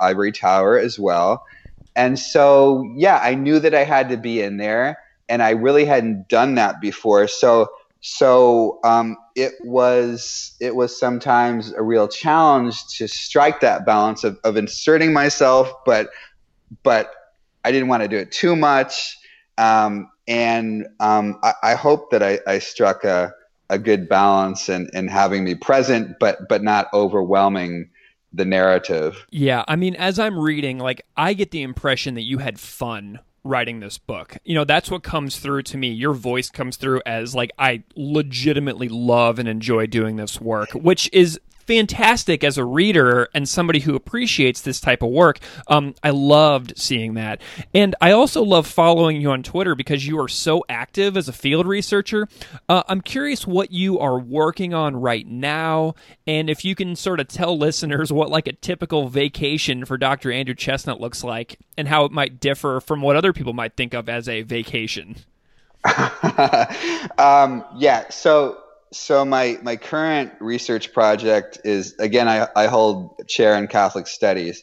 ivory 0.01 0.33
tower 0.33 0.79
as 0.79 0.99
well. 0.99 1.45
And 1.95 2.19
so 2.19 2.89
yeah, 2.97 3.19
I 3.23 3.35
knew 3.35 3.59
that 3.61 3.75
I 3.75 3.85
had 3.85 4.09
to 4.11 4.16
be 4.16 4.41
in 4.41 4.57
there, 4.57 4.99
and 5.29 5.43
I 5.43 5.51
really 5.51 5.85
hadn't 5.85 6.29
done 6.29 6.55
that 6.57 6.81
before. 6.81 7.29
So 7.29 7.71
so 8.01 8.79
um, 8.85 9.16
it 9.35 9.55
was 9.64 10.53
it 10.61 10.75
was 10.75 10.99
sometimes 10.99 11.73
a 11.73 11.83
real 11.83 12.09
challenge 12.09 12.87
to 12.97 13.09
strike 13.09 13.61
that 13.61 13.85
balance 13.85 14.25
of, 14.25 14.39
of 14.45 14.57
inserting 14.57 15.12
myself 15.12 15.73
but 15.85 16.11
but 16.83 17.12
i 17.64 17.73
didn't 17.73 17.89
want 17.89 18.03
to 18.03 18.09
do 18.09 18.16
it 18.16 18.31
too 18.31 18.55
much 18.55 19.19
um, 19.57 20.09
and 20.29 20.87
um, 21.01 21.41
I, 21.43 21.53
I, 21.64 21.75
hope 21.75 22.12
that 22.12 22.23
I, 22.23 22.39
I 22.47 22.61
struck 22.61 23.03
a, 23.03 23.35
a 23.71 23.79
good 23.79 24.09
balance 24.09 24.69
and 24.69 24.89
in 24.95 25.09
having 25.09 25.45
me 25.45 25.55
present 25.55 26.19
but 26.19 26.49
but 26.49 26.62
not 26.62 26.89
overwhelming 26.93 27.89
the 28.33 28.45
narrative 28.45 29.27
yeah 29.31 29.64
i 29.69 29.77
mean 29.77 29.95
as 29.97 30.19
i'm 30.19 30.39
reading 30.39 30.79
like 30.79 31.03
i 31.16 31.33
get 31.33 31.51
the 31.51 31.62
impression 31.62 32.14
that 32.14 32.23
you 32.23 32.39
had 32.39 32.59
fun 32.59 33.19
writing 33.45 33.81
this 33.81 33.99
book. 33.99 34.37
You 34.45 34.55
know, 34.55 34.64
that's 34.64 34.91
what 34.91 35.03
comes 35.03 35.39
through 35.39 35.62
to 35.62 35.77
me. 35.77 35.89
Your 35.89 36.12
voice 36.12 36.51
comes 36.51 36.77
through 36.77 37.01
as 37.07 37.35
like 37.35 37.51
I 37.59 37.83
legitimately 37.97 38.89
love 38.89 39.39
and 39.39 39.49
enjoy 39.49 39.87
doing 39.87 40.16
this 40.16 40.41
work, 40.41 40.71
which 40.73 41.09
is 41.12 41.41
fantastic 41.69 42.43
as 42.43 42.57
a 42.57 42.64
reader 42.64 43.29
and 43.35 43.47
somebody 43.47 43.81
who 43.81 43.95
appreciates 43.95 44.62
this 44.62 44.81
type 44.81 45.03
of 45.03 45.11
work. 45.11 45.39
Um, 45.66 45.95
I 46.03 46.11
loved 46.11 46.73
seeing 46.79 47.12
that. 47.14 47.43
And 47.75 47.95
I 48.01 48.12
also 48.12 48.43
love 48.43 48.66
following 48.66 49.21
you 49.21 49.31
on 49.31 49.43
Twitter 49.43 49.75
because 49.75 50.07
you 50.07 50.19
are 50.19 50.29
so 50.29 50.64
active 50.71 51.14
as 51.14 51.29
a 51.29 51.33
field 51.33 51.66
researcher. 51.66 52.27
Uh, 52.71 52.85
I'm 52.89 53.03
curious 53.03 53.47
what 53.47 53.71
you 53.71 53.99
are 53.99 54.19
working 54.19 54.73
on 54.73 54.97
right 54.97 55.27
now 55.27 55.95
and 56.27 56.49
if 56.49 56.64
you 56.64 56.75
can 56.75 56.97
sort 56.97 57.21
of 57.21 57.29
tell 57.29 57.59
listeners 57.59 58.11
what 58.11 58.31
like 58.31 58.47
a 58.47 58.53
typical 58.53 59.11
vacation 59.11 59.85
for 59.85 59.99
Dr. 59.99 60.33
Andrew 60.33 60.55
Chesnut 60.55 61.01
looks 61.01 61.23
like 61.23 61.59
and 61.77 61.87
how 61.87 62.07
it 62.07 62.12
might 62.12 62.41
differ 62.41 62.81
from 62.81 63.03
what 63.03 63.16
other 63.16 63.35
people 63.35 63.53
might 63.53 63.77
think 63.77 63.93
of 63.93 64.09
as 64.09 64.27
a 64.27 64.41
vacation. 64.41 65.16
um, 67.19 67.62
yeah, 67.77 68.09
so 68.09 68.59
so 68.93 69.24
my 69.24 69.59
my 69.62 69.76
current 69.76 70.32
research 70.41 70.93
project 70.93 71.59
is 71.64 71.95
again 71.99 72.28
I, 72.28 72.49
I 72.57 72.66
hold 72.66 73.26
chair 73.28 73.57
in 73.57 73.66
Catholic 73.66 74.07
studies, 74.07 74.62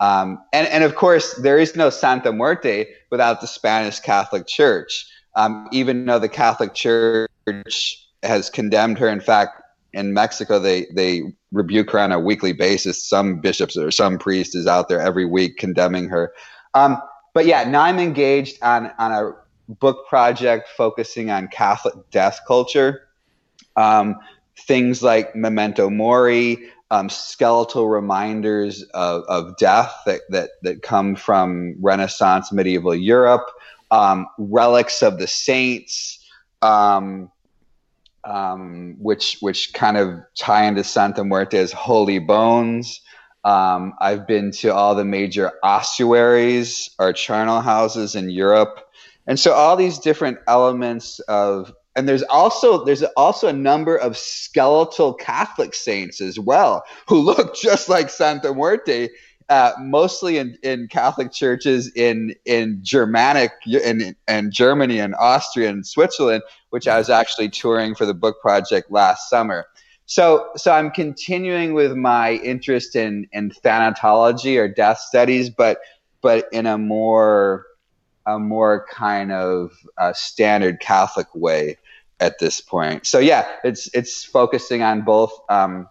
um, 0.00 0.38
and 0.52 0.66
and 0.68 0.84
of 0.84 0.94
course 0.94 1.34
there 1.34 1.58
is 1.58 1.76
no 1.76 1.90
Santa 1.90 2.32
Muerte 2.32 2.86
without 3.10 3.40
the 3.40 3.46
Spanish 3.46 4.00
Catholic 4.00 4.46
Church. 4.46 5.06
Um, 5.36 5.68
even 5.72 6.06
though 6.06 6.20
the 6.20 6.28
Catholic 6.28 6.74
Church 6.74 7.28
has 8.22 8.48
condemned 8.50 8.98
her, 8.98 9.08
in 9.08 9.20
fact, 9.20 9.60
in 9.92 10.12
Mexico 10.12 10.58
they 10.58 10.86
they 10.94 11.22
rebuke 11.52 11.90
her 11.90 11.98
on 11.98 12.12
a 12.12 12.20
weekly 12.20 12.52
basis. 12.52 13.04
Some 13.04 13.40
bishops 13.40 13.76
or 13.76 13.90
some 13.90 14.18
priest 14.18 14.54
is 14.54 14.66
out 14.66 14.88
there 14.88 15.00
every 15.00 15.24
week 15.24 15.56
condemning 15.56 16.08
her. 16.08 16.32
Um, 16.74 17.00
but 17.32 17.46
yeah, 17.46 17.64
now 17.64 17.82
I'm 17.82 17.98
engaged 17.98 18.62
on 18.62 18.92
on 18.98 19.12
a 19.12 19.32
book 19.68 20.06
project 20.08 20.68
focusing 20.76 21.30
on 21.30 21.48
Catholic 21.48 21.94
death 22.10 22.40
culture 22.46 23.08
um, 23.76 24.16
things 24.58 25.02
like 25.02 25.34
memento 25.34 25.90
mori, 25.90 26.70
um, 26.90 27.08
skeletal 27.08 27.88
reminders 27.88 28.82
of, 28.94 29.24
of 29.24 29.56
death 29.56 29.94
that, 30.06 30.20
that, 30.30 30.50
that 30.62 30.82
come 30.82 31.16
from 31.16 31.74
Renaissance 31.80 32.52
medieval 32.52 32.94
Europe, 32.94 33.46
um, 33.90 34.26
relics 34.38 35.02
of 35.02 35.18
the 35.18 35.26
saints, 35.26 36.24
um, 36.62 37.30
um, 38.24 38.96
which 38.98 39.38
which 39.40 39.74
kind 39.74 39.96
of 39.96 40.18
tie 40.36 40.64
into 40.64 40.82
Santa 40.82 41.24
Muerte's 41.24 41.72
holy 41.72 42.18
bones. 42.18 43.00
Um, 43.44 43.92
I've 44.00 44.26
been 44.26 44.50
to 44.52 44.74
all 44.74 44.94
the 44.94 45.04
major 45.04 45.52
ossuaries 45.62 46.88
or 46.98 47.12
charnel 47.12 47.60
houses 47.60 48.14
in 48.14 48.30
Europe, 48.30 48.80
and 49.26 49.38
so 49.38 49.52
all 49.52 49.76
these 49.76 49.98
different 49.98 50.38
elements 50.48 51.20
of 51.20 51.72
and 51.96 52.08
there's 52.08 52.22
also 52.24 52.84
there's 52.84 53.02
also 53.16 53.48
a 53.48 53.52
number 53.52 53.96
of 53.96 54.16
skeletal 54.16 55.14
Catholic 55.14 55.74
saints 55.74 56.20
as 56.20 56.38
well 56.38 56.84
who 57.08 57.20
look 57.20 57.56
just 57.60 57.88
like 57.88 58.10
Santa 58.10 58.52
Muerte, 58.52 59.10
uh, 59.48 59.72
mostly 59.78 60.38
in, 60.38 60.58
in 60.62 60.88
Catholic 60.88 61.32
churches 61.32 61.90
in 61.94 62.34
in 62.44 62.80
Germanic 62.82 63.52
in, 63.66 64.16
in 64.26 64.50
Germany 64.50 64.98
and 64.98 65.14
Austria 65.16 65.68
and 65.68 65.86
Switzerland, 65.86 66.42
which 66.70 66.88
I 66.88 66.98
was 66.98 67.10
actually 67.10 67.48
touring 67.48 67.94
for 67.94 68.06
the 68.06 68.14
book 68.14 68.40
project 68.40 68.90
last 68.90 69.30
summer. 69.30 69.66
So 70.06 70.48
so 70.56 70.72
I'm 70.72 70.90
continuing 70.90 71.74
with 71.74 71.94
my 71.94 72.32
interest 72.32 72.96
in 72.96 73.28
in 73.32 73.50
thanatology 73.50 74.58
or 74.58 74.68
death 74.68 74.98
studies, 74.98 75.48
but 75.48 75.78
but 76.22 76.46
in 76.52 76.66
a 76.66 76.76
more 76.76 77.66
a 78.26 78.38
more 78.38 78.86
kind 78.90 79.30
of 79.32 79.70
uh, 79.98 80.12
standard 80.14 80.80
Catholic 80.80 81.26
way 81.34 81.76
at 82.24 82.38
this 82.38 82.60
point. 82.60 83.06
So 83.06 83.18
yeah, 83.18 83.46
it's 83.62 83.88
it's 83.94 84.24
focusing 84.24 84.82
on 84.82 85.02
both 85.02 85.32
um, 85.48 85.88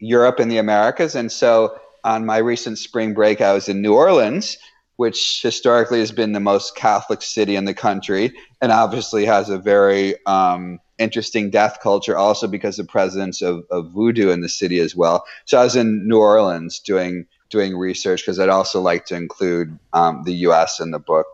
Europe 0.00 0.40
and 0.40 0.50
the 0.50 0.58
Americas. 0.58 1.14
And 1.14 1.30
so 1.30 1.78
on 2.04 2.26
my 2.26 2.38
recent 2.38 2.78
spring 2.78 3.14
break, 3.14 3.40
I 3.40 3.52
was 3.52 3.68
in 3.68 3.80
New 3.80 3.94
Orleans, 3.94 4.58
which 4.96 5.40
historically 5.40 6.00
has 6.00 6.10
been 6.10 6.32
the 6.32 6.40
most 6.40 6.74
Catholic 6.74 7.22
city 7.22 7.54
in 7.54 7.64
the 7.64 7.74
country, 7.74 8.32
and 8.60 8.72
obviously 8.72 9.24
has 9.24 9.48
a 9.48 9.58
very 9.58 10.14
um, 10.26 10.80
interesting 10.98 11.50
death 11.50 11.78
culture, 11.80 12.18
also 12.18 12.48
because 12.48 12.78
of 12.78 12.86
the 12.86 12.92
presence 12.92 13.40
of, 13.40 13.64
of 13.70 13.92
voodoo 13.92 14.30
in 14.30 14.40
the 14.40 14.48
city 14.48 14.80
as 14.80 14.96
well. 14.96 15.24
So 15.44 15.58
I 15.58 15.64
was 15.64 15.76
in 15.76 16.08
New 16.08 16.18
Orleans 16.18 16.80
doing 16.80 17.26
doing 17.50 17.76
research 17.76 18.22
because 18.22 18.40
I'd 18.40 18.48
also 18.48 18.80
like 18.80 19.04
to 19.06 19.14
include 19.14 19.78
um, 19.92 20.22
the 20.24 20.34
U.S. 20.46 20.80
in 20.80 20.90
the 20.90 20.98
book. 20.98 21.26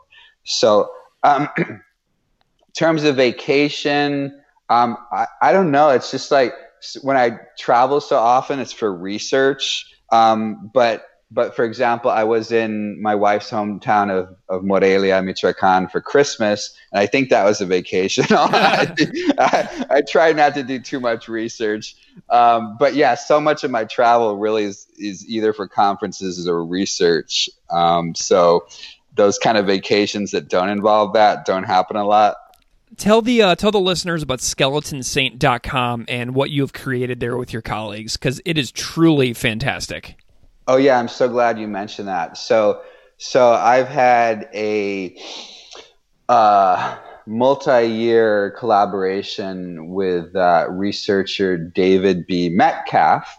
So. 0.44 0.92
Terms 2.78 3.02
of 3.02 3.16
vacation, 3.16 4.40
um, 4.70 4.96
I, 5.10 5.26
I 5.42 5.52
don't 5.52 5.72
know. 5.72 5.90
It's 5.90 6.12
just 6.12 6.30
like 6.30 6.54
when 7.02 7.16
I 7.16 7.40
travel 7.58 8.00
so 8.00 8.16
often, 8.16 8.60
it's 8.60 8.72
for 8.72 8.94
research. 8.94 9.84
Um, 10.12 10.70
but 10.72 11.04
but 11.32 11.56
for 11.56 11.64
example, 11.64 12.08
I 12.08 12.22
was 12.22 12.52
in 12.52 13.02
my 13.02 13.16
wife's 13.16 13.50
hometown 13.50 14.10
of, 14.10 14.36
of 14.48 14.62
Morelia, 14.62 15.20
Michoacan 15.20 15.88
for 15.88 16.00
Christmas, 16.00 16.72
and 16.92 17.00
I 17.00 17.06
think 17.06 17.30
that 17.30 17.44
was 17.44 17.60
a 17.60 17.66
vacation. 17.66 18.26
I, 18.30 18.94
I, 19.40 19.86
I, 19.90 20.00
try 20.02 20.32
not 20.32 20.54
to 20.54 20.62
do 20.62 20.78
too 20.78 21.00
much 21.00 21.28
research. 21.28 21.96
Um, 22.30 22.76
but 22.78 22.94
yeah, 22.94 23.16
so 23.16 23.40
much 23.40 23.64
of 23.64 23.72
my 23.72 23.86
travel 23.86 24.38
really 24.38 24.62
is, 24.64 24.86
is 24.96 25.28
either 25.28 25.52
for 25.52 25.66
conferences 25.66 26.48
or 26.48 26.64
research. 26.64 27.50
Um, 27.70 28.14
so 28.14 28.68
those 29.14 29.36
kind 29.36 29.58
of 29.58 29.66
vacations 29.66 30.30
that 30.30 30.48
don't 30.48 30.70
involve 30.70 31.12
that 31.12 31.44
don't 31.44 31.64
happen 31.64 31.96
a 31.96 32.04
lot. 32.04 32.36
Tell 32.97 33.22
the 33.22 33.43
uh, 33.43 33.55
tell 33.55 33.70
the 33.70 33.80
listeners 33.80 34.22
about 34.22 34.39
skeletonsaint.com 34.39 36.07
and 36.09 36.34
what 36.34 36.51
you 36.51 36.62
have 36.62 36.72
created 36.72 37.20
there 37.20 37.36
with 37.36 37.53
your 37.53 37.62
colleagues 37.62 38.16
because 38.16 38.41
it 38.45 38.57
is 38.59 38.72
truly 38.72 39.32
fantastic. 39.32 40.16
Oh 40.66 40.76
yeah, 40.76 40.99
I'm 40.99 41.09
so 41.09 41.28
glad 41.28 41.59
you 41.59 41.68
mentioned 41.68 42.09
that. 42.09 42.36
So 42.36 42.82
so 43.18 43.53
I've 43.53 43.89
had 43.89 44.49
a 44.55 45.16
uh, 46.28 46.99
multi-year 47.26 48.53
collaboration 48.59 49.89
with 49.89 50.34
uh, 50.34 50.66
researcher 50.70 51.57
David 51.57 52.26
B. 52.26 52.49
Metcalfe, 52.49 53.36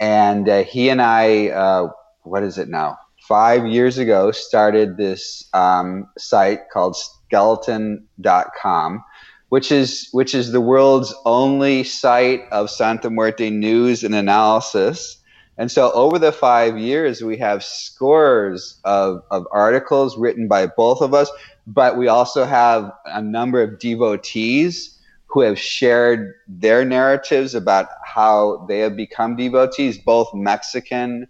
and 0.00 0.48
uh, 0.48 0.64
he 0.64 0.88
and 0.88 1.00
I, 1.00 1.48
uh, 1.48 1.90
what 2.22 2.42
is 2.42 2.58
it 2.58 2.68
now? 2.68 2.98
Five 3.28 3.66
years 3.66 3.98
ago, 3.98 4.32
started 4.32 4.96
this 4.96 5.46
um, 5.52 6.08
site 6.16 6.70
called 6.70 6.96
Skeleton.com, 6.96 9.04
which 9.50 9.70
is 9.70 10.08
which 10.12 10.34
is 10.34 10.50
the 10.50 10.62
world's 10.62 11.14
only 11.26 11.84
site 11.84 12.44
of 12.50 12.70
Santa 12.70 13.10
Muerte 13.10 13.50
news 13.50 14.02
and 14.02 14.14
analysis. 14.14 15.22
And 15.58 15.70
so 15.70 15.92
over 15.92 16.18
the 16.18 16.32
five 16.32 16.78
years, 16.78 17.20
we 17.20 17.36
have 17.36 17.62
scores 17.62 18.80
of, 18.84 19.22
of 19.30 19.46
articles 19.52 20.16
written 20.16 20.48
by 20.48 20.66
both 20.66 21.02
of 21.02 21.12
us, 21.12 21.30
but 21.66 21.98
we 21.98 22.08
also 22.08 22.46
have 22.46 22.90
a 23.04 23.20
number 23.20 23.60
of 23.60 23.78
devotees 23.78 24.98
who 25.26 25.42
have 25.42 25.58
shared 25.58 26.32
their 26.48 26.82
narratives 26.82 27.54
about 27.54 27.88
how 28.06 28.64
they 28.70 28.78
have 28.78 28.96
become 28.96 29.36
devotees, 29.36 29.98
both 29.98 30.32
Mexican 30.32 31.26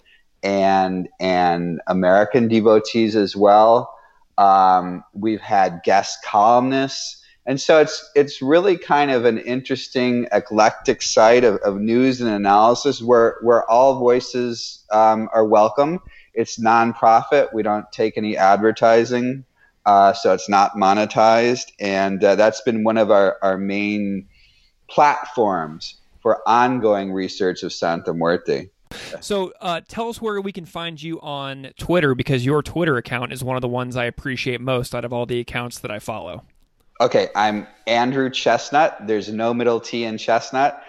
and 0.48 1.08
and 1.20 1.80
American 1.86 2.48
devotees 2.48 3.14
as 3.14 3.36
well. 3.36 3.94
Um, 4.38 5.04
we've 5.12 5.40
had 5.40 5.80
guest 5.84 6.18
columnists 6.24 7.18
and 7.48 7.58
so 7.58 7.80
it's 7.80 8.10
it's 8.14 8.42
really 8.42 8.76
kind 8.76 9.10
of 9.10 9.24
an 9.24 9.38
interesting 9.38 10.28
eclectic 10.32 11.00
site 11.00 11.44
of, 11.44 11.56
of 11.62 11.80
news 11.80 12.20
and 12.20 12.28
analysis 12.28 13.00
where 13.00 13.38
where 13.40 13.68
all 13.70 13.98
voices 13.98 14.84
um, 14.92 15.30
are 15.32 15.46
welcome. 15.46 15.98
It's 16.34 16.60
nonprofit. 16.60 17.54
We 17.54 17.62
don't 17.62 17.90
take 17.90 18.18
any 18.18 18.36
advertising, 18.36 19.46
uh, 19.86 20.12
so 20.12 20.34
it's 20.34 20.50
not 20.50 20.74
monetized, 20.74 21.72
and 21.80 22.22
uh, 22.22 22.34
that's 22.34 22.60
been 22.60 22.84
one 22.84 22.98
of 22.98 23.10
our, 23.10 23.38
our 23.40 23.56
main 23.56 24.28
platforms 24.86 25.94
for 26.20 26.46
ongoing 26.46 27.12
research 27.12 27.62
of 27.62 27.72
Santa 27.72 28.12
Muerte. 28.12 28.68
So, 29.20 29.52
uh, 29.60 29.80
tell 29.86 30.08
us 30.08 30.20
where 30.20 30.40
we 30.40 30.52
can 30.52 30.64
find 30.64 31.00
you 31.02 31.20
on 31.20 31.68
Twitter 31.78 32.14
because 32.14 32.44
your 32.44 32.62
Twitter 32.62 32.96
account 32.96 33.32
is 33.32 33.44
one 33.44 33.56
of 33.56 33.62
the 33.62 33.68
ones 33.68 33.96
I 33.96 34.04
appreciate 34.04 34.60
most 34.60 34.94
out 34.94 35.04
of 35.04 35.12
all 35.12 35.26
the 35.26 35.40
accounts 35.40 35.78
that 35.80 35.90
I 35.90 35.98
follow. 35.98 36.44
Okay, 37.00 37.28
I'm 37.36 37.66
Andrew 37.86 38.28
Chesnut. 38.28 39.06
There's 39.06 39.32
no 39.32 39.54
middle 39.54 39.80
T 39.80 40.04
in 40.04 40.16
Chesnut. 40.16 40.80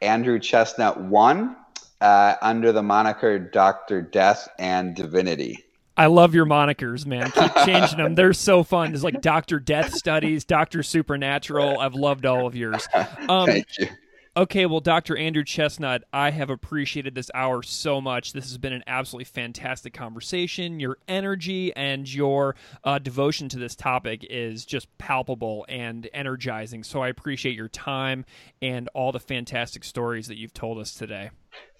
Andrew 0.00 0.38
Chesnut 0.38 0.96
one 0.96 1.56
uh, 2.00 2.34
under 2.42 2.72
the 2.72 2.82
moniker 2.82 3.38
Doctor 3.38 4.02
Death 4.02 4.48
and 4.58 4.96
Divinity. 4.96 5.64
I 5.96 6.06
love 6.06 6.34
your 6.34 6.46
monikers, 6.46 7.06
man. 7.06 7.30
Keep 7.30 7.54
changing 7.64 7.98
them. 7.98 8.14
They're 8.14 8.32
so 8.32 8.62
fun. 8.62 8.90
There's 8.90 9.04
like 9.04 9.20
Doctor 9.20 9.60
Death 9.60 9.94
Studies, 9.94 10.44
Doctor 10.44 10.82
Supernatural. 10.82 11.78
I've 11.78 11.94
loved 11.94 12.26
all 12.26 12.46
of 12.46 12.56
yours. 12.56 12.88
Um, 13.28 13.46
Thank 13.46 13.66
you. 13.78 13.86
Okay, 14.34 14.64
well, 14.64 14.80
Dr. 14.80 15.14
Andrew 15.14 15.44
Chesnut, 15.44 16.04
I 16.10 16.30
have 16.30 16.48
appreciated 16.48 17.14
this 17.14 17.30
hour 17.34 17.62
so 17.62 18.00
much. 18.00 18.32
This 18.32 18.44
has 18.44 18.56
been 18.56 18.72
an 18.72 18.82
absolutely 18.86 19.26
fantastic 19.26 19.92
conversation. 19.92 20.80
Your 20.80 20.96
energy 21.06 21.70
and 21.76 22.10
your 22.12 22.56
uh, 22.82 22.98
devotion 22.98 23.50
to 23.50 23.58
this 23.58 23.76
topic 23.76 24.24
is 24.30 24.64
just 24.64 24.88
palpable 24.96 25.66
and 25.68 26.08
energizing. 26.14 26.82
So 26.82 27.02
I 27.02 27.08
appreciate 27.08 27.56
your 27.56 27.68
time 27.68 28.24
and 28.62 28.88
all 28.94 29.12
the 29.12 29.20
fantastic 29.20 29.84
stories 29.84 30.28
that 30.28 30.38
you've 30.38 30.54
told 30.54 30.78
us 30.78 30.94
today. 30.94 31.28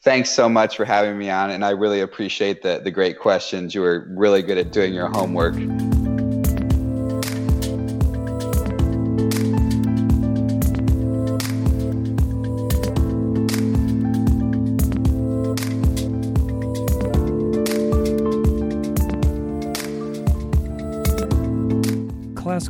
Thanks 0.03 0.29
so 0.29 0.47
much 0.47 0.77
for 0.77 0.85
having 0.85 1.17
me 1.17 1.31
on, 1.31 1.51
and 1.51 1.65
I 1.65 1.71
really 1.71 2.01
appreciate 2.01 2.61
the, 2.61 2.83
the 2.85 2.91
great 2.91 3.19
questions. 3.19 3.75
You 3.75 3.81
were 3.81 4.07
really 4.11 4.43
good 4.43 4.59
at 4.59 4.73
doing 4.73 4.93
your 4.93 5.09
homework. 5.09 5.55